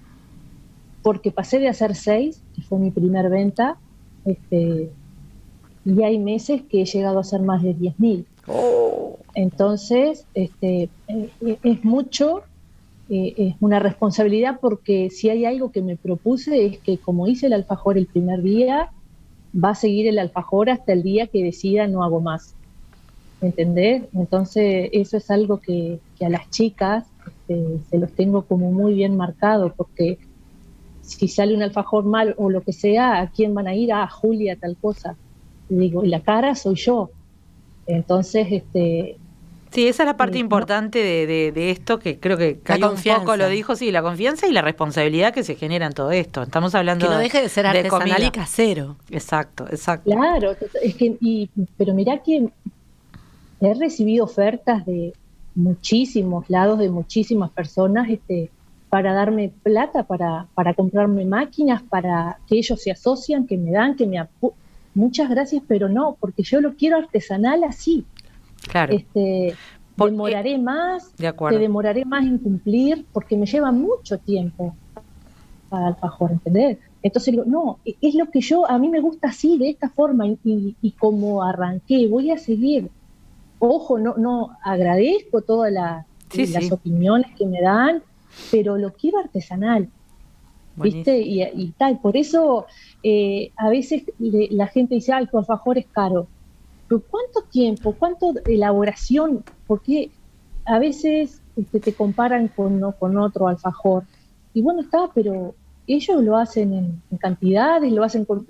porque 1.03 1.31
pasé 1.31 1.59
de 1.59 1.69
hacer 1.69 1.95
seis, 1.95 2.41
que 2.55 2.61
fue 2.63 2.79
mi 2.79 2.91
primer 2.91 3.29
venta, 3.29 3.77
este, 4.25 4.91
y 5.85 6.03
hay 6.03 6.19
meses 6.19 6.63
que 6.69 6.81
he 6.81 6.85
llegado 6.85 7.19
a 7.19 7.21
hacer 7.21 7.41
más 7.41 7.63
de 7.63 7.73
10 7.73 7.99
mil. 7.99 8.25
Oh. 8.47 9.17
Entonces, 9.35 10.25
este, 10.33 10.89
es 11.63 11.85
mucho 11.85 12.41
eh, 13.09 13.33
es 13.37 13.55
una 13.59 13.79
responsabilidad 13.79 14.59
porque 14.59 15.09
si 15.09 15.29
hay 15.29 15.45
algo 15.45 15.71
que 15.71 15.81
me 15.81 15.97
propuse 15.97 16.65
es 16.65 16.79
que 16.79 16.97
como 16.99 17.27
hice 17.27 17.47
el 17.47 17.53
alfajor 17.53 17.97
el 17.97 18.07
primer 18.07 18.41
día, 18.41 18.91
va 19.53 19.69
a 19.71 19.75
seguir 19.75 20.07
el 20.07 20.19
alfajor 20.19 20.69
hasta 20.69 20.93
el 20.93 21.03
día 21.03 21.27
que 21.27 21.43
decida 21.43 21.87
no 21.87 22.03
hago 22.03 22.21
más. 22.21 22.55
¿Entendés? 23.41 24.03
Entonces 24.13 24.89
eso 24.91 25.17
es 25.17 25.29
algo 25.29 25.59
que, 25.59 25.99
a 26.21 26.29
las 26.29 26.49
chicas 26.49 27.07
este, 27.25 27.79
se 27.89 27.97
los 27.99 28.13
tengo 28.13 28.45
como 28.45 28.71
muy 28.71 28.93
bien 28.93 29.15
marcado 29.15 29.73
porque 29.75 30.17
si 31.01 31.27
sale 31.27 31.55
un 31.55 31.63
alfajor 31.63 32.03
mal 32.03 32.35
o 32.37 32.49
lo 32.49 32.61
que 32.61 32.73
sea, 32.73 33.21
¿a 33.21 33.29
quién 33.31 33.53
van 33.53 33.67
a 33.67 33.75
ir? 33.75 33.93
Ah, 33.93 34.09
Julia, 34.09 34.57
tal 34.59 34.77
cosa. 34.77 35.17
Y 35.69 35.75
digo, 35.75 36.03
y 36.03 36.09
la 36.09 36.21
cara 36.21 36.55
soy 36.55 36.75
yo. 36.75 37.11
Entonces, 37.85 38.47
este, 38.51 39.17
Sí, 39.77 39.87
esa 39.87 40.01
es 40.01 40.07
la 40.07 40.17
parte 40.17 40.39
importante 40.39 41.03
de, 41.03 41.69
esto, 41.69 41.99
que 41.99 42.19
creo 42.19 42.35
que 42.35 42.57
Cayo 42.61 42.93
un 42.93 42.99
poco 42.99 43.37
lo 43.37 43.47
dijo, 43.47 43.75
sí, 43.75 43.91
la 43.91 44.01
confianza 44.01 44.47
y 44.47 44.51
la 44.51 44.63
responsabilidad 44.63 45.31
que 45.31 45.43
se 45.43 45.53
genera 45.53 45.85
en 45.85 45.93
todo 45.93 46.09
esto. 46.09 46.41
Estamos 46.41 46.73
hablando 46.73 47.05
que 47.05 47.13
no 47.13 47.19
deje 47.19 47.43
de 47.43 47.47
ser 47.47 47.67
artesanal 47.67 48.23
y 48.23 48.31
casero. 48.31 48.95
Exacto, 49.11 49.67
exacto. 49.69 50.09
Claro, 50.09 50.55
es 50.81 50.95
que, 50.95 51.15
y, 51.21 51.51
pero 51.77 51.93
mirá 51.93 52.23
que 52.23 52.49
he 53.61 53.73
recibido 53.75 54.25
ofertas 54.25 54.83
de 54.87 55.13
muchísimos 55.53 56.49
lados, 56.49 56.79
de 56.79 56.89
muchísimas 56.89 57.51
personas, 57.51 58.09
este, 58.09 58.49
para 58.89 59.13
darme 59.13 59.51
plata, 59.61 60.01
para, 60.01 60.47
para 60.55 60.73
comprarme 60.73 61.23
máquinas, 61.23 61.83
para 61.83 62.39
que 62.47 62.57
ellos 62.57 62.81
se 62.81 62.89
asocian, 62.89 63.45
que 63.45 63.57
me 63.57 63.69
dan, 63.69 63.95
que 63.95 64.07
me 64.07 64.27
muchas 64.95 65.29
gracias, 65.29 65.61
pero 65.67 65.87
no, 65.87 66.17
porque 66.19 66.41
yo 66.41 66.61
lo 66.61 66.73
quiero 66.73 66.97
artesanal 66.97 67.63
así. 67.63 68.05
Claro. 68.67 68.93
Este, 68.93 69.55
demoraré 69.97 70.57
más, 70.57 71.15
de 71.17 71.31
te 71.31 71.57
demoraré 71.57 72.05
más 72.05 72.25
en 72.25 72.37
cumplir, 72.37 73.05
porque 73.11 73.35
me 73.35 73.45
lleva 73.45 73.71
mucho 73.71 74.17
tiempo 74.19 74.75
para 75.69 75.87
alfajor, 75.87 76.31
¿entendés? 76.31 76.77
Entonces 77.01 77.35
no, 77.45 77.79
e, 77.85 77.95
es 78.01 78.15
lo 78.15 78.29
que 78.29 78.41
yo, 78.41 78.69
a 78.69 78.77
mí 78.77 78.89
me 78.89 78.99
gusta 78.99 79.29
así, 79.29 79.57
de 79.57 79.69
esta 79.69 79.89
forma, 79.89 80.25
y, 80.43 80.91
como 80.99 81.43
arranqué, 81.43 82.07
voy 82.07 82.31
a 82.31 82.37
seguir. 82.37 82.89
Ojo, 83.59 83.97
no, 83.97 84.15
no 84.17 84.57
agradezco 84.63 85.41
todas 85.41 85.73
las 85.73 86.71
opiniones 86.71 87.27
que 87.35 87.45
me 87.45 87.61
dan, 87.61 88.03
pero 88.51 88.77
lo 88.77 88.93
quiero 88.93 89.19
artesanal. 89.19 89.89
¿Viste? 90.75 91.19
Y, 91.19 91.73
tal, 91.75 91.99
por 91.99 92.15
eso 92.15 92.67
eh, 93.01 93.51
a 93.57 93.69
veces 93.69 94.03
la 94.19 94.67
gente 94.67 94.93
dice, 94.93 95.11
ah, 95.11 95.19
el 95.19 95.29
alfajor 95.33 95.79
es 95.79 95.87
caro. 95.87 96.27
Pero 96.87 97.01
¿cuánto 97.09 97.41
tiempo, 97.41 97.93
cuánto 97.97 98.33
elaboración? 98.45 99.43
Porque 99.65 100.09
a 100.65 100.79
veces 100.79 101.41
este, 101.55 101.79
te 101.79 101.93
comparan 101.93 102.47
con, 102.49 102.91
con 102.93 103.17
otro 103.17 103.47
alfajor. 103.47 104.03
Y 104.53 104.61
bueno, 104.61 104.81
está, 104.81 105.09
pero 105.13 105.55
ellos 105.87 106.23
lo 106.23 106.37
hacen 106.37 106.73
en, 106.73 107.17
cantidades, 107.17 107.91
lo 107.91 108.03
hacen 108.03 108.25
con... 108.25 108.45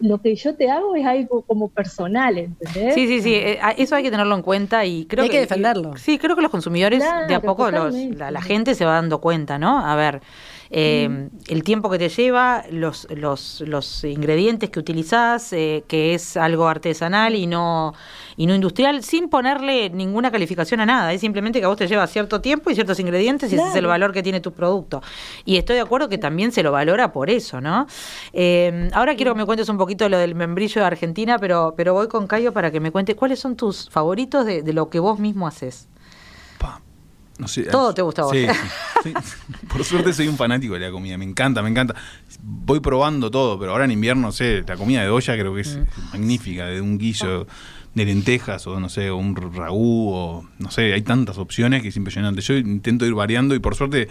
Lo 0.00 0.18
que 0.20 0.34
yo 0.34 0.54
te 0.54 0.70
hago 0.70 0.94
es 0.96 1.06
algo 1.06 1.40
como 1.42 1.68
personal, 1.68 2.36
¿entendés? 2.36 2.94
Sí, 2.94 3.06
sí, 3.06 3.22
sí, 3.22 3.34
eh, 3.34 3.58
eso 3.78 3.96
hay 3.96 4.02
que 4.02 4.10
tenerlo 4.10 4.34
en 4.34 4.42
cuenta 4.42 4.84
y 4.84 5.06
creo 5.06 5.24
hay 5.24 5.30
que, 5.30 5.40
defenderlo. 5.40 5.96
sí, 5.96 6.18
creo 6.18 6.36
que 6.36 6.42
los 6.42 6.50
consumidores 6.50 7.02
de 7.26 7.34
a 7.34 7.40
poco 7.40 7.70
los, 7.70 7.94
la, 7.94 8.42
gente 8.42 8.74
se 8.74 8.84
va 8.84 8.92
dando 8.94 9.22
cuenta, 9.22 9.58
¿no? 9.58 9.78
A 9.78 9.96
ver, 9.96 10.20
eh, 10.74 11.28
el 11.48 11.62
tiempo 11.64 11.90
que 11.90 11.98
te 11.98 12.08
lleva, 12.08 12.64
los, 12.70 13.06
los, 13.14 13.62
los 13.66 14.04
ingredientes 14.04 14.70
que 14.70 14.80
utilizás, 14.80 15.52
eh, 15.52 15.84
que 15.86 16.14
es 16.14 16.38
algo 16.38 16.66
artesanal 16.66 17.34
y 17.34 17.46
no, 17.46 17.92
y 18.38 18.46
no 18.46 18.54
industrial, 18.54 19.04
sin 19.04 19.28
ponerle 19.28 19.90
ninguna 19.90 20.30
calificación 20.30 20.80
a 20.80 20.86
nada. 20.86 21.12
Es 21.12 21.20
simplemente 21.20 21.58
que 21.58 21.66
a 21.66 21.68
vos 21.68 21.76
te 21.76 21.86
lleva 21.86 22.06
cierto 22.06 22.40
tiempo 22.40 22.70
y 22.70 22.74
ciertos 22.74 22.98
ingredientes 22.98 23.52
y 23.52 23.56
ese 23.56 23.68
es 23.68 23.74
el 23.74 23.86
valor 23.86 24.14
que 24.14 24.22
tiene 24.22 24.40
tu 24.40 24.52
producto. 24.52 25.02
Y 25.44 25.58
estoy 25.58 25.76
de 25.76 25.82
acuerdo 25.82 26.08
que 26.08 26.16
también 26.16 26.52
se 26.52 26.62
lo 26.62 26.72
valora 26.72 27.12
por 27.12 27.28
eso, 27.28 27.60
¿no? 27.60 27.86
Eh, 28.32 28.88
ahora 28.94 29.14
quiero 29.14 29.34
que 29.34 29.40
me 29.40 29.44
cuentes 29.44 29.68
un 29.68 29.76
poquito 29.76 30.08
lo 30.08 30.16
del 30.16 30.34
membrillo 30.34 30.80
de 30.80 30.86
Argentina, 30.86 31.38
pero, 31.38 31.74
pero 31.76 31.92
voy 31.92 32.08
con 32.08 32.26
Cayo 32.26 32.50
para 32.54 32.70
que 32.70 32.80
me 32.80 32.90
cuente 32.90 33.14
cuáles 33.14 33.40
son 33.40 33.56
tus 33.56 33.90
favoritos 33.90 34.46
de, 34.46 34.62
de 34.62 34.72
lo 34.72 34.88
que 34.88 35.00
vos 35.00 35.18
mismo 35.18 35.46
haces. 35.46 35.88
Todo 37.70 37.94
te 37.94 38.02
gusta 38.02 38.22
a 38.22 38.24
vos. 38.26 38.36
Sí, 39.02 39.12
Por 39.68 39.84
suerte 39.84 40.12
soy 40.12 40.28
un 40.28 40.36
fanático 40.36 40.74
de 40.74 40.80
la 40.80 40.92
comida, 40.92 41.18
me 41.18 41.24
encanta, 41.24 41.60
me 41.60 41.68
encanta. 41.68 41.96
Voy 42.40 42.78
probando 42.78 43.32
todo, 43.32 43.58
pero 43.58 43.72
ahora 43.72 43.84
en 43.84 43.90
invierno, 43.90 44.30
sé, 44.30 44.62
la 44.64 44.76
comida 44.76 45.02
de 45.02 45.08
olla 45.08 45.34
creo 45.34 45.52
que 45.54 45.62
es 45.62 45.76
mm. 45.76 46.12
magnífica, 46.12 46.66
de 46.66 46.80
un 46.80 46.98
guillo 46.98 47.48
de 47.94 48.04
lentejas 48.04 48.66
o 48.66 48.78
no 48.78 48.88
sé, 48.88 49.10
un 49.10 49.34
ragú 49.34 50.12
o 50.12 50.48
no 50.58 50.70
sé, 50.70 50.92
hay 50.92 51.02
tantas 51.02 51.38
opciones 51.38 51.82
que 51.82 51.88
es 51.88 51.96
impresionante. 51.96 52.40
Yo 52.42 52.54
intento 52.54 53.04
ir 53.06 53.14
variando 53.14 53.54
y 53.54 53.58
por 53.58 53.74
suerte 53.74 54.08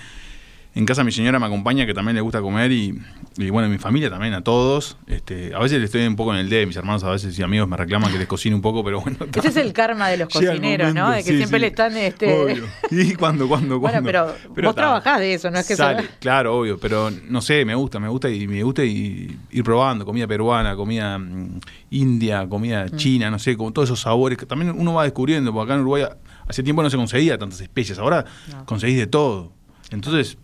en 0.74 0.86
casa 0.86 1.04
mi 1.04 1.12
señora 1.12 1.38
me 1.38 1.46
acompaña, 1.46 1.86
que 1.86 1.94
también 1.94 2.16
le 2.16 2.22
gusta 2.22 2.42
comer, 2.42 2.72
y, 2.72 2.98
y 3.38 3.50
bueno, 3.50 3.68
mi 3.68 3.78
familia 3.78 4.10
también, 4.10 4.34
a 4.34 4.42
todos. 4.42 4.98
Este, 5.08 5.54
a 5.54 5.60
veces 5.60 5.80
le 5.80 5.86
estoy 5.86 6.06
un 6.08 6.16
poco 6.16 6.34
en 6.34 6.40
el 6.40 6.50
de 6.50 6.66
mis 6.66 6.76
hermanos 6.78 7.04
a 7.04 7.12
veces 7.12 7.38
y 7.38 7.44
amigos 7.44 7.68
me 7.68 7.76
reclaman 7.76 8.12
que 8.12 8.18
les 8.18 8.28
cocine 8.28 8.56
un 8.56 8.62
poco, 8.62 8.84
pero 8.84 9.02
bueno. 9.02 9.18
Ese 9.34 9.50
es 9.50 9.58
el 9.58 9.74
karma 9.74 10.08
de 10.10 10.18
los 10.18 10.30
cocineros, 10.30 10.94
¿no? 10.94 11.12
De 11.12 11.24
que 11.24 11.36
siempre 11.36 11.60
le 11.60 11.68
están... 11.68 11.98
Este... 11.98 12.62
¿Y 12.90 13.16
cuando, 13.16 13.48
cuando, 13.50 13.80
cuando? 13.80 14.02
Bueno, 14.02 14.34
pero, 14.54 14.70
vos 14.70 14.76
trabajás 14.76 15.20
de 15.20 15.34
eso, 15.34 15.52
¿no 15.52 15.60
es 15.60 15.68
que 15.68 15.76
sale? 15.76 16.08
Claro, 16.20 16.60
obvio, 16.60 16.80
pero 16.80 17.12
no 17.30 17.42
sé, 17.42 17.66
me 17.66 17.76
gusta, 17.76 18.00
me 18.00 18.08
gusta 18.08 18.30
y 18.30 18.48
me 18.48 18.64
gusta 18.64 18.84
ir 18.84 19.64
probando 19.64 20.06
comida 20.06 20.28
peruana, 20.28 20.76
comida 20.76 21.18
mm, 21.18 21.60
india, 21.92 22.48
comida 22.48 22.86
mm. 22.86 22.96
china, 22.96 23.30
no 23.30 23.40
sé, 23.40 23.58
con 23.58 23.74
todos 23.74 23.90
esos 23.90 24.00
sabores 24.00 24.38
que 24.38 24.46
también 24.46 24.74
uno 24.78 24.94
va 24.94 25.04
descubriendo, 25.04 25.52
porque 25.52 25.72
acá 25.72 25.76
en 25.76 25.82
Uruguay 25.82 26.04
hace 26.48 26.64
tiempo 26.64 26.82
no 26.82 26.90
se 26.90 26.98
conseguía 26.98 27.38
tantas 27.38 27.62
especies, 27.62 28.00
ahora 28.00 28.26
conseguís 28.66 28.98
de 28.98 29.08
todo. 29.08 29.52
Entonces, 29.90 30.38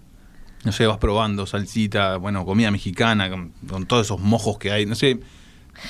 no 0.63 0.71
sé, 0.71 0.85
vas 0.85 0.97
probando 0.97 1.45
salsita, 1.45 2.17
bueno, 2.17 2.45
comida 2.45 2.71
mexicana, 2.71 3.29
con, 3.29 3.85
todos 3.85 4.07
esos 4.07 4.19
mojos 4.19 4.57
que 4.57 4.71
hay, 4.71 4.85
no 4.85 4.95
sé. 4.95 5.19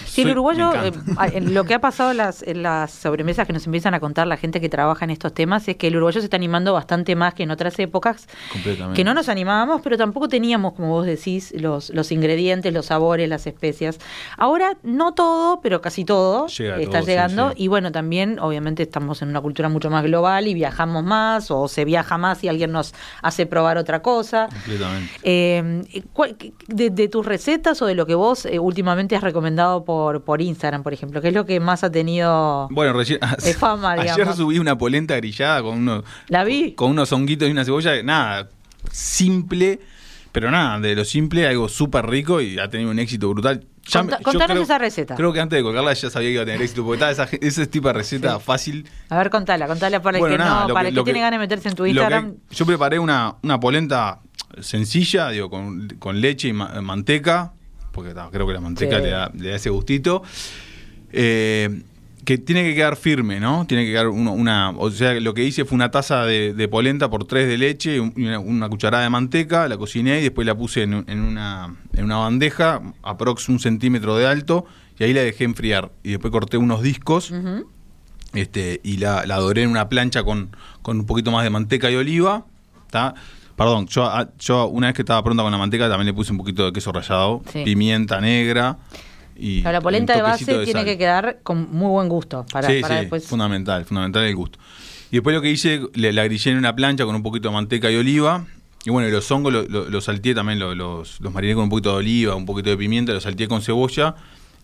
Sí, 0.05 0.21
el 0.21 0.31
uruguayo, 0.31 0.71
eh, 0.73 1.41
lo 1.41 1.63
que 1.63 1.73
ha 1.73 1.79
pasado 1.79 2.11
en 2.11 2.17
las, 2.17 2.43
en 2.43 2.63
las 2.63 2.91
sobremesas 2.91 3.47
que 3.47 3.53
nos 3.53 3.65
empiezan 3.65 3.93
a 3.93 3.99
contar 3.99 4.27
la 4.27 4.37
gente 4.37 4.61
que 4.61 4.69
trabaja 4.69 5.05
en 5.05 5.11
estos 5.11 5.33
temas 5.33 5.67
es 5.67 5.75
que 5.75 5.87
el 5.87 5.95
uruguayo 5.95 6.21
se 6.21 6.25
está 6.25 6.37
animando 6.37 6.73
bastante 6.73 7.15
más 7.15 7.33
que 7.33 7.43
en 7.43 7.51
otras 7.51 7.77
épocas, 7.79 8.27
que 8.93 9.03
no 9.03 9.13
nos 9.13 9.29
animábamos, 9.29 9.81
pero 9.81 9.97
tampoco 9.97 10.27
teníamos, 10.27 10.73
como 10.73 10.89
vos 10.89 11.05
decís, 11.05 11.53
los, 11.57 11.89
los 11.91 12.11
ingredientes, 12.11 12.73
los 12.73 12.87
sabores, 12.87 13.29
las 13.29 13.47
especias. 13.47 13.99
Ahora 14.37 14.77
no 14.83 15.13
todo, 15.13 15.61
pero 15.61 15.81
casi 15.81 16.05
todo 16.05 16.47
está 16.47 17.01
llegando 17.01 17.53
y 17.55 17.67
bueno, 17.67 17.91
también 17.91 18.39
obviamente 18.39 18.83
estamos 18.83 19.21
en 19.21 19.29
una 19.29 19.41
cultura 19.41 19.69
mucho 19.69 19.89
más 19.89 20.03
global 20.03 20.47
y 20.47 20.53
viajamos 20.53 21.03
más 21.03 21.51
o 21.51 21.67
se 21.67 21.85
viaja 21.85 22.17
más 22.17 22.43
y 22.43 22.47
alguien 22.47 22.71
nos 22.71 22.93
hace 23.21 23.45
probar 23.45 23.77
otra 23.77 24.01
cosa. 24.01 24.47
Completamente. 24.49 25.13
Eh, 25.23 25.83
de, 26.67 27.07
tus 27.07 27.25
recetas 27.25 27.81
o 27.81 27.85
de 27.85 27.95
lo 27.95 28.05
que 28.05 28.15
vos 28.15 28.45
eh, 28.45 28.59
últimamente 28.59 29.15
has 29.15 29.23
recomendado 29.23 29.76
por, 29.85 30.23
por 30.23 30.41
Instagram, 30.41 30.83
por 30.83 30.93
ejemplo? 30.93 31.21
¿Qué 31.21 31.29
es 31.29 31.33
lo 31.33 31.45
que 31.45 31.59
más 31.59 31.83
ha 31.83 31.91
tenido 31.91 32.67
Bueno, 32.71 32.93
recién, 32.93 33.19
de 33.43 33.53
fama, 33.55 33.91
ayer 33.93 34.15
digamos? 34.15 34.35
subí 34.37 34.59
una 34.59 34.77
polenta 34.77 35.15
grillada 35.15 35.61
con 35.61 35.77
unos, 35.79 36.03
¿La 36.27 36.43
vi? 36.43 36.73
con 36.73 36.91
unos 36.91 37.11
honguitos 37.13 37.47
y 37.47 37.51
una 37.51 37.63
cebolla. 37.65 38.01
Nada, 38.03 38.49
simple, 38.91 39.79
pero 40.31 40.51
nada, 40.51 40.79
de 40.79 40.95
lo 40.95 41.05
simple, 41.05 41.47
algo 41.47 41.69
súper 41.69 42.05
rico 42.05 42.41
y 42.41 42.59
ha 42.59 42.69
tenido 42.69 42.91
un 42.91 42.99
éxito 42.99 43.29
brutal. 43.29 43.65
Ya 43.89 44.01
Conta- 44.01 44.19
contanos 44.21 44.49
creo- 44.51 44.63
esa 44.63 44.77
receta. 44.77 45.15
Creo 45.15 45.31
que 45.31 45.39
antes 45.39 45.55
de 45.57 45.63
colgarla 45.63 45.93
ya 45.93 46.09
sabía 46.09 46.27
que 46.27 46.33
iba 46.33 46.41
a 46.43 46.45
tener 46.45 46.61
éxito, 46.61 46.83
porque 46.83 46.95
estaba 47.05 47.11
esa, 47.11 47.37
ese 47.39 47.67
tipo 47.67 47.87
de 47.87 47.93
receta 47.93 48.37
fácil. 48.39 48.85
A 49.09 49.17
ver, 49.17 49.29
contala, 49.29 49.65
contala 49.65 50.01
para 50.01 50.17
el 50.17 50.25
que 50.25 50.37
nada, 50.37 50.67
no, 50.67 50.73
para 50.73 50.83
que- 50.83 50.89
el 50.89 50.95
que 50.95 51.03
tiene 51.05 51.19
que- 51.19 51.23
ganas 51.23 51.39
de 51.39 51.43
meterse 51.45 51.69
en 51.69 51.75
tu 51.75 51.83
que 51.83 51.89
Instagram. 51.91 52.35
yo 52.51 52.65
preparé 52.65 52.99
una, 52.99 53.35
una 53.43 53.59
polenta 53.61 54.19
sencilla, 54.59 55.29
digo, 55.29 55.49
con, 55.49 55.87
con 55.99 56.19
leche 56.19 56.49
y 56.49 56.53
ma- 56.53 56.81
manteca, 56.81 57.53
porque 57.97 58.13
creo 58.31 58.47
que 58.47 58.53
la 58.53 58.61
manteca 58.61 58.97
Sí. 58.97 59.03
le, 59.03 59.09
da, 59.09 59.31
le 59.35 59.49
da 59.49 59.55
ese 59.57 59.69
gustito. 59.69 60.23
Eh, 61.11 61.81
que 62.25 62.37
tiene 62.37 62.63
que 62.63 62.75
quedar 62.75 62.97
firme, 62.97 63.39
¿no? 63.39 63.65
Tiene 63.67 63.85
que 63.85 63.91
quedar 63.91 64.09
uno- 64.09 64.33
una. 64.33 64.71
O 64.71 64.91
sea, 64.91 65.17
lo 65.19 65.33
que 65.33 65.45
hice 65.45 65.63
fue 65.63 65.75
una 65.77 65.91
taza 65.91 66.25
de, 66.25 66.53
de 66.53 66.67
polenta 66.67 67.09
por 67.09 67.23
tres 67.25 67.47
de 67.47 67.57
leche 67.57 68.01
una, 68.01 68.37
una 68.39 68.67
cucharada 68.67 69.03
de 69.03 69.09
manteca, 69.09 69.67
la 69.69 69.77
cociné 69.77 70.19
y 70.19 70.23
después 70.23 70.45
la 70.45 70.53
puse 70.55 70.83
en, 70.83 70.93
un- 70.93 71.05
en 71.07 71.21
una, 71.21 71.73
en 71.93 72.03
una 72.03 72.17
bandeja, 72.17 72.81
aprox 73.01 73.47
un 73.47 73.59
centímetro 73.59 74.17
de 74.17 74.27
alto, 74.27 74.65
y 74.99 75.05
ahí 75.05 75.13
la 75.13 75.21
dejé 75.21 75.45
enfriar. 75.45 75.91
Y 76.03 76.09
después 76.11 76.29
corté 76.31 76.57
unos 76.57 76.81
discos 76.83 77.31
este, 78.33 78.81
y 78.83 78.97
la, 78.97 79.25
la 79.25 79.37
doré 79.37 79.63
en 79.63 79.69
una 79.69 79.87
plancha 79.87 80.23
con, 80.23 80.49
con 80.81 80.99
un 80.99 81.05
poquito 81.05 81.31
más 81.31 81.45
de 81.45 81.49
manteca 81.49 81.89
y 81.89 81.95
oliva. 81.95 82.45
¿tá? 82.91 83.15
Perdón, 83.57 83.87
yo, 83.87 84.05
ah, 84.05 84.29
yo 84.39 84.67
una 84.67 84.87
vez 84.87 84.95
que 84.95 85.01
estaba 85.01 85.21
pronta 85.23 85.43
con 85.43 85.51
la 85.51 85.57
manteca 85.57 85.89
también 85.89 86.05
le 86.05 86.13
puse 86.13 86.31
un 86.31 86.37
poquito 86.37 86.63
de 86.65 86.71
queso 86.71 86.91
rallado, 86.93 87.41
Sí. 87.51 87.63
pimienta 87.65 88.21
negra 88.21 88.77
y 89.35 89.61
la 89.61 89.81
polenta 89.81 90.15
de 90.15 90.21
base 90.21 90.63
tiene 90.63 90.85
que 90.85 90.97
quedar 90.97 91.39
con 91.43 91.67
muy 91.71 91.89
buen 91.89 92.07
gusto 92.07 92.45
para, 92.51 92.67
sí, 92.69 92.81
para 92.81 92.95
sí, 92.95 92.99
después. 93.01 93.25
fundamental, 93.27 93.83
fundamental 93.83 94.23
el 94.23 94.35
gusto. 94.35 94.59
Y 95.11 95.15
después 95.17 95.35
lo 95.35 95.41
que 95.41 95.49
hice, 95.49 95.81
le, 95.95 96.13
la 96.13 96.23
grillé 96.25 96.51
en 96.51 96.57
una 96.57 96.75
plancha 96.75 97.03
con 97.05 97.15
un 97.15 97.23
poquito 97.23 97.49
de 97.49 97.55
manteca 97.55 97.89
y 97.91 97.95
oliva. 97.95 98.45
Y 98.85 98.89
bueno, 98.91 99.09
los 99.09 99.29
hongos 99.31 99.51
los 99.51 99.69
lo, 99.69 99.89
los 99.89 100.03
salteé 100.05 100.33
también, 100.35 100.59
lo- 100.59 100.75
los, 100.75 101.19
los 101.19 101.33
mariné 101.33 101.55
con 101.55 101.63
un 101.63 101.69
poquito 101.69 101.91
de 101.91 101.97
oliva, 101.97 102.35
un 102.35 102.45
poquito 102.45 102.69
de 102.69 102.77
pimienta, 102.77 103.11
los 103.11 103.23
salteé 103.23 103.47
con 103.47 103.61
cebolla. 103.61 104.15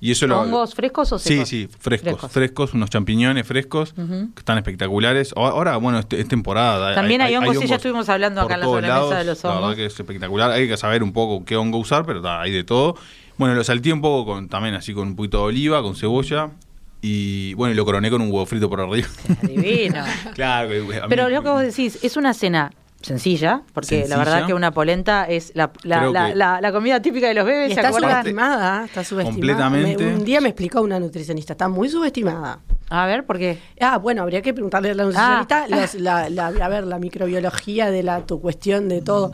Y 0.06 0.12
eso 0.12 0.28
lo, 0.28 0.42
¿Hongos 0.42 0.76
frescos 0.76 1.14
o 1.14 1.18
Sí, 1.20 1.30
secos? 1.30 1.48
sí, 1.50 1.70
frescos, 1.80 2.10
Frescos. 2.12 2.32
frescos, 2.34 2.74
unos 2.74 2.90
champiñones 2.90 3.48
frescos 3.48 3.94
que 3.94 4.28
están 4.40 4.58
espectaculares. 4.58 5.34
Ahora, 5.38 5.78
bueno, 5.78 6.00
es, 6.00 6.08
es 6.12 6.28
temporada. 6.28 6.94
También 6.94 7.22
hay 7.22 7.36
hongos, 7.38 7.58
sí, 7.58 7.68
ya 7.68 7.78
estuvimos 7.78 8.10
hablando 8.10 8.42
acá 8.42 8.56
en 8.56 8.60
la 8.60 8.66
sobremesa 8.66 8.94
lados. 8.96 9.16
de 9.18 9.24
los 9.24 9.44
La 9.44 9.50
hongos. 9.52 9.62
verdad 9.62 9.76
que 9.78 9.86
es 9.86 9.98
espectacular. 9.98 10.52
Hay 10.52 10.68
que 10.68 10.76
saber 10.76 11.04
un 11.04 11.14
poco 11.14 11.46
qué 11.46 11.56
hongo 11.56 11.78
usar, 11.78 12.06
pero 12.06 12.22
ta, 12.22 12.42
hay 12.42 12.52
de 12.52 12.66
todo. 12.66 12.98
Bueno, 13.38 13.56
lo 13.56 13.64
salteé 13.64 13.94
un 13.94 14.02
poco 14.02 14.32
con, 14.34 14.50
también 14.50 14.76
así 14.76 14.94
con 14.94 15.08
un 15.08 15.16
poquito 15.16 15.38
de 15.38 15.44
oliva, 15.46 15.82
con 15.82 15.96
cebolla. 15.96 16.50
Y 17.02 17.54
bueno, 17.54 17.74
y 17.74 17.76
lo 17.78 17.86
coroné 17.86 18.10
con 18.10 18.22
un 18.22 18.28
huevo 18.32 18.46
frito 18.46 18.70
por 18.70 18.82
arriba. 18.82 19.08
Divino. 19.42 20.04
claro. 20.36 20.70
mí- 20.70 20.88
Pero 21.10 21.30
lo 21.30 21.42
que 21.44 21.50
vos 21.50 21.62
decís, 21.62 22.00
es 22.04 22.18
una 22.18 22.34
cena 22.34 22.72
sencilla, 23.04 23.62
porque 23.74 23.90
Sencilla. 23.98 24.18
la 24.18 24.24
verdad 24.24 24.48
que 24.48 24.54
una 24.54 24.72
polenta 24.72 25.26
es 25.26 25.52
la, 25.56 25.72
la, 25.84 26.08
la, 26.10 26.34
la- 26.34 26.62
la 26.62 26.72
comida 26.72 27.02
típica 27.02 27.28
de 27.28 27.34
los 27.36 27.46
bebés, 27.46 27.72
Y 27.72 27.74
¿se 27.76 27.80
está 27.82 27.90
acuerdan? 27.90 28.12
subestimada, 28.12 28.86
está 28.86 29.04
subestimada. 29.04 29.36
Completamente. 29.70 30.04
Me- 30.04 30.16
un 30.16 30.24
día 30.26 30.42
me 30.42 30.50
explicó 30.50 30.82
una 30.82 31.00
nutricionista, 31.00 31.54
está 31.54 31.68
muy 31.68 31.90
subestimada. 31.90 32.60
A 32.90 33.06
ver, 33.06 33.26
¿por 33.26 33.38
qué? 33.40 33.60
Ah, 33.82 33.98
bueno, 33.98 34.22
habría 34.22 34.42
que 34.42 34.54
preguntarle 34.54 34.92
a 34.92 34.96
la 34.96 35.04
nutricionista, 35.04 35.68
los- 35.68 35.96
la, 35.96 36.30
la- 36.30 36.48
a 36.48 36.70
ver, 36.70 36.86
la 36.86 36.98
microbiología 37.00 37.92
de 37.92 38.04
la 38.04 38.22
tu 38.26 38.40
cuestión 38.40 38.88
de 38.88 39.02
todo. 39.02 39.32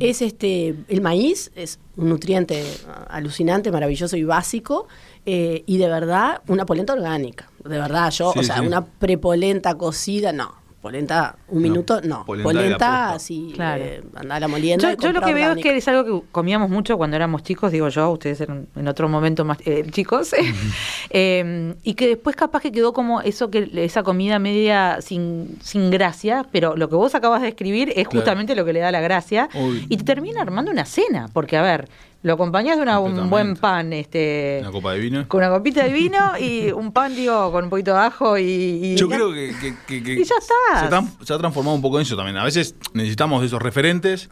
Es 0.00 0.20
este, 0.22 0.74
el 0.88 1.00
maíz 1.00 1.52
es 1.54 1.78
un 1.96 2.08
nutriente 2.08 2.64
ah, 2.88 3.06
alucinante, 3.10 3.70
maravilloso 3.70 4.16
y 4.16 4.24
básico, 4.24 4.88
eh, 5.26 5.62
y 5.66 5.78
de 5.78 5.88
verdad, 5.88 6.42
una 6.48 6.66
polenta 6.66 6.92
orgánica. 6.92 7.48
De 7.64 7.78
verdad, 7.78 8.10
yo, 8.10 8.32
Sí, 8.32 8.40
o 8.40 8.42
sea, 8.42 8.58
sí. 8.58 8.66
una 8.66 8.84
prepolenta 8.84 9.74
cocida, 9.76 10.32
no. 10.32 10.60
Polenta, 10.82 11.36
un 11.48 11.62
No, 11.62 11.68
minuto, 11.68 12.00
no. 12.02 12.24
polenta 12.24 12.52
la 12.52 12.60
Polenta, 12.60 13.12
así, 13.12 13.52
Claro. 13.54 13.84
eh, 13.84 14.02
andar 14.16 14.42
a 14.42 14.48
molienda. 14.48 14.92
Yo, 14.94 14.98
yo 15.00 15.12
lo 15.12 15.20
que 15.22 15.32
veo 15.32 15.52
es 15.52 15.62
que 15.62 15.76
es 15.76 15.86
algo 15.86 16.04
que 16.22 16.26
comíamos 16.32 16.68
mucho 16.70 16.96
cuando 16.98 17.14
éramos 17.16 17.44
chicos, 17.44 17.70
digo 17.70 17.88
yo, 17.88 18.10
ustedes 18.10 18.40
eran 18.40 18.66
en 18.74 18.88
otro 18.88 19.08
momento 19.08 19.44
más 19.44 19.58
eh, 19.64 19.86
chicos, 19.90 20.34
Eh, 21.10 21.74
y 21.82 21.94
que 21.94 22.08
después 22.08 22.36
capaz 22.36 22.60
que 22.62 22.72
quedó 22.72 22.92
como 22.92 23.20
eso 23.20 23.50
que 23.50 23.68
esa 23.76 24.02
comida 24.02 24.38
media 24.38 24.98
sin, 25.00 25.58
sin 25.62 25.90
gracia, 25.90 26.46
pero 26.50 26.76
lo 26.76 26.88
que 26.88 26.96
vos 26.96 27.14
acabas 27.14 27.42
de 27.42 27.48
escribir 27.48 27.88
es 27.90 28.08
Claro. 28.08 28.10
justamente 28.20 28.54
lo 28.54 28.64
que 28.64 28.72
le 28.72 28.80
da 28.80 28.90
la 28.90 29.00
gracia, 29.00 29.48
Uy. 29.54 29.86
y 29.88 29.96
te 29.98 30.04
termina 30.04 30.40
armando 30.42 30.70
una 30.70 30.84
cena, 30.84 31.28
porque 31.32 31.56
a 31.56 31.62
ver, 31.62 31.88
lo 32.22 32.34
acompañás 32.34 32.76
de 32.76 32.82
una- 32.82 33.00
un 33.00 33.28
buen 33.30 33.56
pan, 33.56 33.92
este 33.92 34.58
Una 34.60 34.70
copa 34.70 34.92
de 34.92 35.00
vino. 35.00 35.28
con 35.28 35.38
una 35.38 35.50
copita 35.50 35.82
de 35.84 35.92
vino 35.92 36.18
y 36.38 36.70
un 36.70 36.92
pan, 36.92 37.14
digo, 37.16 37.50
con 37.50 37.64
un 37.64 37.70
poquito 37.70 37.92
de 37.92 37.98
ajo 37.98 38.38
y... 38.38 38.44
y- 38.44 38.96
Yo 38.96 39.08
creo 39.08 39.32
que, 39.32 39.52
que- 39.60 39.74
que- 39.86 40.02
que 40.04 40.12
Y 40.14 40.24
ya. 40.24 40.36
Se, 40.40 41.26
se 41.26 41.34
ha 41.34 41.38
transformado 41.38 41.74
un 41.74 41.82
poco 41.82 41.98
en 41.98 42.02
eso 42.02 42.16
también. 42.16 42.36
A 42.36 42.44
veces 42.44 42.76
necesitamos 42.94 43.40
de 43.40 43.48
esos 43.48 43.60
referentes 43.60 44.30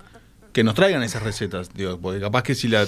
que 0.53 0.63
nos 0.65 0.75
traigan 0.75 1.03
esas 1.03 1.23
recetas, 1.23 1.71
digo, 1.75 1.99
porque 2.01 2.21
capaz 2.21 2.43
que 2.45 2.55
si 2.55 2.69
la 2.69 2.87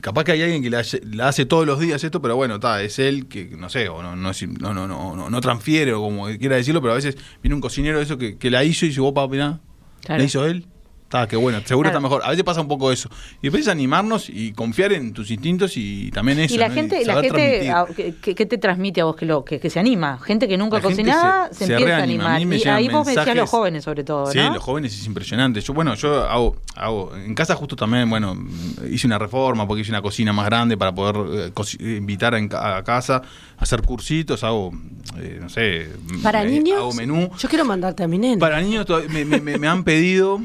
capaz 0.00 0.24
que 0.24 0.32
hay 0.32 0.42
alguien 0.42 0.62
que 0.62 0.68
la, 0.70 0.80
hace- 0.80 1.00
la 1.04 1.28
hace 1.28 1.46
todos 1.46 1.64
los 1.66 1.78
días 1.80 2.02
esto, 2.04 2.20
pero 2.20 2.36
bueno, 2.36 2.56
está, 2.56 2.82
es 2.82 2.98
él 2.98 3.26
que 3.26 3.44
no 3.56 3.68
sé, 3.70 3.88
o 3.88 4.02
no 4.02 4.14
no 4.16 4.32
no 4.32 4.74
no 4.74 4.86
no, 4.88 5.16
no, 5.16 5.30
no 5.30 5.40
transfiere 5.40 5.92
o 5.94 6.02
como 6.02 6.26
quiera 6.38 6.56
decirlo, 6.56 6.80
pero 6.82 6.92
a 6.92 6.96
veces 6.96 7.16
viene 7.42 7.54
un 7.54 7.60
cocinero 7.60 7.98
de 7.98 8.04
eso 8.04 8.18
que, 8.18 8.36
que 8.36 8.50
la 8.50 8.64
hizo 8.64 8.84
y 8.84 8.88
dice, 8.88 9.00
"Vos, 9.00 9.12
papá, 9.12 9.30
mirá, 9.30 9.60
Claro. 10.04 10.18
la 10.18 10.24
hizo 10.24 10.44
él." 10.44 10.66
Está, 11.04 11.28
qué 11.28 11.36
bueno, 11.36 11.60
seguro 11.64 11.90
Claro. 11.90 11.98
está 11.98 12.08
mejor. 12.08 12.22
A 12.24 12.30
veces 12.30 12.42
pasa 12.44 12.60
un 12.60 12.66
poco 12.66 12.90
eso. 12.90 13.08
Y 13.40 13.42
después 13.44 13.68
animarnos 13.68 14.28
y 14.28 14.52
confiar 14.52 14.92
en 14.94 15.12
tus 15.12 15.30
instintos 15.30 15.76
y 15.76 16.10
también 16.10 16.40
eso. 16.40 16.54
y 16.54 16.58
la 16.58 16.68
¿no? 16.68 16.74
gente, 16.74 17.04
la 17.04 17.20
gente 17.22 17.70
ah, 17.70 17.84
¿qué- 17.94 18.14
¿qué, 18.20 18.34
qué 18.34 18.46
te 18.46 18.58
transmite 18.58 19.00
a 19.00 19.04
vos 19.04 19.14
que, 19.14 19.24
lo, 19.26 19.44
que, 19.44 19.60
que 19.60 19.70
se 19.70 19.78
anima? 19.78 20.18
Gente 20.18 20.48
que 20.48 20.56
nunca 20.56 20.80
cocinaba 20.80 21.48
se- 21.52 21.54
se, 21.54 21.66
se 21.66 21.72
empieza 21.74 21.94
a 21.94 21.98
reanima. 21.98 22.32
A 22.32 22.34
animar. 22.34 22.58
y 22.58 22.68
ahí 22.68 22.88
vos 22.88 23.06
me 23.06 23.12
decías 23.12 23.26
mensajes- 23.26 23.36
los 23.36 23.50
jóvenes 23.50 23.84
sobre 23.84 24.02
todo, 24.02 24.26
Sí, 24.32 24.38
¿no? 24.38 24.54
los 24.54 24.62
jóvenes 24.62 24.92
es 24.98 25.06
impresionante. 25.06 25.60
Yo, 25.60 25.72
bueno, 25.72 25.94
yo 25.94 26.24
hago, 26.28 26.56
hago, 26.74 27.14
en 27.14 27.34
casa 27.36 27.54
justo 27.54 27.76
también, 27.76 28.10
bueno, 28.10 28.36
hice 28.90 29.06
una 29.06 29.18
reforma 29.18 29.68
porque 29.68 29.82
hice 29.82 29.92
una 29.92 30.02
cocina 30.02 30.32
más 30.32 30.46
grande 30.46 30.76
para 30.76 30.92
poder 30.92 31.50
eh, 31.78 31.96
invitar 31.96 32.34
ca- 32.48 32.78
a, 32.78 32.82
casa, 32.82 33.22
hacer 33.58 33.82
cursitos, 33.82 34.42
hago, 34.42 34.72
eh, 35.20 35.38
no 35.40 35.48
sé, 35.48 35.90
Para 36.24 36.42
eh, 36.42 36.46
niños, 36.50 36.78
hago 36.78 36.92
menú. 36.94 37.30
yo 37.38 37.48
quiero 37.48 37.64
mandarte 37.64 38.02
a 38.02 38.08
mi 38.08 38.18
nena. 38.18 38.40
Para 38.40 38.60
niños 38.60 38.84
todavía 38.84 39.08
me, 39.10 39.24
me- 39.24 39.40
me- 39.40 39.58
me 39.58 39.68
han 39.68 39.84
pedido. 39.84 40.40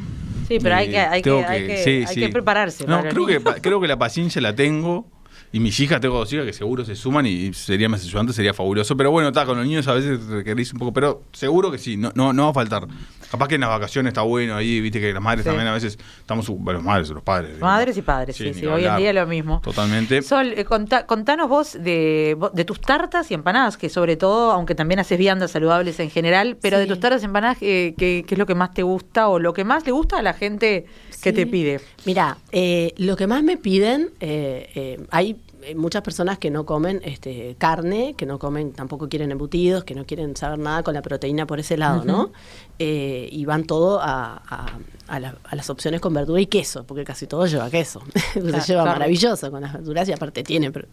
Sí, 0.49 0.57
pero 0.61 0.75
hay 0.75 0.87
eh, 0.87 0.91
que- 0.91 0.99
hay 0.99 1.21
que- 1.21 1.29
tengo 1.29 1.45
hay 1.47 1.67
que- 1.67 1.83
sí, 1.83 1.89
hay 2.05 2.13
sí. 2.15 2.19
que 2.19 2.29
prepararse 2.29 2.85
No, 2.85 3.01
creo 3.03 3.25
que, 3.25 3.39
creo 3.61 3.79
que 3.79 3.87
la 3.87 3.97
paciencia 3.97 4.41
la 4.41 4.53
tengo. 4.53 5.05
Y 5.51 5.59
mis 5.59 5.79
hijas, 5.79 5.99
tengo 5.99 6.15
dos 6.17 6.31
hijas 6.31 6.45
que 6.45 6.53
seguro 6.53 6.85
se 6.85 6.95
suman 6.95 7.25
y 7.25 7.51
sería 7.53 7.89
más 7.89 8.03
ayudante, 8.03 8.33
sería 8.33 8.53
fabuloso. 8.53 8.95
Pero 8.95 9.09
bueno, 9.09 9.29
está, 9.29 9.45
con 9.47 9.57
los 9.57 9.65
niños 9.65 9.87
a 9.87 9.93
veces 9.93 10.23
requerís 10.27 10.71
un 10.73 10.79
poco, 10.79 10.93
pero 10.93 11.23
seguro 11.31 11.71
que 11.71 11.79
sí, 11.79 11.97
no, 11.97 12.11
no, 12.13 12.33
no 12.33 12.43
va 12.43 12.49
a 12.51 12.53
faltar. 12.53 12.85
Capaz 13.31 13.47
que 13.47 13.55
en 13.55 13.61
las 13.61 13.69
vacaciones 13.71 14.11
está 14.11 14.21
bueno 14.21 14.55
ahí, 14.55 14.79
viste 14.79 14.99
que 14.99 15.11
las 15.11 15.21
madres 15.23 15.43
Sí. 15.43 15.49
también 15.49 15.67
a 15.67 15.73
veces 15.73 15.97
estamos, 16.19 16.47
bueno, 16.49 16.73
los 16.79 16.83
madres, 16.83 17.09
los 17.09 17.23
padres. 17.23 17.59
Madres 17.59 17.97
y 17.97 18.01
padres, 18.03 18.35
sí, 18.35 18.53
sí, 18.53 18.65
hoy 18.67 18.85
en 18.85 18.97
día 18.97 19.11
lo 19.11 19.25
mismo. 19.25 19.59
Totalmente. 19.63 20.21
Sol, 20.21 20.53
eh, 20.55 20.65
contá- 20.65 21.07
contanos 21.07 21.49
vos 21.49 21.73
de, 21.73 22.37
de 22.53 22.65
tus 22.65 22.79
tartas 22.79 23.31
y 23.31 23.33
empanadas, 23.33 23.75
que 23.77 23.89
sobre 23.89 24.17
todo, 24.17 24.51
aunque 24.51 24.75
también 24.75 24.99
haces 24.99 25.17
viandas 25.17 25.49
saludables 25.51 25.99
en 25.99 26.11
general, 26.11 26.57
pero 26.61 26.77
de 26.77 26.85
tus 26.85 26.99
tartas 26.99 27.23
y 27.23 27.25
empanadas, 27.25 27.57
eh, 27.61 27.95
¿qué, 27.97 28.23
qué 28.27 28.35
es 28.35 28.39
lo 28.39 28.45
que 28.45 28.53
más 28.55 28.71
te 28.75 28.83
gusta 28.83 29.27
o 29.29 29.39
lo 29.39 29.53
que 29.53 29.63
más 29.63 29.83
le 29.85 29.91
gusta 29.93 30.19
a 30.19 30.21
la 30.21 30.33
gente 30.33 30.85
Sí. 31.21 31.33
te 31.33 31.45
pide? 31.47 31.81
Mira, 32.05 32.37
eh, 32.51 32.93
lo 32.97 33.15
que 33.15 33.27
más 33.27 33.43
me 33.43 33.57
piden, 33.57 34.11
eh, 34.19 34.69
eh, 34.75 35.05
hay 35.11 35.35
eh, 35.63 35.75
muchas 35.75 36.01
personas 36.01 36.37
que 36.39 36.49
no 36.49 36.65
comen 36.65 37.01
este, 37.03 37.55
carne, 37.57 38.13
que 38.17 38.25
no 38.25 38.39
comen, 38.39 38.71
tampoco 38.71 39.09
quieren 39.09 39.31
embutidos, 39.31 39.83
que 39.83 39.93
no 39.95 40.05
quieren 40.05 40.35
saber 40.37 40.59
nada 40.59 40.83
con 40.83 40.93
la 40.93 41.01
proteína 41.01 41.45
por 41.45 41.59
ese 41.59 41.75
lado, 41.77 42.05
¿no? 42.05 42.31
Eh, 42.79 43.27
y 43.31 43.43
van 43.45 43.65
todo 43.65 43.99
a, 44.01 44.41
a- 44.47 44.79
a 45.09 45.19
la- 45.19 45.35
a 45.43 45.55
las 45.55 45.69
opciones 45.69 45.99
con 46.01 46.13
verdura 46.13 46.39
y 46.41 46.45
queso, 46.45 46.83
porque 46.85 47.03
casi 47.03 47.27
todo 47.27 47.45
lleva 47.47 47.69
queso. 47.69 48.01
Se 48.33 48.39
lleva 48.41 48.61
claro. 48.61 48.85
maravilloso 48.85 49.49
con 49.51 49.61
las 49.61 49.73
verduras 49.73 50.07
y 50.09 50.11
aparte 50.13 50.43
tiene 50.43 50.71
pro- 50.71 50.87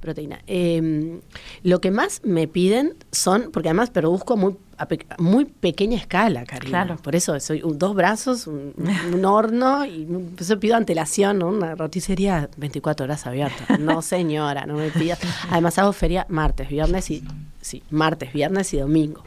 proteína. 0.00 0.40
Eh, 0.46 1.18
lo 1.62 1.80
que 1.80 1.90
más 1.90 2.20
me 2.24 2.46
piden 2.48 2.94
son, 3.12 3.50
porque 3.52 3.68
además 3.70 3.90
produzco 3.90 4.36
muy, 4.36 4.54
a 4.78 4.86
pe- 4.86 5.06
muy 5.18 5.46
pequeña 5.46 5.96
escala, 5.96 6.44
Karina. 6.44 6.84
Claro. 6.84 7.00
Por 7.02 7.16
eso 7.16 7.38
soy 7.40 7.62
un- 7.62 7.78
dos 7.78 7.94
brazos, 7.94 8.46
un, 8.46 8.72
un 9.12 9.24
horno 9.24 9.84
y 9.86 10.06
eso 10.38 10.60
pido 10.60 10.76
antelación, 10.76 11.38
¿no? 11.38 11.48
una 11.48 11.74
roticería 11.74 12.48
24 12.56 13.04
horas 13.04 13.26
abierta. 13.26 13.78
No, 13.78 14.02
señora, 14.02 14.66
no 14.66 14.74
me 14.74 14.90
pidas. 14.90 15.18
Además 15.50 15.78
hago 15.78 15.92
feria 15.92 16.26
martes, 16.28 16.68
viernes 16.68 17.10
y 17.10 17.24
sí, 17.60 17.82
martes, 17.90 18.32
viernes 18.32 18.72
y 18.74 18.78
domingo. 18.78 19.22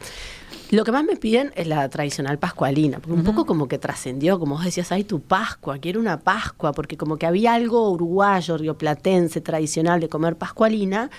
Lo 0.70 0.84
que 0.84 0.92
más 0.92 1.02
me 1.02 1.16
piden 1.16 1.52
es 1.56 1.66
la 1.66 1.88
tradicional 1.88 2.38
pascualina, 2.38 3.00
porque 3.00 3.14
un 3.14 3.24
poco 3.24 3.44
como 3.44 3.66
que 3.66 3.76
trascendió, 3.78 4.38
como 4.38 4.54
vos 4.54 4.64
decías, 4.64 4.92
ay, 4.92 5.02
tu 5.02 5.20
Pascua, 5.20 5.78
quiero 5.78 5.98
una 5.98 6.20
Pascua, 6.20 6.70
porque 6.70 6.96
como 6.96 7.16
que 7.16 7.26
había 7.26 7.54
algo 7.54 7.90
uruguayo, 7.90 8.56
rioplatense, 8.56 9.40
tradicional 9.40 9.98
de 9.98 10.08
comer 10.08 10.36
pascualina, 10.36 11.10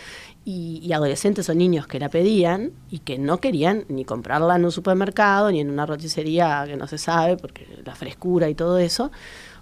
y, 0.43 0.91
adolescentes 0.91 1.49
o 1.49 1.53
niños 1.53 1.87
que 1.87 1.99
la 1.99 2.09
pedían 2.09 2.71
y 2.89 2.99
que 2.99 3.17
no 3.17 3.39
querían 3.39 3.85
ni 3.89 4.05
comprarla 4.05 4.55
en 4.55 4.65
un 4.65 4.71
supermercado 4.71 5.51
ni 5.51 5.59
en 5.59 5.69
una 5.69 5.85
roticería 5.85 6.63
que 6.67 6.75
no 6.75 6.87
se 6.87 6.97
sabe 6.97 7.37
porque 7.37 7.67
la 7.85 7.95
frescura 7.95 8.49
y 8.49 8.55
todo 8.55 8.77
eso 8.77 9.11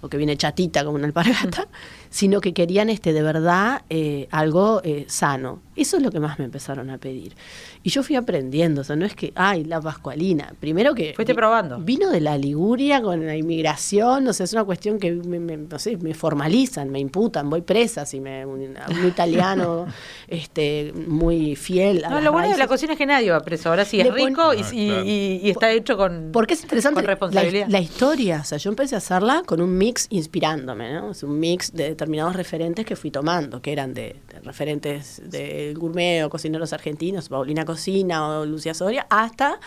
o 0.02 0.10
que 0.10 0.18
viene 0.18 0.38
chatita 0.38 0.84
como 0.84 0.96
una 0.96 1.08
alpargata, 1.08 1.68
sino 2.10 2.42
que 2.42 2.54
querían 2.54 2.90
este 2.90 3.14
de 3.14 3.22
verdad 3.22 3.82
eh, 3.90 4.28
algo 4.32 4.82
eh, 4.84 5.06
sano. 5.08 5.62
Eso 5.76 5.98
es 5.98 6.04
lo 6.04 6.12
que 6.12 6.20
más 6.20 6.40
me 6.40 6.46
empezaron 6.46 6.90
a 6.90 6.98
pedir. 6.98 7.36
Y 7.84 7.90
yo 7.90 8.04
fui 8.04 8.16
aprendiendo, 8.18 8.82
o 8.82 8.84
sea, 8.84 8.98
no 8.98 9.06
es 9.06 9.16
que, 9.16 9.32
ay, 9.36 9.64
la 9.64 9.80
pascualina. 9.80 10.54
Primero 10.60 10.94
que... 10.94 11.14
Fuiste 11.14 11.34
probando. 11.34 11.80
Vino 11.80 12.10
de 12.10 12.20
la 12.20 12.38
Liguria 12.38 13.02
con 13.02 13.26
la 13.26 13.36
inmigración, 13.36 14.28
o 14.28 14.34
sea, 14.34 14.44
es 14.44 14.52
una 14.52 14.66
cuestión 14.66 15.00
que 15.00 15.14
me, 15.14 15.40
no 15.40 15.80
sé, 15.80 15.96
me 15.98 16.14
formalizan, 16.14 16.90
me 16.90 17.00
imputan, 17.00 17.50
voy 17.50 17.62
presa 17.62 18.06
si 18.06 18.20
me, 18.20 18.46
un, 18.46 18.76
italiano 19.08 19.86
este, 20.28 20.69
muy 21.08 21.56
fiel. 21.56 22.04
A 22.06 22.10
no, 22.10 22.22
lo 22.22 22.32
bueno 22.32 22.50
de 22.50 22.58
la 22.58 22.68
cocina 22.68 22.94
es 22.94 22.98
que 22.98 23.06
nadie 23.06 23.32
va 23.32 23.40
preso, 23.42 23.70
ahora 23.70 23.86
sí 23.86 24.00
es 24.00 24.14
rico 24.14 24.54
y, 24.54 24.62
y, 24.74 25.50
está 25.50 25.72
hecho 25.72 25.98
con 25.98 26.30
Porque 26.32 26.54
es 26.54 26.64
interesante 26.64 27.02
responsabilidad. 27.02 27.68
La, 27.68 27.80
la, 27.80 27.80
historia, 27.80 28.40
o 28.42 28.44
sea, 28.44 28.58
yo 28.58 28.70
empecé 28.70 28.96
a 28.96 29.00
hacerla 29.00 29.44
con 29.46 29.62
un 29.62 29.78
mix 29.78 30.08
inspirándome, 30.10 30.94
¿no? 30.94 31.12
Es 31.12 31.24
un 31.24 31.40
mix 31.40 31.74
de 31.74 31.90
determinados 31.90 32.36
referentes 32.36 32.86
que 32.86 32.96
fui 32.96 33.12
tomando, 33.12 33.62
que 33.62 33.72
eran 33.72 33.94
de, 33.94 34.16
referentes 34.44 35.22
del 35.26 35.78
gourmet 35.78 36.24
o 36.24 36.30
cocineros 36.30 36.74
argentinos, 36.74 37.30
Paulina 37.30 37.66
Cocina 37.66 38.28
o 38.28 38.46
Lucia 38.46 38.74
Soria, 38.74 39.08
hasta 39.10 39.60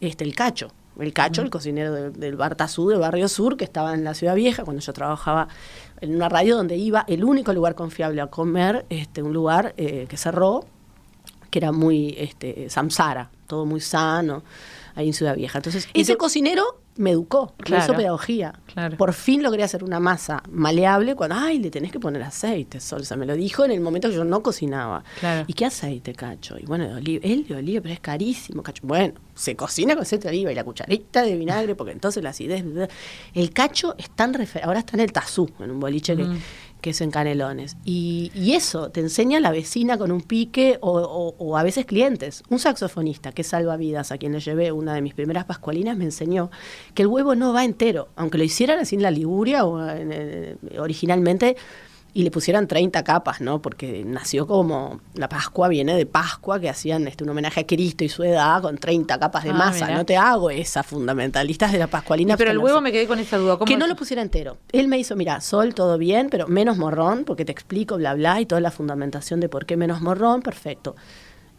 este, 0.00 0.24
el 0.24 0.34
Cacho. 0.34 0.72
El 0.98 1.14
Cacho, 1.14 1.40
el 1.40 1.50
cocinero 1.50 2.10
del 2.10 2.36
Bar 2.36 2.56
Tazú, 2.56 2.90
de 2.90 2.98
Barrio 2.98 3.28
Sur, 3.28 3.56
que 3.56 3.64
estaba 3.64 3.94
en 3.94 4.04
la 4.04 4.12
Ciudad 4.12 4.34
Vieja, 4.34 4.64
cuando 4.64 4.82
yo 4.82 4.92
trabajaba 4.92 5.48
en 6.00 6.14
una 6.14 6.28
radio 6.28 6.56
donde 6.56 6.76
iba 6.76 7.04
el 7.08 7.24
único 7.24 7.52
lugar 7.52 7.74
confiable 7.74 8.20
a 8.20 8.28
comer, 8.28 8.86
este, 8.88 9.22
un 9.22 9.32
lugar 9.32 9.74
eh, 9.76 10.06
que 10.08 10.16
cerró, 10.16 10.64
que 11.50 11.58
era 11.58 11.72
muy 11.72 12.14
este, 12.18 12.70
samsara, 12.70 13.30
todo 13.46 13.66
muy 13.66 13.80
sano, 13.80 14.42
ahí 14.94 15.08
en 15.08 15.14
Ciudad 15.14 15.36
Vieja. 15.36 15.58
Entonces, 15.58 15.88
ese 15.94 16.16
cocinero 16.16 16.80
me 16.96 17.12
educó, 17.12 17.54
me 17.70 17.78
hizo 17.78 17.94
pedagogía. 17.94 18.60
Por 18.98 19.14
fin 19.14 19.42
logré 19.42 19.62
hacer 19.62 19.82
una 19.82 20.00
masa 20.00 20.42
maleable 20.50 21.14
cuando, 21.14 21.36
ay, 21.36 21.58
le 21.58 21.70
tenés 21.70 21.92
que 21.92 21.98
poner 21.98 22.22
aceite, 22.22 22.78
Solsa. 22.78 23.16
Me 23.16 23.24
lo 23.26 23.34
dijo 23.34 23.64
en 23.64 23.70
el 23.70 23.80
momento 23.80 24.08
que 24.08 24.16
yo 24.16 24.24
no 24.24 24.42
cocinaba. 24.42 25.02
¿Y 25.46 25.54
qué 25.54 25.66
aceite, 25.66 26.14
cacho? 26.14 26.58
Y 26.58 26.66
bueno, 26.66 26.86
de 26.86 26.94
oliva. 26.94 27.24
Él 27.24 27.46
de 27.46 27.56
oliva, 27.56 27.80
pero 27.80 27.94
es 27.94 28.00
carísimo, 28.00 28.62
cacho. 28.62 28.82
Bueno, 28.84 29.14
se 29.34 29.56
cocina 29.56 29.94
con 29.94 30.02
aceite 30.02 30.28
de 30.28 30.36
oliva 30.36 30.52
y 30.52 30.54
la 30.54 30.64
cucharita 30.64 31.22
de 31.22 31.36
vinagre, 31.36 31.74
porque 31.74 31.92
entonces 31.92 32.22
la 32.22 32.30
acidez. 32.30 32.64
El 33.34 33.52
cacho 33.52 33.94
es 33.96 34.10
tan. 34.10 34.36
Ahora 34.62 34.80
está 34.80 34.96
en 34.96 35.00
el 35.00 35.12
tazú, 35.12 35.50
en 35.58 35.70
un 35.70 35.80
boliche 35.80 36.16
que 36.16 36.24
que 36.24 36.38
es 36.88 37.02
en 37.02 37.10
Canelones. 37.10 37.76
Y, 37.84 38.30
eso, 38.54 38.90
te 38.90 39.00
enseña 39.00 39.38
la 39.38 39.50
vecina 39.50 39.98
con 39.98 40.10
un 40.10 40.22
pique 40.22 40.78
o, 40.80 41.56
a 41.58 41.62
veces 41.62 41.84
clientes. 41.84 42.42
Un 42.48 42.58
saxofonista 42.58 43.32
que 43.32 43.44
salva 43.44 43.76
vidas, 43.76 44.12
a 44.12 44.16
quien 44.16 44.32
le 44.32 44.40
llevé 44.40 44.72
una 44.72 44.94
de 44.94 45.02
mis 45.02 45.12
primeras 45.12 45.44
pascualinas, 45.44 45.98
me 45.98 46.04
enseñó 46.04 46.50
que 46.94 47.02
el 47.02 47.08
huevo 47.08 47.34
no 47.34 47.52
va 47.52 47.64
entero. 47.64 48.08
Aunque 48.16 48.38
lo 48.38 48.44
hicieran 48.44 48.78
así 48.78 48.96
en 48.96 49.02
la 49.02 49.10
Liguria 49.10 49.66
o 49.66 49.78
originalmente, 50.78 51.56
y 52.12 52.22
le 52.22 52.30
pusieran 52.30 52.66
30 52.66 53.04
capas, 53.04 53.40
¿no? 53.40 53.62
Porque 53.62 54.04
nació 54.04 54.46
como 54.46 55.00
la 55.14 55.28
Pascua 55.28 55.68
viene 55.68 55.94
de 55.94 56.06
Pascua 56.06 56.60
que 56.60 56.68
hacían 56.68 57.06
este 57.06 57.24
un 57.24 57.30
homenaje 57.30 57.60
a 57.60 57.66
Cristo 57.66 58.04
y 58.04 58.08
su 58.08 58.22
edad 58.22 58.62
con 58.62 58.78
30 58.78 59.18
capas 59.18 59.44
de 59.44 59.50
ah, 59.50 59.54
masa. 59.54 59.90
No 59.90 60.04
te 60.04 60.16
hago 60.16 60.50
esa 60.50 60.82
fundamentalistas 60.82 61.72
de 61.72 61.78
la 61.78 61.86
Pascualina. 61.86 62.36
pero 62.36 62.50
el 62.50 62.58
huevo 62.58 62.80
me 62.80 62.92
quedé 62.92 63.06
con 63.06 63.18
esa 63.18 63.36
duda. 63.36 63.58
que 63.64 63.76
no 63.76 63.86
lo 63.86 63.96
pusiera 63.96 64.22
entero. 64.22 64.58
Él 64.72 64.88
me 64.88 64.98
hizo, 64.98 65.16
mira, 65.16 65.40
sol 65.40 65.74
todo 65.74 65.98
bien, 65.98 66.28
pero 66.30 66.48
menos 66.48 66.76
morrón, 66.76 67.24
porque 67.24 67.44
te 67.44 67.52
explico 67.52 67.96
bla 67.96 68.14
bla 68.14 68.40
y 68.40 68.46
toda 68.46 68.60
la 68.60 68.70
fundamentación 68.70 69.40
de 69.40 69.48
por 69.48 69.66
qué 69.66 69.76
menos 69.76 70.00
morrón, 70.00 70.42
perfecto. 70.42 70.96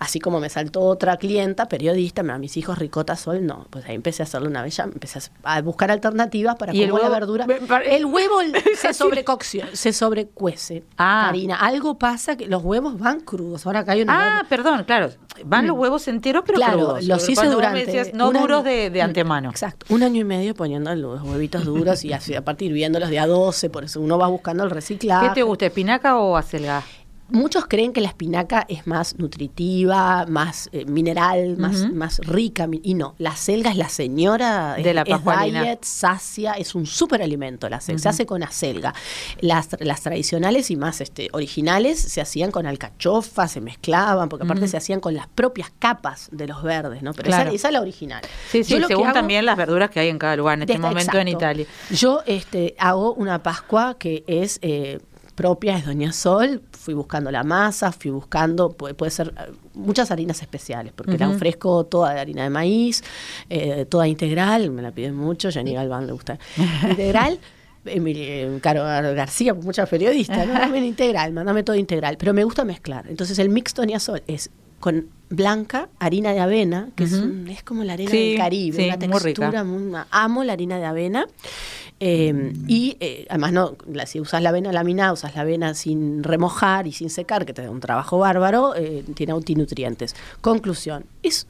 Así 0.02 0.20
como 0.20 0.40
me 0.40 0.50
saltó 0.50 0.82
otra 0.82 1.18
clienta, 1.18 1.70
periodista, 1.70 2.22
a 2.22 2.40
mis 2.40 2.58
hijos 2.58 2.80
ricota 2.80 3.16
sol, 3.16 3.46
no. 3.46 3.68
Pues 3.70 3.86
ahí 3.86 3.94
empecé 3.94 4.24
a 4.24 4.26
hacerle 4.26 4.48
una 4.48 4.64
bella, 4.64 4.86
empecé 4.86 5.20
a 5.44 5.62
buscar 5.62 5.92
alternativas 5.92 6.56
para 6.56 6.74
cómo 6.74 6.98
la 6.98 7.08
verdura. 7.08 7.46
El 7.86 8.08
huevo 8.08 8.40
se 8.76 8.96
sobrecocción, 8.96 9.68
se 9.74 9.94
sobrecuece. 9.94 10.84
Ah. 10.98 11.26
Karina, 11.28 11.56
algo 11.56 12.00
pasa 12.00 12.36
que 12.36 12.48
los 12.48 12.64
huevos 12.64 12.98
van 12.98 13.20
crudos. 13.20 13.68
Ahora 13.68 13.82
acá 13.82 13.92
hay 13.92 14.02
una. 14.02 14.40
Ah, 14.40 14.46
perdón, 14.50 14.86
claro. 14.86 15.12
Van 15.46 15.68
los 15.68 15.78
mm. 15.78 15.80
huevos 15.80 16.08
enteros, 16.08 16.46
pero 16.48 16.58
claro, 16.58 16.78
crudos. 16.80 17.04
los 17.04 17.30
hice 17.30 17.46
durante. 17.46 18.12
no 18.16 18.32
duros 18.32 18.64
de, 18.64 19.00
antemano. 19.04 19.52
Exacto. 19.52 19.86
Un 19.90 20.02
año 20.02 20.22
y 20.22 20.24
medio 20.24 20.56
poniendo 20.56 20.96
los 20.96 21.22
huevitos 21.22 21.64
duros 21.64 22.04
y 22.04 22.12
así, 22.12 22.34
a 22.34 22.44
partir 22.44 22.74
viéndolos 22.74 23.12
de 23.12 23.20
a 23.20 23.28
12, 23.28 23.70
por 23.70 23.84
eso 23.84 24.02
uno 24.02 24.18
va 24.18 24.26
buscando 24.30 24.64
el 24.64 24.72
reciclaje. 24.72 25.28
¿Qué 25.28 25.36
te 25.36 25.44
gusta, 25.44 25.68
espinaca 25.68 26.18
o 26.18 26.38
acelga? 26.38 26.82
Muchos 27.32 27.66
creen 27.66 27.94
que 27.94 28.02
la 28.02 28.10
espinaca 28.10 28.66
es 28.68 28.88
más 28.88 29.18
nutritiva, 29.18 30.26
más 30.28 30.70
eh, 30.72 30.86
mineral, 30.86 31.58
más, 31.58 31.92
más 31.92 32.20
rica, 32.20 32.68
y 32.84 32.94
no, 32.94 33.16
la 33.18 33.36
selga 33.36 33.72
es 33.72 33.78
la 33.78 33.90
señora 33.90 34.76
de 34.76 34.94
la 34.94 35.02
es 35.02 35.52
diet, 35.52 35.84
sacia, 35.84 36.54
es 36.54 36.76
un 36.76 36.86
superalimento 36.86 37.70
la 37.70 37.82
selga, 37.82 38.00
se 38.00 38.10
hace 38.10 38.26
con 38.26 38.44
acelga. 38.44 38.94
Las, 39.40 39.70
las 39.80 40.02
tradicionales 40.02 40.72
y 40.72 40.76
más 40.76 41.02
este, 41.02 41.30
originales 41.32 42.00
se 42.00 42.22
hacían 42.22 42.52
con 42.52 42.66
alcachofa, 42.66 43.48
se 43.48 43.62
mezclaban, 43.62 44.30
porque 44.30 44.46
aparte 44.46 44.68
se 44.68 44.78
hacían 44.78 45.00
con 45.00 45.14
las 45.14 45.28
propias 45.28 45.72
capas 45.80 46.30
de 46.32 46.48
los 46.48 46.62
verdes, 46.64 47.02
¿no? 47.02 47.14
Pero 47.14 47.30
esa, 47.30 47.50
es 47.50 47.72
la 47.72 47.82
original. 47.82 48.22
Sí, 48.50 48.64
sí, 48.64 48.82
según 48.88 49.14
también 49.14 49.46
las 49.46 49.58
verduras 49.58 49.90
que 49.90 50.00
hay 50.00 50.10
en 50.10 50.20
cada 50.20 50.36
lugar 50.36 50.56
en 50.56 50.64
este 50.64 50.78
momento 50.78 51.18
en 51.18 51.28
Italia. 51.28 51.66
Yo 51.92 52.22
este, 52.26 52.76
hago 52.78 53.14
una 53.14 53.42
pascua 53.44 53.98
que 53.98 54.24
es... 54.28 54.60
Eh, 54.62 55.00
propia 55.32 55.78
es 55.78 55.86
Doña 55.86 56.12
Sol, 56.12 56.62
fui 56.72 56.94
buscando 56.94 57.32
la 57.32 57.44
masa, 57.44 57.92
fui 57.92 58.12
buscando, 58.12 58.72
puede, 58.72 58.94
puede 58.94 59.12
ser 59.12 59.34
muchas 59.74 60.12
harinas 60.12 60.42
especiales, 60.42 60.94
porque 60.94 61.18
la 61.18 61.30
ofrezco 61.30 61.86
toda 61.86 62.14
de 62.14 62.20
harina 62.20 62.44
de 62.44 62.50
maíz, 62.50 63.04
eh, 63.50 63.86
toda 63.90 64.08
integral, 64.08 64.70
me 64.72 64.82
la 64.82 64.92
piden 64.92 65.16
mucho, 65.16 65.52
Jenny 65.52 65.74
Galván 65.74 66.08
le 66.08 66.14
gusta. 66.14 66.38
Integral. 66.90 67.40
Eh, 67.84 68.60
Caro 68.62 68.84
García, 68.84 69.56
muchas 69.56 69.90
periodistas, 69.90 70.46
¿no? 70.46 70.54
Dame 70.54 70.86
integral, 70.86 71.34
mándame 71.34 71.64
todo 71.64 71.76
integral, 71.76 72.16
pero 72.18 72.32
me 72.32 72.44
gusta 72.44 72.64
mezclar. 72.64 73.06
Entonces 73.10 73.40
el 73.40 73.50
mix 73.50 73.74
Doña 73.74 74.00
Sol 74.00 74.22
es 74.28 74.52
con 74.80 75.08
blanca, 75.30 75.90
harina 76.00 76.34
de 76.34 76.42
avena, 76.42 76.90
que 76.96 77.06
es, 77.06 77.14
es, 77.14 77.64
como 77.64 77.84
la 77.84 77.94
arena 77.94 78.12
del 78.12 78.38
Caribe, 78.38 78.86
una 78.86 79.00
textura 79.00 79.64
muy 79.64 79.94
amo 80.12 80.44
la 80.44 80.54
harina 80.54 80.78
de 80.78 80.86
avena. 80.86 81.26
Eh, 82.04 82.54
y 82.68 82.98
eh, 83.00 83.28
además, 83.30 83.54
no, 83.54 83.76
si 84.08 84.20
usas 84.20 84.42
la 84.42 84.50
avena 84.50 84.72
laminada, 84.72 85.14
usas 85.14 85.36
la 85.36 85.42
avena 85.42 85.76
sin 85.76 86.24
remojar 86.24 86.88
y 86.88 86.92
sin 86.92 87.12
secar, 87.12 87.46
que 87.46 87.54
te 87.54 87.62
da 87.62 87.70
un 87.70 87.80
trabajo 87.80 88.18
bárbaro, 88.18 88.74
eh, 88.76 89.06
tiene 89.14 89.34
antinutrientes. 89.34 90.16
Conclusión, 90.42 91.06
es 91.22 91.46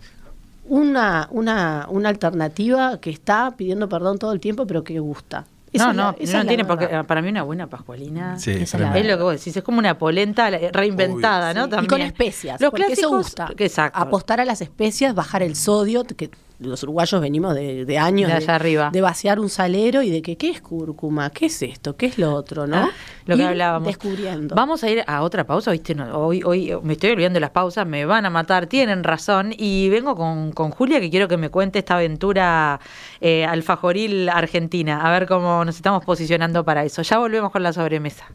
una, 0.67 1.29
una, 1.31 1.87
una 1.89 2.09
alternativa 2.09 2.99
que 2.99 3.11
está 3.11 3.51
pidiendo 3.55 3.87
perdón 3.87 4.19
todo 4.19 4.33
el 4.33 4.41
tiempo, 4.41 4.67
pero 4.67 4.83
que 4.83 4.99
gusta 4.99 5.45
no, 5.73 5.93
no, 5.93 6.11
no 6.11 6.45
tiene 6.45 6.65
porque 6.65 6.87
para 7.05 7.21
mí 7.21 7.29
una 7.29 7.43
buena 7.43 7.67
pascualina 7.67 8.35
es, 8.35 8.73
lo 8.73 9.17
que 9.17 9.23
vos 9.23 9.33
decís, 9.33 9.55
es 9.55 9.63
como 9.63 9.79
una 9.79 9.97
polenta 9.97 10.49
reinventada, 10.49 11.53
¿no? 11.53 11.69
Y 11.81 11.87
con 11.87 12.01
especias, 12.01 12.59
Los 12.59 12.71
porque 12.71 12.93
eso 12.93 13.09
gusta. 13.09 13.49
Exacto. 13.57 13.99
Apostar 13.99 14.41
a 14.41 14.45
las 14.45 14.61
especias, 14.61 15.15
bajar 15.15 15.43
el 15.43 15.55
sodio, 15.55 16.03
que 16.03 16.29
los 16.61 16.83
uruguayos 16.83 17.19
venimos 17.21 17.55
de, 17.55 17.97
años 17.97 18.29
de, 18.29 18.35
allá 18.35 18.55
arriba. 18.55 18.89
de 18.91 19.01
vaciar 19.01 19.39
un 19.39 19.49
salero 19.49 20.01
y 20.01 20.09
de 20.09 20.21
que 20.21 20.37
qué 20.37 20.49
es 20.49 20.61
cúrcuma, 20.61 21.29
qué 21.31 21.47
es 21.47 21.61
esto, 21.61 21.95
qué 21.95 22.05
es 22.07 22.17
lo 22.17 22.33
otro, 22.33 22.67
¿no? 22.67 22.77
Ah, 22.77 22.91
lo 23.25 23.35
que 23.35 23.43
hablábamos. 23.43 23.87
Descubriendo. 23.87 24.55
Vamos 24.55 24.83
a 24.83 24.89
ir 24.89 25.03
a 25.07 25.23
otra 25.23 25.45
pausa, 25.45 25.71
¿viste? 25.71 25.95
hoy, 26.13 26.43
hoy 26.43 26.73
me 26.83 26.93
estoy 26.93 27.11
olvidando 27.11 27.37
de 27.37 27.41
las 27.41 27.49
pausas, 27.49 27.85
me 27.85 28.05
van 28.05 28.25
a 28.25 28.29
matar, 28.29 28.67
tienen 28.67 29.03
razón. 29.03 29.53
Y 29.57 29.89
vengo 29.89 30.15
con, 30.15 30.51
Julia 30.71 30.99
que 30.99 31.09
quiero 31.09 31.27
que 31.27 31.37
me 31.37 31.49
cuente 31.49 31.79
esta 31.79 31.95
aventura 31.95 32.79
eh, 33.19 33.45
alfajoril 33.45 34.29
argentina, 34.29 35.01
a 35.01 35.11
ver 35.11 35.27
cómo 35.27 35.65
nos 35.65 35.75
estamos 35.75 36.05
posicionando 36.05 36.63
para 36.63 36.83
eso. 36.85 37.01
Ya 37.01 37.17
volvemos 37.17 37.51
con 37.51 37.63
la 37.63 37.73
sobremesa. 37.73 38.27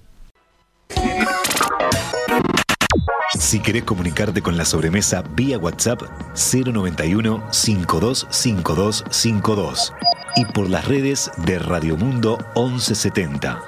Si 3.34 3.60
querés 3.60 3.82
comunicarte 3.82 4.40
con 4.40 4.56
la 4.56 4.64
sobremesa 4.64 5.24
vía 5.34 5.58
WhatsApp 5.58 6.00
091 6.34 7.48
525252 7.50 9.92
y 10.36 10.44
por 10.46 10.70
las 10.70 10.86
redes 10.86 11.32
de 11.38 11.58
Radio 11.58 11.96
Mundo 11.96 12.38
1170. 12.54 13.60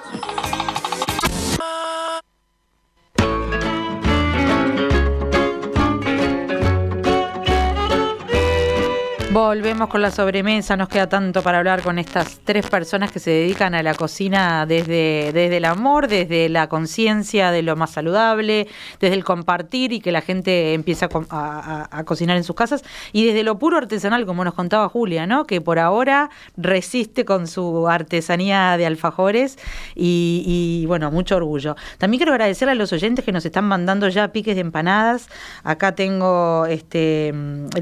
Volvemos 9.38 9.88
con 9.88 10.02
la 10.02 10.10
sobremesa, 10.10 10.76
nos 10.76 10.88
queda 10.88 11.08
tanto 11.08 11.42
para 11.42 11.58
hablar 11.58 11.82
con 11.82 12.00
estas 12.00 12.40
tres 12.42 12.68
personas 12.68 13.12
que 13.12 13.20
se 13.20 13.30
dedican 13.30 13.72
a 13.72 13.84
la 13.84 13.94
cocina 13.94 14.66
desde, 14.66 15.30
desde 15.32 15.58
el 15.58 15.64
amor, 15.64 16.08
desde 16.08 16.48
la 16.48 16.68
conciencia 16.68 17.52
de 17.52 17.62
lo 17.62 17.76
más 17.76 17.90
saludable, 17.90 18.66
desde 18.98 19.14
el 19.14 19.22
compartir 19.22 19.92
y 19.92 20.00
que 20.00 20.10
la 20.10 20.22
gente 20.22 20.74
empiece 20.74 21.06
a, 21.30 22.02
cocinar 22.04 22.36
en 22.36 22.42
sus 22.42 22.56
casas 22.56 22.82
y 23.12 23.26
desde 23.26 23.44
lo 23.44 23.60
puro 23.60 23.76
artesanal, 23.76 24.26
como 24.26 24.42
nos 24.42 24.54
contaba 24.54 24.88
Julia, 24.88 25.24
¿no? 25.28 25.46
que 25.46 25.60
por 25.60 25.78
ahora 25.78 26.30
resiste 26.56 27.24
con 27.24 27.46
su 27.46 27.86
artesanía 27.86 28.76
de 28.76 28.86
alfajores 28.86 29.56
y, 29.94 30.84
bueno, 30.88 31.12
mucho 31.12 31.36
orgullo. 31.36 31.76
También 31.98 32.18
quiero 32.18 32.32
agradecerle 32.32 32.72
a 32.72 32.74
los 32.74 32.92
oyentes 32.92 33.24
que 33.24 33.30
nos 33.30 33.46
están 33.46 33.66
mandando 33.66 34.08
ya 34.08 34.32
piques 34.32 34.56
de 34.56 34.62
empanadas. 34.62 35.28
Acá 35.62 35.94
tengo, 35.94 36.66
este, 36.66 37.32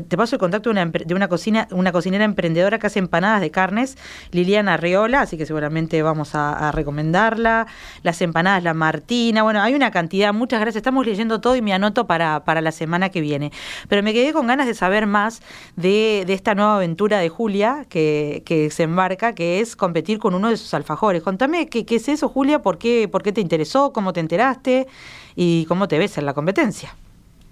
te 0.07 0.17
paso 0.19 0.37
el 0.37 0.41
contacto 0.41 0.69
de 0.69 0.83
una, 0.83 0.93
una 1.15 1.29
una 1.71 1.93
cocinera 1.93 2.25
emprendedora 2.25 2.79
que 2.79 2.87
hace 2.87 2.99
empanadas 2.99 3.41
de 3.41 3.51
carnes, 3.51 3.97
Liliana 4.31 4.77
Riola, 4.77 5.23
así 5.23 5.37
que 5.37 5.47
seguramente 5.47 6.03
vamos 6.03 6.35
a, 6.35 6.73
recomendarla. 6.73 7.67
Las 8.03 8.21
empanadas 8.21 8.63
La 8.63 8.75
Martina, 8.75 9.43
bueno, 9.43 9.63
hay 9.63 9.75
una 9.75 9.91
cantidad, 9.91 10.33
muchas 10.33 10.61
gracias. 10.61 10.81
Estamos 10.81 11.07
leyendo 11.07 11.41
todo 11.41 11.57
y 11.57 11.63
me 11.63 11.73
anoto 11.73 12.07
para, 12.07 12.45
para 12.45 12.61
la 12.61 12.73
semana 12.73 13.11
que 13.11 13.21
viene. 13.21 13.53
Pero 13.89 14.03
me 14.03 14.13
quedé 14.13 14.33
con 14.33 14.47
ganas 14.47 14.67
de 14.67 14.75
saber 14.75 15.07
más 15.07 15.43
de, 15.77 16.25
esta 16.29 16.55
nueva 16.55 16.77
aventura 16.77 17.19
de 17.19 17.29
Julia 17.29 17.87
que, 17.89 18.43
se 18.71 18.83
embarca, 18.83 19.35
que 19.35 19.61
es 19.61 19.77
competir 19.77 20.19
con 20.19 20.35
uno 20.35 20.51
de 20.51 20.57
sus 20.57 20.75
alfajores. 20.75 21.23
Contame 21.23 21.69
qué, 21.69 21.85
qué 21.85 21.97
es 21.97 22.09
eso, 22.09 22.29
Julia, 22.29 22.63
por 22.63 22.79
qué, 22.79 23.09
por 23.09 23.23
qué 23.23 23.33
te 23.33 23.41
interesó, 23.41 23.93
cómo 23.93 24.13
te 24.13 24.21
enteraste 24.21 24.87
y 25.35 25.65
cómo 25.67 25.89
te 25.89 25.99
ves 25.99 26.19
en 26.19 26.27
la 26.27 26.35
competencia. 26.35 26.95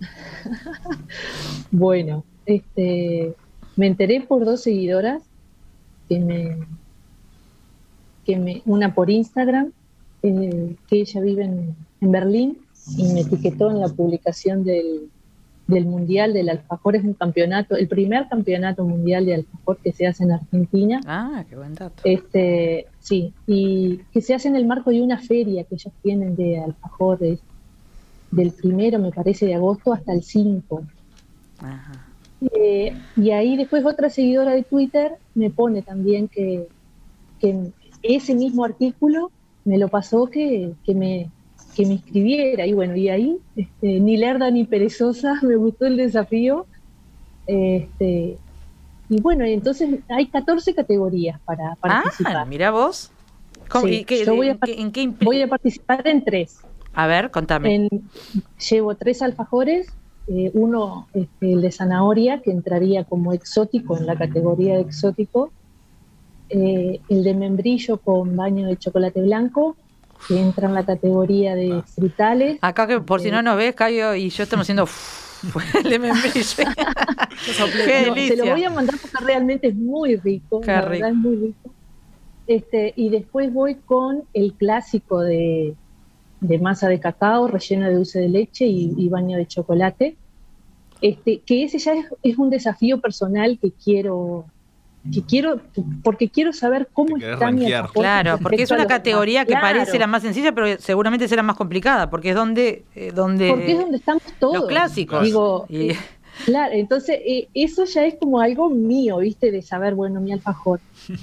bueno, 1.71 2.25
este, 2.47 3.35
me 3.77 3.87
enteré 3.87 4.21
por 4.23 4.45
dos 4.45 4.63
seguidoras 4.63 5.23
que 6.09 6.21
me, 6.21 6.59
que 8.25 8.37
me 8.37 8.63
una 8.67 8.95
por 8.95 9.11
Instagram, 9.11 9.73
eh, 10.23 10.77
que 10.89 11.01
ella 11.01 11.21
vive 11.21 11.45
en, 11.45 11.77
Berlín 12.01 12.59
y 12.99 13.15
me 13.15 13.21
etiquetó 13.23 13.71
en 13.71 13.81
la 13.81 13.89
publicación 13.89 14.63
del, 14.63 15.09
del 15.67 15.87
Mundial 15.87 16.35
del 16.35 16.51
Alfajor. 16.51 16.97
Es 16.97 17.05
un 17.05 17.15
campeonato, 17.15 17.77
el 17.77 17.89
primer 17.89 18.29
campeonato 18.29 18.85
mundial 18.85 19.25
de 19.25 19.37
alfajor 19.37 19.79
que 19.79 19.93
se 19.93 20.07
hace 20.07 20.25
en 20.25 20.33
Argentina. 20.33 21.01
Ah, 21.07 21.45
qué 21.49 21.57
buen 21.57 21.75
dato. 21.75 22.03
Este, 22.05 22.87
sí, 23.01 23.33
y 23.47 24.01
que 24.13 24.21
se 24.21 24.35
hace 24.35 24.49
en 24.49 24.57
el 24.57 24.67
marco 24.67 24.91
de 24.91 25.01
una 25.01 25.19
feria 25.19 25.65
que 25.65 25.77
ellos 25.77 25.95
tienen 26.03 26.37
de 26.37 26.59
alfajores, 26.59 27.41
del 28.31 28.51
primero, 28.51 28.99
me 28.99 29.13
parece, 29.13 29.47
de 29.47 29.55
agosto 29.55 29.95
hasta 29.95 30.13
el 30.13 30.23
5. 30.23 30.83
Ajá. 31.61 32.04
Eh, 32.53 32.97
y 33.17 33.31
ahí 33.31 33.57
después 33.57 33.85
otra 33.85 34.11
seguidora 34.11 34.53
de 34.53 34.63
Twitter 34.63 35.13
me 35.35 35.51
pone 35.51 35.83
también 35.83 36.29
que, 36.29 36.67
ese 38.03 38.35
mismo 38.35 38.65
artículo 38.65 39.31
me 39.67 39.77
lo 39.77 39.89
pasó 39.89 40.27
que, 40.27 40.75
me, 40.87 41.31
que 41.75 41.87
me 41.87 41.95
escribiera. 41.95 42.67
Y 42.67 42.73
bueno, 42.73 42.97
y 42.97 43.11
ahí, 43.11 43.39
este, 43.55 44.01
ni 44.01 44.17
lerda 44.17 44.51
ni 44.51 44.65
perezosa, 44.65 45.39
me 45.43 45.57
gustó 45.57 45.87
el 45.87 45.97
desafío. 45.97 46.67
Este, 47.47 48.39
y 49.09 49.21
bueno, 49.21 49.45
entonces 49.45 50.01
hay 50.09 50.27
14 50.27 50.75
categorías 50.75 51.39
para 51.45 51.73
ah, 51.73 51.77
participar. 51.79 52.37
Ah, 52.37 52.45
mira 52.47 52.71
vos. 52.71 53.11
yo 53.71 54.37
voy 54.37 54.49
a, 54.49 54.59
¿en 54.67 54.93
qué 54.93 55.09
voy 55.21 55.43
a 55.43 55.49
participar 55.49 56.07
en 56.09 56.25
tres. 56.25 56.61
A 56.95 57.07
ver, 57.07 57.31
contame. 57.31 57.89
llevo 58.71 58.95
tres 58.95 59.21
alfajores 59.21 59.89
eh, 60.27 60.51
uno, 60.55 61.07
este, 61.13 61.53
el 61.53 61.61
de 61.61 61.71
zanahoria, 61.71 62.41
que 62.41 62.51
entraría 62.51 63.05
como 63.05 63.33
exótico 63.33 63.97
en 63.99 64.07
la 64.07 64.17
categoría 64.17 64.75
de 64.75 64.81
exótico, 64.81 65.53
eh, 66.49 67.01
el 67.09 67.25
de 67.25 67.35
membrillo 67.35 67.99
con 67.99 68.35
baño 68.37 68.67
de 68.67 68.77
chocolate 68.77 69.21
blanco, 69.21 69.77
que 70.27 70.41
entra 70.41 70.69
en 70.69 70.75
la 70.75 70.87
categoría 70.87 71.55
de 71.55 71.73
ah. 71.73 71.85
frutales. 71.87 72.59
Acá 72.63 72.87
que 72.87 73.01
por 73.01 73.21
si 73.21 73.31
no 73.31 73.43
nos 73.43 73.57
ves, 73.57 73.75
Cayo 73.75 74.15
y 74.15 74.31
yo 74.31 74.43
estamos 74.43 74.65
haciendo 74.65 74.89
el 75.75 75.91
de 75.91 75.99
membrillo. 75.99 76.65
Qué 77.85 78.31
te 78.31 78.37
lo 78.37 78.47
voy 78.47 78.65
a 78.65 78.71
mandar 78.71 78.97
porque 79.01 79.25
realmente 79.25 79.69
es 79.69 79.75
muy 79.75 80.17
rico. 80.17 80.63
es 80.63 81.15
muy 81.15 81.37
rico. 81.37 81.71
Este, 82.47 82.93
y 82.97 83.09
después 83.09 83.53
voy 83.53 83.75
con 83.75 84.25
el 84.33 84.55
clásico 84.55 85.21
de 85.21 85.75
de 86.47 86.59
masa 86.59 86.89
de 86.89 87.01
cacao 87.01 87.49
rellena 87.49 87.89
de 87.89 87.95
dulce 87.97 88.21
de 88.21 88.29
leche 88.29 88.67
y, 88.67 89.09
baño 89.09 89.37
de 89.37 89.47
chocolate. 89.47 90.17
Este, 91.01 91.41
que 91.41 91.65
ese 91.65 91.79
ya 91.79 91.95
es, 92.23 92.39
un 92.39 92.51
desafío 92.51 93.01
personal 93.01 93.59
que 93.61 93.73
quiero 93.73 94.47
que 95.13 95.23
quiero 95.23 95.61
porque 96.03 96.31
quiero 96.31 96.55
saber 96.55 96.89
cómo 96.91 97.19
está 97.19 97.51
mi 97.51 97.67
claro 97.93 98.39
porque 98.41 98.63
es 98.63 98.71
una 98.71 98.87
categoría 98.87 99.45
que 99.45 99.53
parece 99.53 99.99
la 99.99 100.07
más 100.07 100.23
sencilla 100.23 100.53
pero 100.53 100.81
seguramente 100.81 101.29
será 101.29 101.43
más 101.43 101.57
complicada 101.57 102.09
porque 102.09 102.31
es 102.31 102.35
donde 102.35 102.85
eh, 102.95 103.13
donde 103.15 103.51
porque 103.51 103.73
es 103.73 103.79
donde 103.81 103.99
estamos 103.99 104.23
todos 104.39 104.55
los 104.55 104.67
clásicos. 104.67 105.23
digo 105.23 105.67
eh, 105.69 105.95
claro 106.47 106.73
entonces 106.73 107.21
eh, 107.23 107.49
eso 107.53 107.85
ya 107.85 108.07
es 108.07 108.15
como 108.15 108.41
algo 108.41 108.71
mío 108.71 109.19
viste 109.19 109.51
de 109.51 109.61
saber 109.61 109.95
bueno 109.95 110.23
mi 110.23 110.33
alfajor 110.33 110.81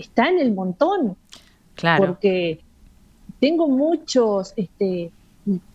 está 0.00 0.28
en 0.28 0.38
el 0.38 0.52
montón. 0.52 1.16
Claro. 1.74 2.06
Porque 2.06 2.60
tengo 3.40 3.68
muchos, 3.68 4.52
este, 4.56 5.10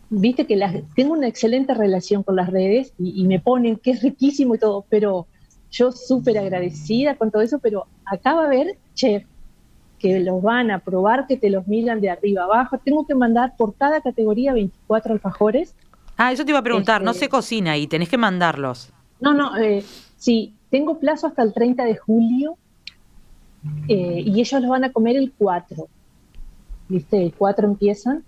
viste 0.10 0.46
que 0.46 0.56
las, 0.56 0.76
tengo 0.96 1.14
una 1.14 1.28
excelente 1.28 1.74
relación 1.74 2.24
con 2.24 2.36
las 2.36 2.50
redes 2.50 2.94
y, 3.00 3.26
me 3.26 3.40
ponen 3.40 3.78
que 3.78 3.92
es 3.92 4.02
riquísimo 4.02 4.56
y 4.56 4.60
todo, 4.60 4.86
pero 4.90 5.28
yo 5.72 5.92
súper 5.92 6.38
agradecida 6.38 7.16
con 7.16 7.32
todo 7.32 7.42
eso, 7.42 7.60
pero 7.60 7.88
acaba 8.06 8.48
de 8.48 8.62
haber 8.62 8.78
chef 8.94 9.24
que 9.98 10.20
los 10.20 10.42
van 10.42 10.70
a 10.70 10.80
probar, 10.80 11.28
que 11.28 11.38
te 11.38 11.50
los 11.50 11.66
miran 11.68 12.02
de 12.02 12.10
arriba 12.10 12.44
abajo. 12.44 12.78
Tengo 12.78 13.08
que 13.08 13.16
mandar 13.16 13.56
por 13.56 13.74
cada 13.76 14.02
categoría 14.02 14.54
24 14.54 15.14
alfajores. 15.14 15.76
Ah, 16.18 16.34
eso 16.34 16.44
te 16.44 16.52
iba 16.52 16.60
a 16.60 16.64
preguntar, 16.64 17.02
no 17.02 17.12
este, 17.12 17.26
se 17.26 17.30
cocina 17.30 17.78
y 17.78 17.88
tenés 17.88 18.10
que 18.10 18.18
mandarlos. 18.18 18.92
No, 19.22 19.34
no, 19.34 19.58
eh, 19.58 19.84
sí, 20.18 20.54
tengo 20.70 21.00
plazo 21.00 21.28
hasta 21.28 21.42
el 21.42 21.54
30 21.54 21.86
de 21.86 21.96
julio 21.96 22.58
eh, 23.88 24.22
y 24.26 24.42
ellos 24.42 24.62
los 24.62 24.70
van 24.70 24.84
a 24.84 24.92
comer 24.92 25.16
el 25.16 25.32
4. 25.32 25.88
¿Viste? 26.94 27.34
Cuatro 27.38 27.68
empiezan. 27.68 28.24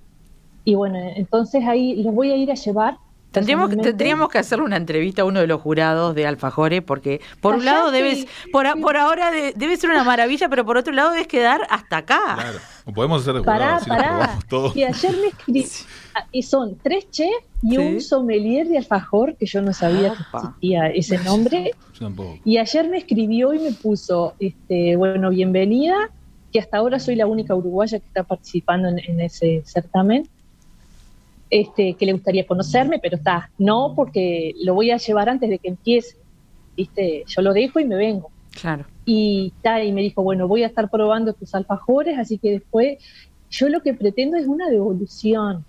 Y 0.63 0.73
bueno, 0.73 0.97
entonces 1.15 1.63
ahí 1.65 2.01
los 2.01 2.13
voy 2.13 2.31
a 2.31 2.35
ir 2.35 2.51
a 2.51 2.55
llevar. 2.55 2.97
Tendríamos, 3.31 3.69
tendríamos 3.69 4.29
que 4.29 4.37
hacerle 4.37 4.63
una 4.63 4.77
entrevista 4.77 5.23
a 5.23 5.25
uno 5.25 5.41
de 5.41 5.47
los 5.47 5.61
jurados 5.61 6.15
de 6.15 6.25
Alfajores, 6.25 6.81
porque 6.81 7.19
por 7.41 7.55
un 7.55 7.65
lado 7.65 7.91
debes, 7.91 8.25
por, 8.51 8.65
por 8.79 8.95
ahora 8.95 9.29
debe 9.29 9.75
ser 9.75 9.89
una 9.89 10.05
maravilla, 10.05 10.47
pero 10.47 10.65
por 10.65 10.77
otro 10.77 10.93
lado 10.93 11.11
debes 11.11 11.27
quedar 11.27 11.61
hasta 11.69 11.97
acá. 11.97 12.35
Claro, 12.35 12.59
podemos 12.95 13.21
hacer 13.21 13.33
de 13.35 13.41
pará, 13.43 13.79
si 13.81 13.89
pará. 13.89 14.39
Y 14.73 14.83
ayer 14.83 15.17
me 15.17 15.27
escribí, 15.27 15.65
ah, 16.15 16.25
y 16.31 16.43
son 16.43 16.77
tres 16.81 17.11
chefs 17.11 17.45
y 17.61 17.77
un 17.77 17.99
sommelier 17.99 18.69
de 18.69 18.77
alfajor, 18.77 19.35
que 19.35 19.45
yo 19.45 19.61
no 19.61 19.73
sabía 19.73 20.13
que 20.13 20.23
existía 20.37 20.87
ese 20.87 21.17
nombre. 21.19 21.73
Y 22.45 22.57
ayer 22.57 22.89
me 22.89 22.97
escribió 22.97 23.53
y 23.53 23.59
me 23.59 23.73
puso, 23.73 24.33
este, 24.39 24.95
bueno, 24.95 25.29
bienvenida, 25.29 26.09
que 26.55 26.61
hasta 26.61 26.77
ahora 26.77 26.99
soy 26.99 27.17
la 27.17 27.27
única 27.27 27.53
uruguaya 27.53 27.99
que 27.99 28.05
está 28.05 28.23
participando 28.23 28.87
en, 28.87 29.19
ese 29.19 29.61
certamen, 29.65 30.23
este, 31.49 31.95
que 31.95 32.05
le 32.05 32.13
gustaría 32.13 32.47
conocerme, 32.47 32.97
pero 32.97 33.17
está, 33.17 33.51
no, 33.57 33.91
porque 33.93 34.53
lo 34.63 34.73
voy 34.73 34.89
a 34.91 34.95
llevar 34.95 35.27
antes 35.27 35.49
de 35.49 35.59
que 35.59 35.67
empiece, 35.67 36.15
¿viste? 36.77 37.25
Yo 37.27 37.41
lo 37.41 37.51
dejo 37.51 37.81
y 37.81 37.85
me 37.85 37.97
vengo. 37.97 38.31
Claro. 38.57 38.85
Y, 39.03 39.51
está 39.53 39.83
y 39.83 39.91
me 39.91 40.01
dijo, 40.01 40.23
bueno, 40.23 40.47
voy 40.47 40.63
a 40.63 40.67
estar 40.67 40.89
probando 40.89 41.33
tus 41.33 41.53
alfajores, 41.53 42.17
así 42.17 42.37
que 42.37 42.51
después 42.51 42.99
yo 43.49 43.67
lo 43.67 43.81
que 43.81 43.93
pretendo 43.93 44.37
es 44.37 44.47
una 44.47 44.69
devolución, 44.69 45.65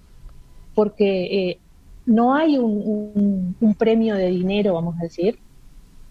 porque 0.73 1.49
eh, 1.49 1.59
no 2.05 2.37
hay 2.37 2.59
un, 2.59 3.57
premio 3.77 4.15
de 4.15 4.29
dinero, 4.29 4.75
vamos 4.75 4.95
a 5.01 5.03
decir. 5.03 5.37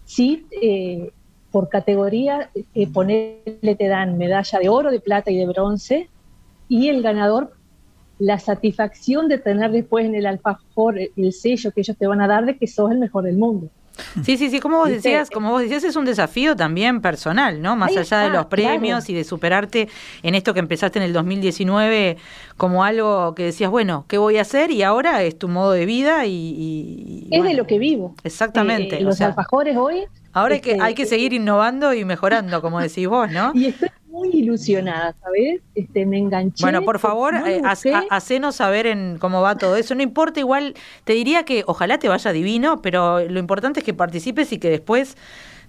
Sí, 0.04 0.44
eh, 0.60 1.12
por 1.50 1.68
categoría, 1.68 2.50
eh, 2.74 2.86
ponerle 2.88 3.74
te 3.76 3.88
dan 3.88 4.18
medalla 4.18 4.58
de 4.58 4.68
oro, 4.68 4.90
de 4.90 5.00
plata 5.00 5.30
y 5.30 5.36
de 5.36 5.46
bronce, 5.46 6.08
y 6.68 6.88
el 6.88 7.02
ganador 7.02 7.52
la 8.18 8.38
satisfacción 8.38 9.28
de 9.28 9.38
tener 9.38 9.70
después 9.70 10.06
en 10.06 10.14
el 10.14 10.26
alfajor 10.26 10.98
el 10.98 11.32
sello 11.32 11.70
que 11.70 11.82
ellos 11.82 11.96
te 11.98 12.06
van 12.06 12.20
a 12.20 12.26
dar 12.26 12.46
de 12.46 12.56
que 12.56 12.66
sos 12.66 12.90
el 12.90 12.98
mejor 12.98 13.24
del 13.24 13.36
mundo. 13.36 13.68
Sí, 14.24 14.36
sí, 14.36 14.50
sí, 14.50 14.60
como 14.60 14.78
vos 14.78 14.88
decías, 14.88 15.30
como 15.30 15.50
vos 15.50 15.62
decías, 15.62 15.84
es 15.84 15.96
un 15.96 16.04
desafío 16.04 16.54
también 16.54 17.00
personal, 17.00 17.62
¿no? 17.62 17.76
Más 17.76 17.96
allá 17.96 18.20
de 18.20 18.30
los 18.30 18.46
premios 18.46 19.08
y 19.08 19.14
de 19.14 19.24
superarte 19.24 19.88
en 20.22 20.34
esto 20.34 20.52
que 20.52 20.60
empezaste 20.60 20.98
en 20.98 21.04
el 21.04 21.12
2019 21.12 22.16
como 22.56 22.84
algo 22.84 23.34
que 23.34 23.44
decías, 23.44 23.70
bueno, 23.70 24.04
¿qué 24.08 24.18
voy 24.18 24.38
a 24.38 24.42
hacer? 24.42 24.70
Y 24.70 24.82
ahora 24.82 25.22
es 25.22 25.38
tu 25.38 25.48
modo 25.48 25.72
de 25.72 25.86
vida 25.86 26.26
y... 26.26 27.28
es 27.30 27.42
de 27.42 27.54
lo 27.54 27.66
que 27.66 27.78
vivo. 27.78 28.14
Exactamente. 28.22 28.98
Eh, 28.98 29.00
los 29.00 29.20
alfajores 29.20 29.76
hoy... 29.76 30.04
Ahora 30.36 30.56
hay 30.56 30.60
que, 30.60 30.76
hay 30.78 30.94
que 30.94 31.04
este, 31.04 31.16
seguir 31.16 31.32
innovando 31.32 31.94
y 31.94 32.04
mejorando, 32.04 32.60
como 32.60 32.78
decís 32.78 33.08
vos, 33.08 33.30
¿no? 33.30 33.52
Y 33.54 33.68
estoy 33.68 33.88
muy 34.06 34.28
ilusionada, 34.34 35.14
¿sabes? 35.22 35.62
Este, 35.74 36.04
me 36.04 36.18
enganché. 36.18 36.62
Bueno, 36.62 36.82
por 36.82 36.98
favor, 36.98 37.34
eh, 37.46 37.62
hacenos 38.10 38.56
saber 38.56 38.86
en 38.86 39.16
cómo 39.18 39.40
va 39.40 39.56
todo 39.56 39.76
eso. 39.76 39.94
No 39.94 40.02
importa, 40.02 40.38
igual 40.38 40.74
te 41.04 41.14
diría 41.14 41.44
que 41.44 41.64
ojalá 41.66 41.98
te 41.98 42.10
vaya 42.10 42.32
divino, 42.32 42.82
pero 42.82 43.26
lo 43.26 43.40
importante 43.40 43.80
es 43.80 43.86
que 43.86 43.94
participes 43.94 44.52
y 44.52 44.58
que 44.58 44.68
después 44.68 45.16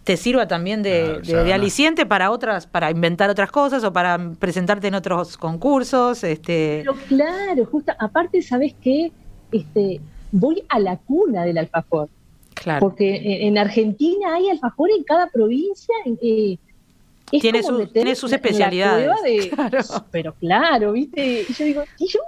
te 0.03 0.17
sirva 0.17 0.49
también 0.49 0.83
de, 0.83 1.21
aliciente 1.53 2.05
para 2.05 2.29
otras, 2.29 2.67
para 2.67 2.91
inventar 2.91 3.29
otras 3.29 3.51
cosas 3.51 3.85
o 3.85 3.93
para 3.93 4.33
presentarte 4.37 4.87
en 4.87 4.95
otros 4.95 5.37
concursos. 5.37 6.25
Este. 6.25 6.83
Pero 6.83 6.93
claro, 7.07 7.65
justo, 7.65 7.93
aparte, 7.97 8.41
¿sabes 8.41 8.75
qué? 8.81 9.13
Este, 9.53 10.01
voy 10.33 10.61
a 10.67 10.79
la 10.79 10.97
cuna 10.97 11.45
del 11.45 11.57
alfajor. 11.57 12.09
Claro. 12.61 12.79
Porque 12.79 13.45
en 13.47 13.57
Argentina 13.57 14.35
hay 14.35 14.49
alfajor 14.49 14.89
en 14.91 15.03
cada 15.03 15.27
provincia. 15.29 15.95
Eh, 16.21 16.57
tiene, 17.29 17.61
tiene 17.93 18.15
sus 18.15 18.31
especialidades. 18.31 19.51
Pero 20.11 20.33
claro, 20.33 20.93
¿viste? 20.93 21.45
Y 21.47 21.53
yo 21.53 21.65
digo, 21.65 21.83
y 21.99 22.07
yo 22.07 22.19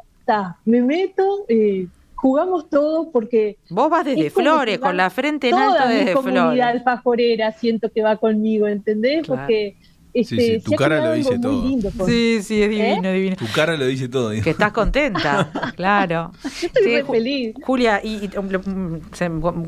me 0.66 0.82
meto, 0.82 1.46
eh, 1.48 1.88
jugamos 2.16 2.70
todo 2.70 3.10
porque... 3.12 3.58
Vos 3.70 3.90
vas 3.90 4.06
desde 4.06 4.30
Flores, 4.30 4.80
con 4.80 4.96
la 4.98 5.10
frente 5.10 5.50
en 5.50 5.56
alto 5.56 5.88
desde 5.88 6.12
Flores. 6.12 6.14
Toda 6.14 6.24
mi 6.24 6.38
comunidad 6.38 6.70
alfajorera 6.70 7.52
siento 7.54 7.92
que 7.92 8.02
va 8.02 8.18
conmigo, 8.18 8.68
¿entendés? 8.68 9.28
Porque 9.28 9.76
este, 10.14 10.60
tu 10.60 10.72
cara 10.72 11.06
lo 11.06 11.14
dice 11.14 11.38
todo. 11.40 11.70
sí, 12.06 12.40
sí, 12.42 12.62
es 12.62 12.70
divino, 12.70 13.10
¿Eh? 13.10 13.14
divino. 13.14 13.36
Tu 13.36 13.48
cara 13.54 13.78
lo 13.78 13.86
dice 13.86 14.10
todo. 14.10 14.32
Que 14.32 14.50
estás 14.50 14.72
contenta, 14.72 15.52
claro. 15.76 16.32
Yo 16.44 16.68
estoy 16.68 17.04
muy 17.04 17.04
feliz. 17.04 17.56
Julia, 17.64 18.02
y, 18.04 18.30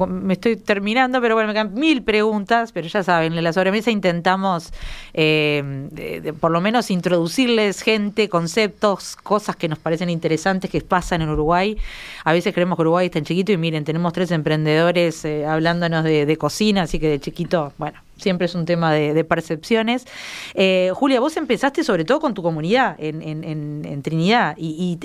me 0.08 0.34
estoy 0.34 0.56
terminando, 0.58 1.22
pero 1.22 1.36
bueno, 1.36 1.48
me 1.48 1.54
quedan 1.54 1.74
mil 1.74 2.04
preguntas, 2.04 2.72
pero 2.72 2.88
ya 2.88 3.04
saben, 3.04 3.34
en 3.34 3.44
la 3.44 3.54
sobremesa 3.54 3.92
intentamos 3.92 4.74
eh, 5.14 6.34
por 6.40 6.52
lo 6.52 6.62
menos 6.62 6.90
introducirles 6.92 7.82
gente, 7.82 8.30
conceptos, 8.30 9.16
cosas 9.18 9.56
que 9.56 9.68
nos 9.68 9.80
parecen 9.80 10.10
interesantes 10.10 10.72
que 10.72 10.82
pasan 10.82 11.22
en 11.22 11.30
Uruguay. 11.30 11.78
A 12.24 12.34
veces 12.34 12.54
creemos 12.54 12.78
que 12.78 12.82
Uruguay 12.82 13.06
está 13.08 13.20
en 13.20 13.26
chiquito 13.26 13.52
y 13.52 13.58
miren, 13.58 13.84
tenemos 13.84 14.14
tres 14.14 14.32
emprendedores 14.32 15.24
eh, 15.26 15.46
hablándonos 15.46 16.04
de 16.04 16.38
cocina, 16.38 16.84
así 16.84 17.00
que 17.00 17.10
de 17.10 17.20
chiquito, 17.20 17.74
bueno, 17.78 18.00
siempre 18.22 18.46
es 18.46 18.56
un 18.56 18.66
tema 18.66 18.94
de, 18.94 19.24
percepciones. 19.24 20.06
Eh, 20.54 20.92
Julia, 20.94 21.20
vos 21.20 21.38
empezaste 21.38 21.84
sobre 21.84 22.06
todo 22.06 22.20
con 22.20 22.34
tu 22.34 22.42
comunidad 22.42 22.96
en, 23.00 24.02
Trinidad. 24.04 24.56
Y, 24.58 24.98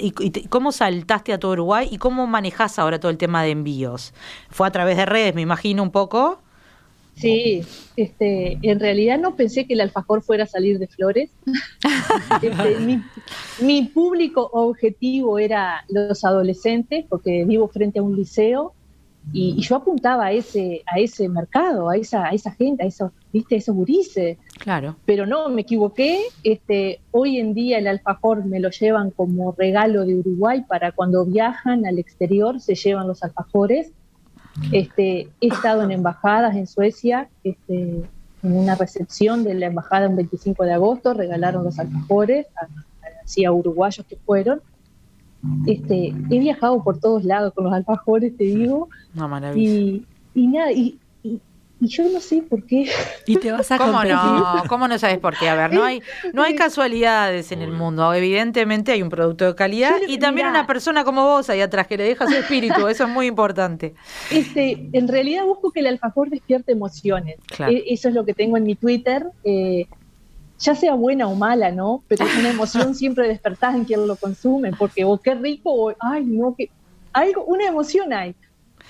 cómo 0.49 0.73
saltaste 0.73 1.33
a 1.33 1.39
todo 1.39 1.53
Uruguay 1.53 1.89
y 1.91 1.99
cómo 1.99 2.27
manejás 2.27 2.79
ahora 2.79 3.01
todo 3.01 3.11
el 3.11 3.19
tema 3.19 3.43
de 3.43 3.51
envíos? 3.51 4.15
¿Fue 4.51 4.67
a 4.67 4.71
través 4.71 4.97
de 4.97 5.07
redes, 5.07 5.35
me 5.35 5.43
imagino, 5.43 5.83
un 5.83 5.91
poco? 5.91 6.41
Sí, 7.17 7.63
este, 7.97 8.59
en 8.61 8.79
realidad 8.79 9.19
no 9.19 9.37
pensé 9.37 9.67
que 9.67 9.73
el 9.73 9.81
alfajor 9.81 10.23
fuera 10.23 10.45
a 10.45 10.47
salir 10.47 10.79
de 10.79 10.87
flores. 10.87 11.31
Este, 12.43 12.79
mi, 12.81 13.03
mi, 13.61 13.83
público 13.85 14.51
objetivo 14.53 15.39
era 15.39 15.85
los 15.89 16.25
adolescentes, 16.25 17.07
porque 17.09 17.45
vivo 17.45 17.69
frente 17.69 18.01
a 18.01 18.03
un 18.03 18.17
liceo 18.17 18.75
y, 19.33 19.61
yo 19.61 19.77
apuntaba 19.77 20.27
a 20.27 20.33
ese, 20.33 20.83
a 20.87 20.99
ese 20.99 21.29
mercado, 21.29 21.89
a 21.89 21.97
esa, 21.97 22.27
a 22.27 22.31
esa 22.31 22.53
gente, 22.53 22.85
a 22.85 22.87
esos, 22.87 23.11
viste, 23.33 23.57
esos 23.57 23.75
gurises. 23.75 24.39
Claro. 24.59 24.97
Pero 25.05 25.27
no, 25.27 25.49
me 25.49 25.63
equivoqué. 25.63 26.21
Este, 26.45 27.01
hoy 27.11 27.39
en 27.39 27.53
día 27.53 27.79
el 27.79 27.89
alfajor 27.89 28.45
me 28.45 28.61
lo 28.61 28.71
llevan 28.71 29.11
como 29.11 29.53
regalo 29.53 30.05
de 30.05 30.15
Uruguay 30.15 30.65
para 30.69 30.93
cuando 30.93 31.25
viajan 31.25 31.87
al 31.87 31.99
exterior 31.99 32.61
se 32.61 32.75
llevan 32.75 33.09
los 33.09 33.23
alfajores. 33.23 33.93
Este, 34.73 35.29
he 35.41 35.49
estado 35.49 35.83
en 35.83 35.91
embajadas 35.91 36.57
en 36.57 36.67
Suecia, 36.67 37.29
este, 37.45 38.03
en 38.43 38.53
una 38.57 38.75
recepción 38.75 39.45
de 39.45 39.55
la 39.55 39.67
embajada 39.67 40.09
un 40.09 40.17
25 40.17 40.65
de 40.65 40.73
agosto, 40.73 41.13
regalaron 41.13 41.65
los 41.65 41.79
alfajores 41.79 42.47
a, 42.57 42.69
a 43.47 43.53
uruguayos 43.53 44.07
que 44.07 44.17
fueron 44.17 44.63
este, 45.67 46.15
he 46.31 46.39
viajado 46.39 46.83
por 46.83 46.99
todos 46.99 47.25
lados 47.25 47.53
con 47.55 47.65
los 47.65 47.73
alfajores, 47.73 48.37
te 48.37 48.45
digo. 48.45 48.89
Y, 49.55 50.05
y 50.35 50.47
nada, 50.47 50.73
y, 50.73 50.99
yo 51.81 52.09
no 52.09 52.21
sé 52.21 52.41
por 52.43 52.65
qué. 52.65 52.89
Y 53.27 53.37
te 53.37 53.53
vas 53.53 53.71
a 53.71 53.77
¿Cómo 53.77 54.03
no? 54.03 54.63
¿Cómo 54.69 54.89
no 54.89 54.99
sabes 54.99 55.19
por 55.19 55.37
qué? 55.37 55.49
A 55.49 55.55
ver, 55.55 55.75
no 55.75 55.85
hay, 55.85 56.01
no 56.33 56.43
hay 56.43 56.55
casualidades 56.57 57.53
en 57.53 57.61
el 57.61 57.71
mundo. 57.71 58.13
Evidentemente 58.15 58.93
hay 58.93 59.03
un 59.03 59.11
producto 59.11 59.45
de 59.45 59.55
calidad 59.55 59.97
y 60.09 60.19
también 60.19 60.47
una 60.47 60.67
persona 60.67 61.05
como 61.05 61.25
vos 61.25 61.51
ahí 61.51 61.61
atrás 61.61 61.87
que 61.87 61.99
le 61.99 62.05
deja 62.05 62.27
su 62.27 62.35
espíritu. 62.35 62.89
Eso 62.89 63.05
es 63.05 63.11
muy 63.11 63.27
importante. 63.27 63.95
Este, 64.31 64.89
en 64.93 65.07
realidad 65.07 65.45
busco 65.45 65.71
que 65.71 65.81
el 65.81 65.89
alfajor 65.89 66.31
despierte 66.31 66.73
emociones. 66.73 67.37
E, 67.59 67.85
eso 67.89 68.09
es 68.09 68.15
lo 68.15 68.25
que 68.25 68.33
tengo 68.33 68.57
en 68.57 68.65
mi 68.65 68.75
Twitter. 68.75 69.27
Eh, 69.45 69.87
ya 70.59 70.75
sea 70.75 70.95
buena 70.95 71.29
o 71.29 71.35
mala, 71.35 71.71
¿no? 71.71 72.03
Pero 72.09 72.25
es 72.25 72.37
una 72.39 72.51
emoción 72.57 72.95
siempre 72.95 73.29
despertada 73.29 73.77
en 73.77 73.85
quien 73.85 74.07
lo 74.07 74.17
consume, 74.17 74.73
porque 74.73 75.05
o 75.05 75.19
qué 75.19 75.35
rico, 75.35 75.73
o 75.73 75.95
ay, 76.01 76.25
no, 76.25 76.55
que 76.55 76.71
algo, 77.13 77.45
una 77.45 77.67
emoción 77.67 78.13
hay. 78.13 78.35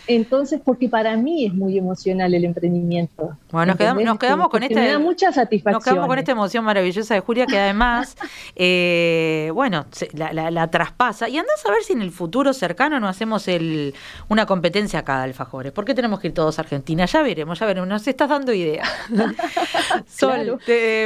Entonces, 0.08 0.60
porque 0.64 0.88
para 0.88 1.16
mí 1.16 1.46
es 1.46 1.54
muy 1.54 1.76
emocional 1.78 2.32
el 2.32 2.44
emprendimiento. 2.44 3.36
Bueno, 3.50 3.72
nos 3.72 3.76
quedamos, 3.76 4.04
nos 4.04 4.18
quedamos 4.18 4.48
con 4.48 4.62
esta. 4.62 4.80
Me 4.80 4.88
da 4.88 4.98
mucha 4.98 5.32
satisfacción. 5.32 5.74
Nos 5.74 5.84
quedamos 5.84 6.06
con 6.06 6.18
esta 6.18 6.32
emoción 6.32 6.64
maravillosa 6.64 7.14
de 7.14 7.20
Julia, 7.20 7.46
que 7.46 7.58
además, 7.58 8.16
eh, 8.56 9.50
bueno, 9.54 9.86
la, 10.14 10.70
traspasa. 10.70 11.28
Y 11.28 11.38
andás 11.38 11.64
a 11.66 11.70
ver 11.70 11.82
si 11.82 11.92
en 11.92 12.02
el 12.02 12.10
futuro 12.10 12.52
cercano 12.52 13.00
no 13.00 13.08
hacemos 13.08 13.48
el, 13.48 13.94
una 14.28 14.46
competencia 14.46 15.00
acá 15.00 15.18
de 15.18 15.24
alfajores. 15.24 15.72
¿Por 15.72 15.84
qué 15.84 15.94
tenemos 15.94 16.20
que 16.20 16.28
ir 16.28 16.34
todos 16.34 16.58
a 16.58 16.62
Argentina? 16.62 17.04
Ya 17.06 17.22
veremos, 17.22 17.58
ya 17.58 17.66
veremos. 17.66 17.88
Nos 17.88 18.06
estás 18.06 18.28
dando 18.28 18.52
idea. 18.52 18.84
Sol, 20.06 20.60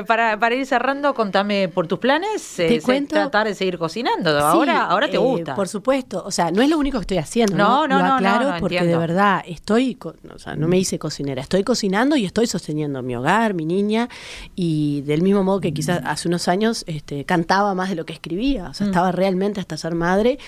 para, 0.07 0.55
ir 0.55 0.67
cerrando, 0.67 1.15
contame 1.15 1.69
por 1.69 1.87
tus 1.87 1.99
planes. 1.99 2.55
Te 2.57 2.77
eh, 2.77 2.83
cuento. 2.83 3.15
Tratar 3.15 3.47
de 3.47 3.55
seguir 3.55 3.79
cocinando. 3.79 4.39
ahora, 4.39 4.85
ahora 4.85 5.09
te 5.09 5.17
eh, 5.17 5.19
gusta. 5.19 5.55
Por 5.55 5.69
supuesto. 5.69 6.23
O 6.25 6.31
sea, 6.31 6.51
no 6.51 6.63
es 6.63 6.69
lo 6.69 6.79
único 6.79 6.99
que 6.99 7.03
estoy 7.03 7.19
haciendo. 7.19 7.57
No, 7.57 7.87
no, 7.87 8.03
no. 8.03 8.19
Claro, 8.19 8.55
porque 8.61 8.90
de 8.91 8.99
verdad 8.99 9.43
estoy, 9.47 9.97
o 10.03 10.39
sea, 10.39 10.57
no 10.57 10.69
me 10.69 10.79
hice 10.79 10.99
cocinera, 10.99 11.43
estoy 11.43 11.65
cocinando 11.65 12.17
y 12.17 12.25
estoy 12.25 12.47
sosteniendo 12.47 13.03
mi 13.03 13.15
hogar, 13.15 13.55
mi 13.55 13.65
niña, 13.65 14.09
y 14.57 15.03
del 15.03 15.23
mismo 15.23 15.45
modo 15.45 15.61
que 15.61 15.73
quizás 15.73 16.01
hace 16.05 16.29
unos 16.29 16.49
años 16.49 16.85
este, 16.87 17.25
cantaba 17.25 17.75
más 17.75 17.89
de 17.91 17.97
lo 17.97 18.05
que 18.05 18.13
escribía, 18.13 18.69
o 18.71 18.75
sea, 18.75 18.87
mm. 18.87 18.91
estaba 18.91 19.13
realmente 19.13 19.61
hasta 19.61 19.77
ser 19.77 19.95
madre, 19.95 20.39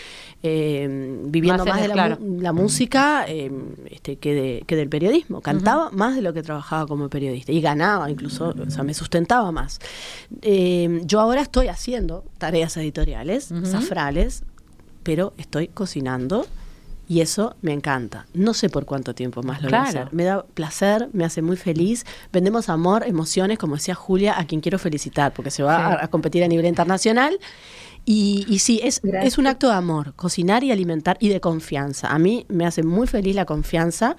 eh, 0.42 1.20
viviendo 1.24 1.64
más, 1.64 1.80
de 1.80 1.88
la, 1.88 2.52
música 2.52 3.24
eh, 3.28 3.50
este, 3.90 4.16
que, 4.16 4.64
que, 4.66 4.76
del 4.76 4.88
periodismo, 4.88 5.40
cantaba 5.40 5.90
más 5.90 6.16
de 6.16 6.22
lo 6.22 6.32
que 6.32 6.42
trabajaba 6.42 6.86
como 6.86 7.08
periodista 7.08 7.52
y 7.52 7.60
ganaba 7.60 8.10
incluso, 8.10 8.54
o 8.58 8.70
sea, 8.70 8.82
me 8.82 8.94
sustentaba 8.94 9.52
más. 9.52 9.78
Eh, 10.42 11.00
yo 11.04 11.20
ahora 11.20 11.42
estoy 11.42 11.68
haciendo 11.68 12.24
tareas 12.38 12.76
editoriales, 12.76 13.52
safrales, 13.64 14.44
pero 15.02 15.32
estoy 15.36 15.68
cocinando 15.68 16.46
y 17.12 17.20
eso 17.20 17.56
me 17.60 17.74
encanta. 17.74 18.24
No 18.32 18.54
sé 18.54 18.70
por 18.70 18.86
cuánto 18.86 19.14
tiempo 19.14 19.42
más 19.42 19.60
lo 19.60 19.68
voy 19.68 19.76
a 19.76 19.82
hacer. 19.82 20.08
Me 20.12 20.24
da 20.24 20.46
placer, 20.46 21.10
me 21.12 21.26
hace 21.26 21.42
muy 21.42 21.58
feliz. 21.58 22.06
Vendemos 22.32 22.70
amor, 22.70 23.04
emociones, 23.06 23.58
como 23.58 23.74
decía 23.74 23.94
Julia, 23.94 24.38
a 24.38 24.46
quien 24.46 24.62
quiero 24.62 24.78
felicitar, 24.78 25.34
porque 25.34 25.50
se 25.50 25.62
va 25.62 26.02
a, 26.02 26.08
competir 26.08 26.42
a 26.42 26.48
nivel 26.48 26.64
internacional. 26.64 27.38
Y, 28.06 28.46
y 28.48 28.60
sí, 28.60 28.80
es, 28.82 29.02
es 29.04 29.36
un 29.36 29.46
acto 29.46 29.68
de 29.68 29.74
amor, 29.74 30.14
cocinar 30.14 30.64
y 30.64 30.72
alimentar 30.72 31.18
y 31.20 31.28
de 31.28 31.38
confianza. 31.42 32.08
A 32.08 32.18
mí 32.18 32.46
me 32.48 32.64
hace 32.64 32.82
muy 32.82 33.06
feliz 33.06 33.36
la 33.36 33.44
confianza 33.44 34.16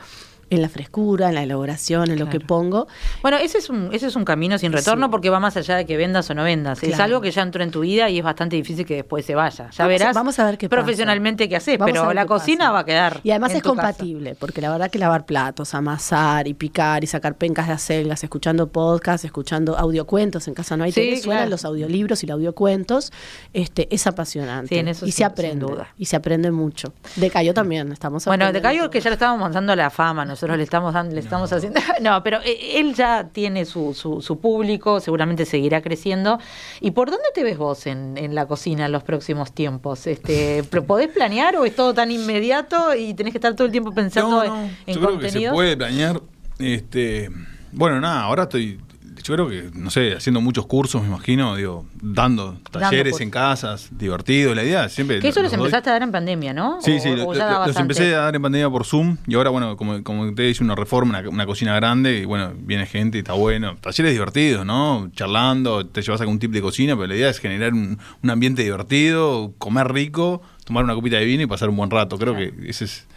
en 0.55 0.61
la 0.61 0.69
frescura, 0.69 1.29
en 1.29 1.35
la 1.35 1.43
elaboración, 1.43 2.11
en 2.11 2.19
lo 2.19 2.29
que 2.29 2.39
pongo. 2.39 2.87
Bueno, 3.21 3.37
ese 3.37 3.57
es 3.57 3.69
un, 3.69 3.89
ese 3.93 4.07
es 4.07 4.15
un 4.15 4.25
camino 4.25 4.57
sin 4.57 4.71
retorno 4.71 5.09
porque 5.09 5.29
va 5.29 5.39
más 5.39 5.57
allá 5.57 5.75
de 5.75 5.85
que 5.85 5.97
vendas 5.97 6.29
o 6.29 6.35
no 6.35 6.43
vendas. 6.43 6.81
Es 6.83 6.99
algo 6.99 7.21
que 7.21 7.31
ya 7.31 7.41
entró 7.41 7.63
en 7.63 7.71
tu 7.71 7.81
vida 7.81 8.09
y 8.09 8.19
es 8.19 8.23
bastante 8.23 8.55
difícil 8.55 8.85
que 8.85 8.95
después 8.95 9.25
se 9.25 9.35
vaya. 9.35 9.69
Ya 9.71 9.87
verás 9.87 10.15
vamos 10.15 10.37
a 10.39 10.45
ver 10.45 10.57
qué 10.57 10.69
profesionalmente 10.69 11.49
qué 11.49 11.55
haces, 11.55 11.77
pero 11.83 12.13
la 12.13 12.25
cocina 12.25 12.71
va 12.71 12.79
a 12.79 12.85
quedar. 12.85 13.19
Y 13.23 13.31
además 13.31 13.53
es 13.53 13.63
compatible, 13.63 14.35
porque 14.35 14.61
la 14.61 14.71
verdad 14.71 14.89
que 14.89 14.99
lavar 14.99 15.25
platos, 15.25 15.73
amasar 15.73 16.47
y 16.47 16.53
picar 16.53 17.03
y 17.03 17.07
sacar 17.07 17.35
pencas 17.35 17.67
de 17.67 17.73
acelgas, 17.73 18.23
escuchando 18.23 18.67
podcasts, 18.67 19.25
escuchando 19.25 19.77
audiocuentos, 19.77 20.47
en 20.47 20.53
casa 20.53 20.77
no 20.77 20.83
hay 20.83 20.91
sí, 20.91 21.17
suenan 21.17 21.49
los 21.49 21.65
audiolibros 21.65 22.23
y 22.23 22.27
los 22.27 22.35
audiocuentos, 22.35 23.11
este, 23.53 23.93
es 23.93 24.07
apasionante. 24.07 24.83
y 25.05 25.11
se 25.11 25.23
aprende. 25.23 25.65
Y 25.97 26.05
se 26.05 26.15
aprende 26.15 26.51
mucho. 26.51 26.93
De 27.15 27.29
Cayo 27.29 27.53
también 27.53 27.91
estamos 27.91 28.25
Bueno, 28.25 28.51
de 28.51 28.61
Cayo 28.61 28.89
que 28.89 28.99
ya 28.99 29.09
le 29.09 29.15
estamos 29.15 29.39
montando 29.39 29.75
la 29.75 29.89
fama, 29.89 30.25
nosotros 30.43 30.57
le 30.57 30.63
estamos 30.63 30.93
dando, 30.93 31.15
le 31.15 31.21
estamos 31.21 31.51
haciendo. 31.53 31.79
No, 32.01 32.21
pero 32.23 32.39
eh, 32.43 32.79
él 32.79 32.95
ya 32.95 33.29
tiene 33.31 33.65
su, 33.65 33.93
su, 33.93 34.39
público, 34.39 34.99
seguramente 34.99 35.45
seguirá 35.45 35.81
creciendo. 35.81 36.39
¿Y 36.81 36.91
por 36.91 37.09
dónde 37.09 37.25
te 37.33 37.43
ves 37.43 37.57
vos 37.57 37.87
en, 37.87 38.17
en 38.17 38.35
la 38.35 38.45
cocina 38.45 38.87
en 38.87 38.91
los 38.91 39.03
próximos 39.03 39.53
tiempos? 39.53 40.05
Este, 40.07 40.63
¿Podés 40.87 41.09
planear 41.09 41.55
o 41.55 41.65
es 41.65 41.75
todo 41.75 41.93
tan 41.93 42.11
inmediato 42.11 42.93
y 42.93 43.13
tenés 43.13 43.31
que 43.31 43.37
estar 43.37 43.55
todo 43.55 43.65
el 43.65 43.71
tiempo 43.71 43.91
pensando 43.91 44.43
en, 44.43 44.71
yo 44.87 44.99
creo 44.99 45.19
que 45.19 45.29
se 45.29 45.49
puede 45.49 45.77
planear. 45.77 46.21
Este, 46.59 47.29
bueno, 47.71 48.01
nada, 48.01 48.23
ahora 48.23 48.43
estoy 48.43 48.79
yo 49.21 49.33
creo 49.33 49.49
que, 49.49 49.69
no 49.73 49.89
sé, 49.89 50.13
haciendo 50.13 50.41
muchos 50.41 50.65
cursos, 50.65 51.01
me 51.01 51.07
imagino, 51.07 51.55
digo, 51.55 51.85
dando 52.01 52.57
talleres 52.71 53.19
en 53.21 53.29
casas, 53.29 53.89
divertidos, 53.91 54.55
la 54.55 54.63
idea 54.63 54.89
siempre... 54.89 55.19
Que 55.19 55.27
eso 55.29 55.41
los, 55.41 55.53
empezaste 55.53 55.89
a 55.89 55.93
dar 55.93 56.03
en 56.03 56.11
pandemia, 56.11 56.53
¿no? 56.53 56.81
Sí, 56.81 56.99
sí, 56.99 57.15
los 57.15 57.75
empecé 57.77 58.15
a 58.15 58.19
dar 58.19 58.35
en 58.35 58.41
pandemia 58.41 58.69
por 58.69 58.85
Zoom 58.85 59.17
y 59.27 59.35
ahora, 59.35 59.49
bueno, 59.49 59.77
como, 59.77 60.03
como 60.03 60.33
te 60.33 60.49
hice 60.49 60.63
una 60.63 60.75
reforma, 60.75 61.21
una, 61.29 61.45
cocina 61.45 61.75
grande 61.75 62.19
y 62.19 62.25
bueno, 62.25 62.53
viene 62.57 62.85
gente 62.85 63.17
y 63.17 63.19
está 63.19 63.33
bueno. 63.33 63.77
Talleres 63.81 64.13
divertidos, 64.13 64.65
¿no? 64.65 65.11
Charlando, 65.13 65.85
te 65.85 66.01
llevas 66.01 66.21
a 66.21 66.23
algún 66.23 66.39
tip 66.39 66.51
de 66.51 66.61
cocina, 66.61 66.95
pero 66.95 67.07
la 67.07 67.15
idea 67.15 67.29
es 67.29 67.39
generar 67.39 67.73
un, 67.73 67.99
ambiente 68.27 68.63
divertido, 68.63 69.53
comer 69.57 69.91
rico, 69.91 70.41
tomar 70.65 70.83
una 70.83 70.95
copita 70.95 71.17
de 71.17 71.25
vino 71.25 71.43
y 71.43 71.47
pasar 71.47 71.69
un 71.69 71.75
buen 71.75 71.91
rato. 71.91 72.17
Creo 72.17 72.35
que 72.35 72.53
ese 72.67 72.85
es 72.85 73.07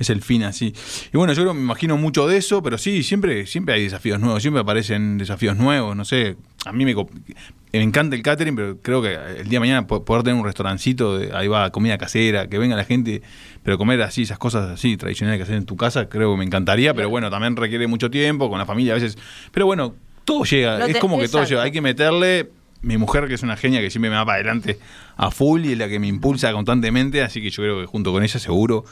es 0.00 0.10
el 0.10 0.22
fin 0.22 0.42
así. 0.42 0.74
Y 1.12 1.16
bueno, 1.16 1.34
yo 1.34 1.54
me 1.54 1.60
imagino 1.60 1.96
mucho 1.96 2.26
de 2.26 2.38
eso, 2.38 2.62
pero 2.62 2.78
sí, 2.78 3.02
siempre, 3.02 3.46
siempre 3.46 3.74
hay 3.74 3.84
desafíos 3.84 4.18
nuevos, 4.18 4.42
siempre 4.42 4.62
aparecen 4.62 5.18
desafíos 5.18 5.56
nuevos, 5.56 5.94
no 5.94 6.06
sé, 6.06 6.36
a 6.64 6.72
mí 6.72 6.86
me, 6.86 6.94
me 6.94 7.82
encanta 7.82 8.16
el 8.16 8.22
catering, 8.22 8.56
pero 8.56 8.78
creo 8.80 9.02
que 9.02 9.12
el 9.12 9.48
día 9.48 9.58
de 9.58 9.60
mañana 9.60 9.86
poder 9.86 10.22
tener 10.22 10.40
un 10.40 10.44
restaurancito, 10.44 11.18
de, 11.18 11.36
ahí 11.36 11.48
va, 11.48 11.70
comida 11.70 11.98
casera, 11.98 12.48
que 12.48 12.58
venga 12.58 12.76
la 12.76 12.84
gente, 12.84 13.20
pero 13.62 13.76
comer 13.76 14.00
así, 14.02 14.22
esas 14.22 14.38
cosas 14.38 14.70
así 14.70 14.96
tradicionales 14.96 15.38
que 15.38 15.42
hacer 15.42 15.56
en 15.56 15.66
tu 15.66 15.76
casa, 15.76 16.08
creo 16.08 16.32
que 16.32 16.38
me 16.38 16.44
encantaría, 16.44 16.94
pero 16.94 17.10
bueno, 17.10 17.30
también 17.30 17.54
requiere 17.54 17.86
mucho 17.86 18.10
tiempo, 18.10 18.48
con 18.48 18.58
la 18.58 18.64
familia 18.64 18.92
a 18.92 18.94
veces, 18.94 19.18
pero 19.52 19.66
bueno, 19.66 19.94
todo 20.24 20.44
llega, 20.44 20.86
es 20.86 20.96
como 20.96 21.18
que 21.18 21.28
todo 21.28 21.44
llega, 21.44 21.62
hay 21.62 21.72
que 21.72 21.82
meterle 21.82 22.50
mi 22.80 22.96
mujer, 22.96 23.28
que 23.28 23.34
es 23.34 23.42
una 23.42 23.58
genia 23.58 23.82
que 23.82 23.90
siempre 23.90 24.08
me 24.08 24.16
va 24.16 24.24
para 24.24 24.36
adelante 24.36 24.78
a 25.18 25.30
full 25.30 25.66
y 25.66 25.72
es 25.72 25.78
la 25.78 25.90
que 25.90 25.98
me 25.98 26.06
impulsa 26.06 26.50
constantemente, 26.52 27.22
así 27.22 27.42
que 27.42 27.50
yo 27.50 27.62
creo 27.62 27.80
que 27.80 27.86
junto 27.86 28.10
con 28.12 28.22
ella 28.22 28.40
seguro 28.40 28.86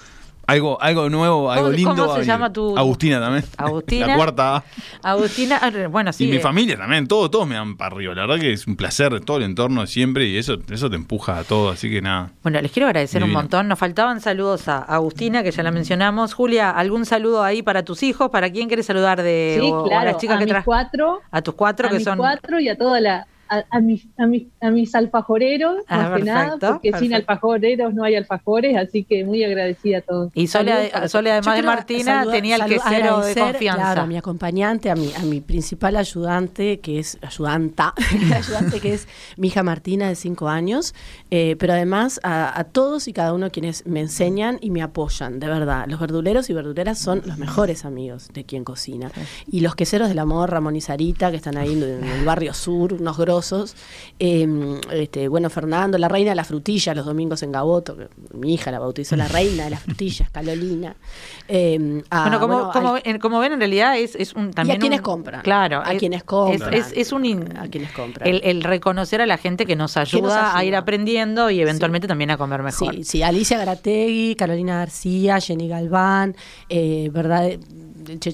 algo, 0.49 0.81
algo 0.81 1.11
nuevo, 1.11 1.51
algo 1.51 1.69
lindo. 1.69 1.95
¿Cómo 1.95 2.17
se 2.17 2.25
llama 2.25 2.51
tu...? 2.51 2.77
Agustina 2.77 3.21
también. 3.21 3.45
Agustina. 3.59 4.07
La 4.07 4.17
cuarta. 4.17 4.65
Agustina, 5.03 5.59
ah, 5.61 5.71
bueno, 5.91 6.11
sí. 6.11 6.25
Y 6.25 6.29
mi 6.29 6.37
eh. 6.39 6.41
familia 6.41 6.79
también, 6.79 7.07
todos, 7.07 7.31
todos 7.31 7.47
me 7.47 7.55
dan 7.55 7.77
para 7.77 7.95
arriba. 7.95 8.15
La 8.15 8.23
verdad 8.23 8.41
que 8.41 8.55
es 8.55 8.67
un 8.67 8.75
placer 8.75 9.21
todo 9.21 9.37
el 9.37 9.43
entorno 9.43 9.87
siempre 9.87 10.27
y 10.27 10.39
eso, 10.39 10.57
eso 10.71 10.89
te 10.89 10.97
empuja 10.97 11.39
a 11.39 11.45
todo, 11.45 11.69
así 11.69 11.91
que 11.91 12.01
nada. 12.01 12.31
Bueno, 12.43 12.63
les 12.63 12.73
quiero 12.73 12.87
agradecer 12.87 13.23
un 13.23 13.31
montón. 13.31 13.69
Nos 13.69 13.79
faltaban 13.79 14.23
saludos 14.23 14.69
a 14.69 14.79
Agustina, 14.79 15.43
que 15.43 15.51
ya 15.51 15.63
la 15.63 15.71
mencionamos. 15.71 16.33
Julia, 16.33 16.71
¿algún 16.71 17.05
saludo 17.05 17.43
ahí 17.43 17.63
para 17.63 17.83
tus 17.83 18.03
hijos? 18.03 18.31
¿Para 18.31 18.51
quién 18.51 18.69
quieres 18.69 18.87
saludar 18.87 19.23
de 19.23 19.59
sí, 19.61 19.71
claro, 19.87 20.01
a 20.01 20.05
las 20.05 20.17
chicas 20.17 20.37
a 20.37 20.39
que 20.39 20.55
mis 20.55 20.65
cuatro. 20.65 21.21
A 21.31 21.43
tus 21.43 21.55
cuatro 21.55 21.89
a 21.89 21.91
que 21.91 21.97
mis 21.97 22.05
son. 22.05 22.17
cuatro 22.17 22.59
y 22.59 22.71
a 22.71 22.79
toda 22.79 23.03
la 23.03 23.27
a, 23.49 23.81
mis, 23.81 24.07
a, 24.19 24.27
mis, 24.27 24.47
a 24.61 24.71
mis 24.71 24.95
alfajoreros, 24.95 25.85
ah, 25.89 25.97
más 25.97 26.19
que 26.19 26.25
nada, 26.25 26.57
porque 26.59 26.93
sin 26.99 27.15
alfajoreros 27.15 27.95
no 27.95 28.05
hay 28.05 28.15
alfajores, 28.15 28.77
así 28.77 29.05
que 29.05 29.25
muy 29.25 29.43
agradecida 29.43 29.99
a 29.99 30.01
todos. 30.03 30.31
Y 30.35 30.47
Sole, 30.47 30.91
además 30.93 31.57
de 31.57 31.63
Martina, 31.63 32.27
tenía 32.31 32.57
el 32.57 32.65
quesero 32.67 33.21
de 33.21 33.35
confianza. 33.35 33.83
Claro, 33.83 34.03
a 34.03 34.07
mi 34.07 34.17
acompañante, 34.17 34.91
a 34.91 34.95
mi, 34.95 35.13
a 35.15 35.21
mi 35.21 35.41
principal 35.41 35.97
ayudante, 35.97 36.81
que 36.81 36.99
es 36.99 37.19
ayudanta, 37.23 37.95
ayudante 38.35 38.81
que 38.81 38.95
es 38.95 39.09
mi 39.37 39.49
hija 39.49 39.63
Martina 39.63 40.09
de 40.09 40.15
5 40.15 40.49
años, 40.49 40.95
eh, 41.31 41.57
pero 41.59 41.73
además 41.73 42.21
a, 42.23 42.65
todos 42.73 43.09
y 43.09 43.13
cada 43.13 43.33
uno 43.33 43.51
quienes 43.51 43.87
me 43.87 44.01
enseñan 44.01 44.59
y 44.61 44.71
me 44.71 44.83
apoyan, 44.83 45.41
de 45.41 45.47
verdad. 45.47 45.87
Los 45.89 46.01
verduleros 46.01 46.51
y 46.51 46.53
verduleras 46.53 46.99
son 46.99 47.23
los 47.25 47.39
mejores 47.39 47.85
amigos 47.85 48.29
de 48.33 48.45
quien 48.45 48.65
cocina. 48.65 49.11
Y 49.51 49.61
los 49.61 49.75
queseros 49.75 50.09
del 50.09 50.19
amor, 50.19 50.51
Ramón 50.51 50.77
y 50.77 50.81
Sarita, 50.81 51.31
que 51.31 51.37
están 51.39 51.57
ahí 51.57 51.73
en 51.73 52.05
el 52.05 52.25
barrio 52.25 52.53
sur, 52.53 52.93
unos 52.95 53.17
grosos 53.17 53.38
Em, 54.18 54.80
este, 54.91 55.28
bueno, 55.28 55.51
Fernando, 55.51 55.99
la 55.99 56.09
reina 56.09 56.30
de 56.30 56.36
la 56.36 56.45
frutilla, 56.45 56.95
los 56.95 57.07
domingos 57.07 57.43
en 57.43 57.53
Gaboto, 57.53 57.97
mi 58.32 58.55
hija 58.55 58.70
la 58.70 58.78
bautizó 58.78 59.16
la 59.16 59.28
reina 59.28 59.64
de 59.64 59.70
las 59.70 59.82
frutillas, 59.82 60.30
Calolina. 60.30 60.97
Em, 61.47 62.03
bueno, 62.11 62.41
como, 62.41 62.72
como, 63.20 63.39
ven, 63.39 63.53
en 63.53 63.59
realidad 63.59 63.99
es, 63.99 64.14
es 64.14 64.34
un 64.34 64.53
también. 64.53 64.76
Y 64.76 64.78
a 64.78 64.80
quienes 64.80 65.01
compran. 65.01 65.43
Claro, 65.43 65.82
a 65.84 65.95
quienes 65.95 66.24
compran. 66.24 66.74
Es, 66.74 67.12
un. 67.12 67.57
A 67.57 67.68
quienes 67.68 67.93
compran. 67.93 68.28
El, 68.28 68.62
reconocer 68.62 69.20
a 69.20 69.26
la 69.26 69.39
gente 69.39 69.66
que 69.66 69.76
nos 69.76 69.97
ayuda, 69.97 70.57
a 70.57 70.64
ir 70.64 70.76
aprendiendo 70.76 71.51
y 71.51 71.61
eventualmente 71.61 72.07
también 72.07 72.30
a 72.30 72.36
comer 72.36 72.62
mejor. 72.62 72.95
Sí, 72.95 73.05
sí, 73.05 73.22
Alicia 73.22 73.59
Garategui, 73.59 74.34
Carolina 74.36 74.76
García, 74.78 75.41
Jenny 75.41 75.68
Galván, 75.68 76.36
eh, 76.68 77.11
¿verdad? 77.12 77.51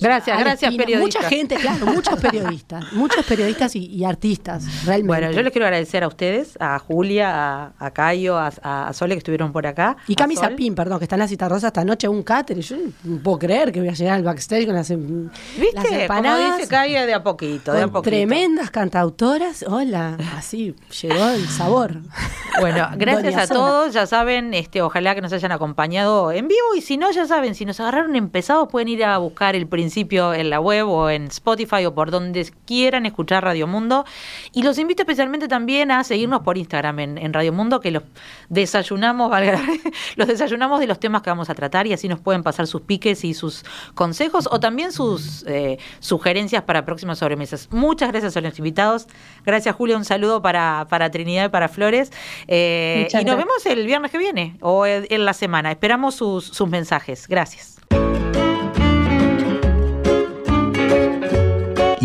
Gracias, 0.01 0.39
gracias 0.39 0.75
periodistas. 0.75 1.22
Mucha 1.22 1.29
gente, 1.29 1.57
claro, 1.57 1.87
muchos 1.87 2.20
periodistas, 2.20 2.93
muchos 2.93 3.25
periodistas 3.25 3.77
y, 3.77 4.05
artistas, 4.05 4.85
realmente. 4.85 5.07
Bueno, 5.07 5.31
yo 5.33 5.43
les 5.43 5.53
quiero 5.53 5.66
agradecer 5.66 6.05
a 6.05 6.09
ustedes, 6.09 6.57
a 6.61 6.79
Julia, 6.79 7.72
a, 7.79 7.91
Cayo, 7.93 8.37
a, 8.39 8.93
Sole 8.93 9.14
que 9.14 9.18
estuvieron 9.18 9.53
por 9.53 9.66
acá. 9.66 9.97
Y 10.09 10.14
Cami 10.14 10.37
Zapín, 10.37 10.75
perdón, 10.75 10.99
que 10.99 11.05
está 11.05 11.16
en 11.16 11.20
la 11.20 11.29
cita 11.29 11.49
rosa 11.49 11.68
esta 11.68 11.85
noche, 11.85 12.09
un 12.09 12.22
cáter, 12.22 12.61
yo 12.61 12.77
no 13.05 13.22
puedo 13.22 13.39
creer 13.39 13.72
que 13.72 13.81
voy 13.81 13.89
a 13.89 13.95
llegar 13.95 14.14
al 14.14 14.22
backstage 14.22 14.66
con 14.66 14.75
las, 14.75 14.91
em, 14.91 15.31
¿Viste? 15.59 16.03
empanadas. 16.03 16.41
Como 16.41 16.57
dice 16.57 16.68
Cayo, 16.68 17.07
de 17.07 17.14
a 17.14 17.22
poquito, 17.22 17.72
de 17.72 17.83
a 17.83 17.89
poquito. 17.89 18.03
Tremendas 18.03 18.70
cantautoras, 18.70 19.64
hola, 19.66 20.16
así 20.37 20.75
llegó 21.03 21.29
el 21.29 21.49
sabor. 21.49 22.01
Bueno, 22.61 22.89
gracias 22.97 23.35
a 23.35 23.53
todos, 23.53 23.93
ya 23.95 24.07
saben, 24.07 24.55
este, 24.55 24.81
ojalá 24.81 25.16
que 25.16 25.20
nos 25.20 25.33
hayan 25.33 25.51
acompañado 25.51 26.31
en 26.31 26.47
vivo 26.47 26.77
y 26.77 26.83
si 26.83 26.97
no, 26.97 27.11
ya 27.11 27.27
saben, 27.27 27.57
si 27.57 27.64
nos 27.64 27.81
agarraron 27.81 28.14
empezados 28.14 28.68
pueden 28.68 28.89
ir 28.89 29.05
a 29.05 29.18
buscar 29.18 29.57
el 29.57 29.64
principio 29.69 30.35
en 30.35 30.51
la 30.51 30.61
web 30.61 30.89
o 30.89 31.11
en 31.11 31.25
Spotify 31.25 31.85
o 31.87 31.95
por 31.95 32.11
donde 32.11 32.51
quieran 32.67 33.07
escuchar 33.07 33.45
Radio 33.45 33.67
Mundo. 33.67 34.05
Y 34.53 34.62
los 34.62 34.79
invito 34.79 35.03
especialmente 35.03 35.49
también 35.49 35.91
a 35.91 36.05
seguirnos 36.05 36.43
por 36.43 36.59
Instagram 36.59 36.99
en, 36.99 37.33
Radio 37.33 37.53
Mundo, 37.53 37.81
que 37.81 37.91
los 37.91 38.03
desayunamos, 38.49 39.33
los 40.17 40.29
desayunamos 40.29 40.81
de 40.81 40.87
los 40.87 41.01
temas 41.01 41.23
que 41.23 41.31
vamos 41.31 41.51
a 41.51 41.55
tratar 41.55 41.87
y 41.87 41.93
así 41.93 42.09
nos 42.09 42.21
pueden 42.21 42.43
pasar 42.43 42.67
sus 42.67 42.83
piques 42.83 43.25
y 43.25 43.35
sus 43.35 43.65
consejos 43.95 44.49
o 44.51 44.61
también 44.61 44.93
sus 44.93 45.45
eh, 45.47 45.79
sugerencias 46.01 46.62
para 46.62 46.85
próximas 46.85 47.19
sobremesas. 47.19 47.69
Muchas 47.71 48.11
gracias 48.11 48.37
a 48.37 48.41
los 48.41 48.59
invitados. 48.59 49.09
Gracias, 49.45 49.75
Julio. 49.75 49.97
Un 49.97 50.05
saludo 50.05 50.43
para, 50.43 50.87
para 50.89 51.11
Trinidad 51.11 51.47
y 51.47 51.49
para 51.49 51.69
Flores. 51.69 52.12
Eh, 52.47 53.09
y 53.12 53.25
nos 53.25 53.37
vemos 53.37 53.67
el 53.67 53.87
viernes 53.87 54.11
que 54.11 54.19
viene 54.19 54.57
o 54.61 54.87
en 54.87 55.25
la 55.25 55.33
semana. 55.33 55.71
Esperamos 55.71 56.15
sus, 56.15 56.45
sus 56.45 56.69
mensajes. 56.69 57.27
Gracias. 57.29 57.74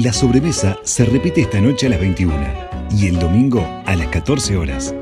La 0.01 0.13
sobremesa 0.13 0.77
se 0.83 1.03
repite 1.03 1.41
esta 1.41 1.59
noche 1.59 1.87
a 1.87 1.89
las 1.89 1.99
21 1.99 2.33
y 2.89 3.07
el 3.07 3.19
domingo 3.19 3.61
a 3.85 3.97
las 3.97 4.07
14 4.07 4.55
horas. 4.55 4.95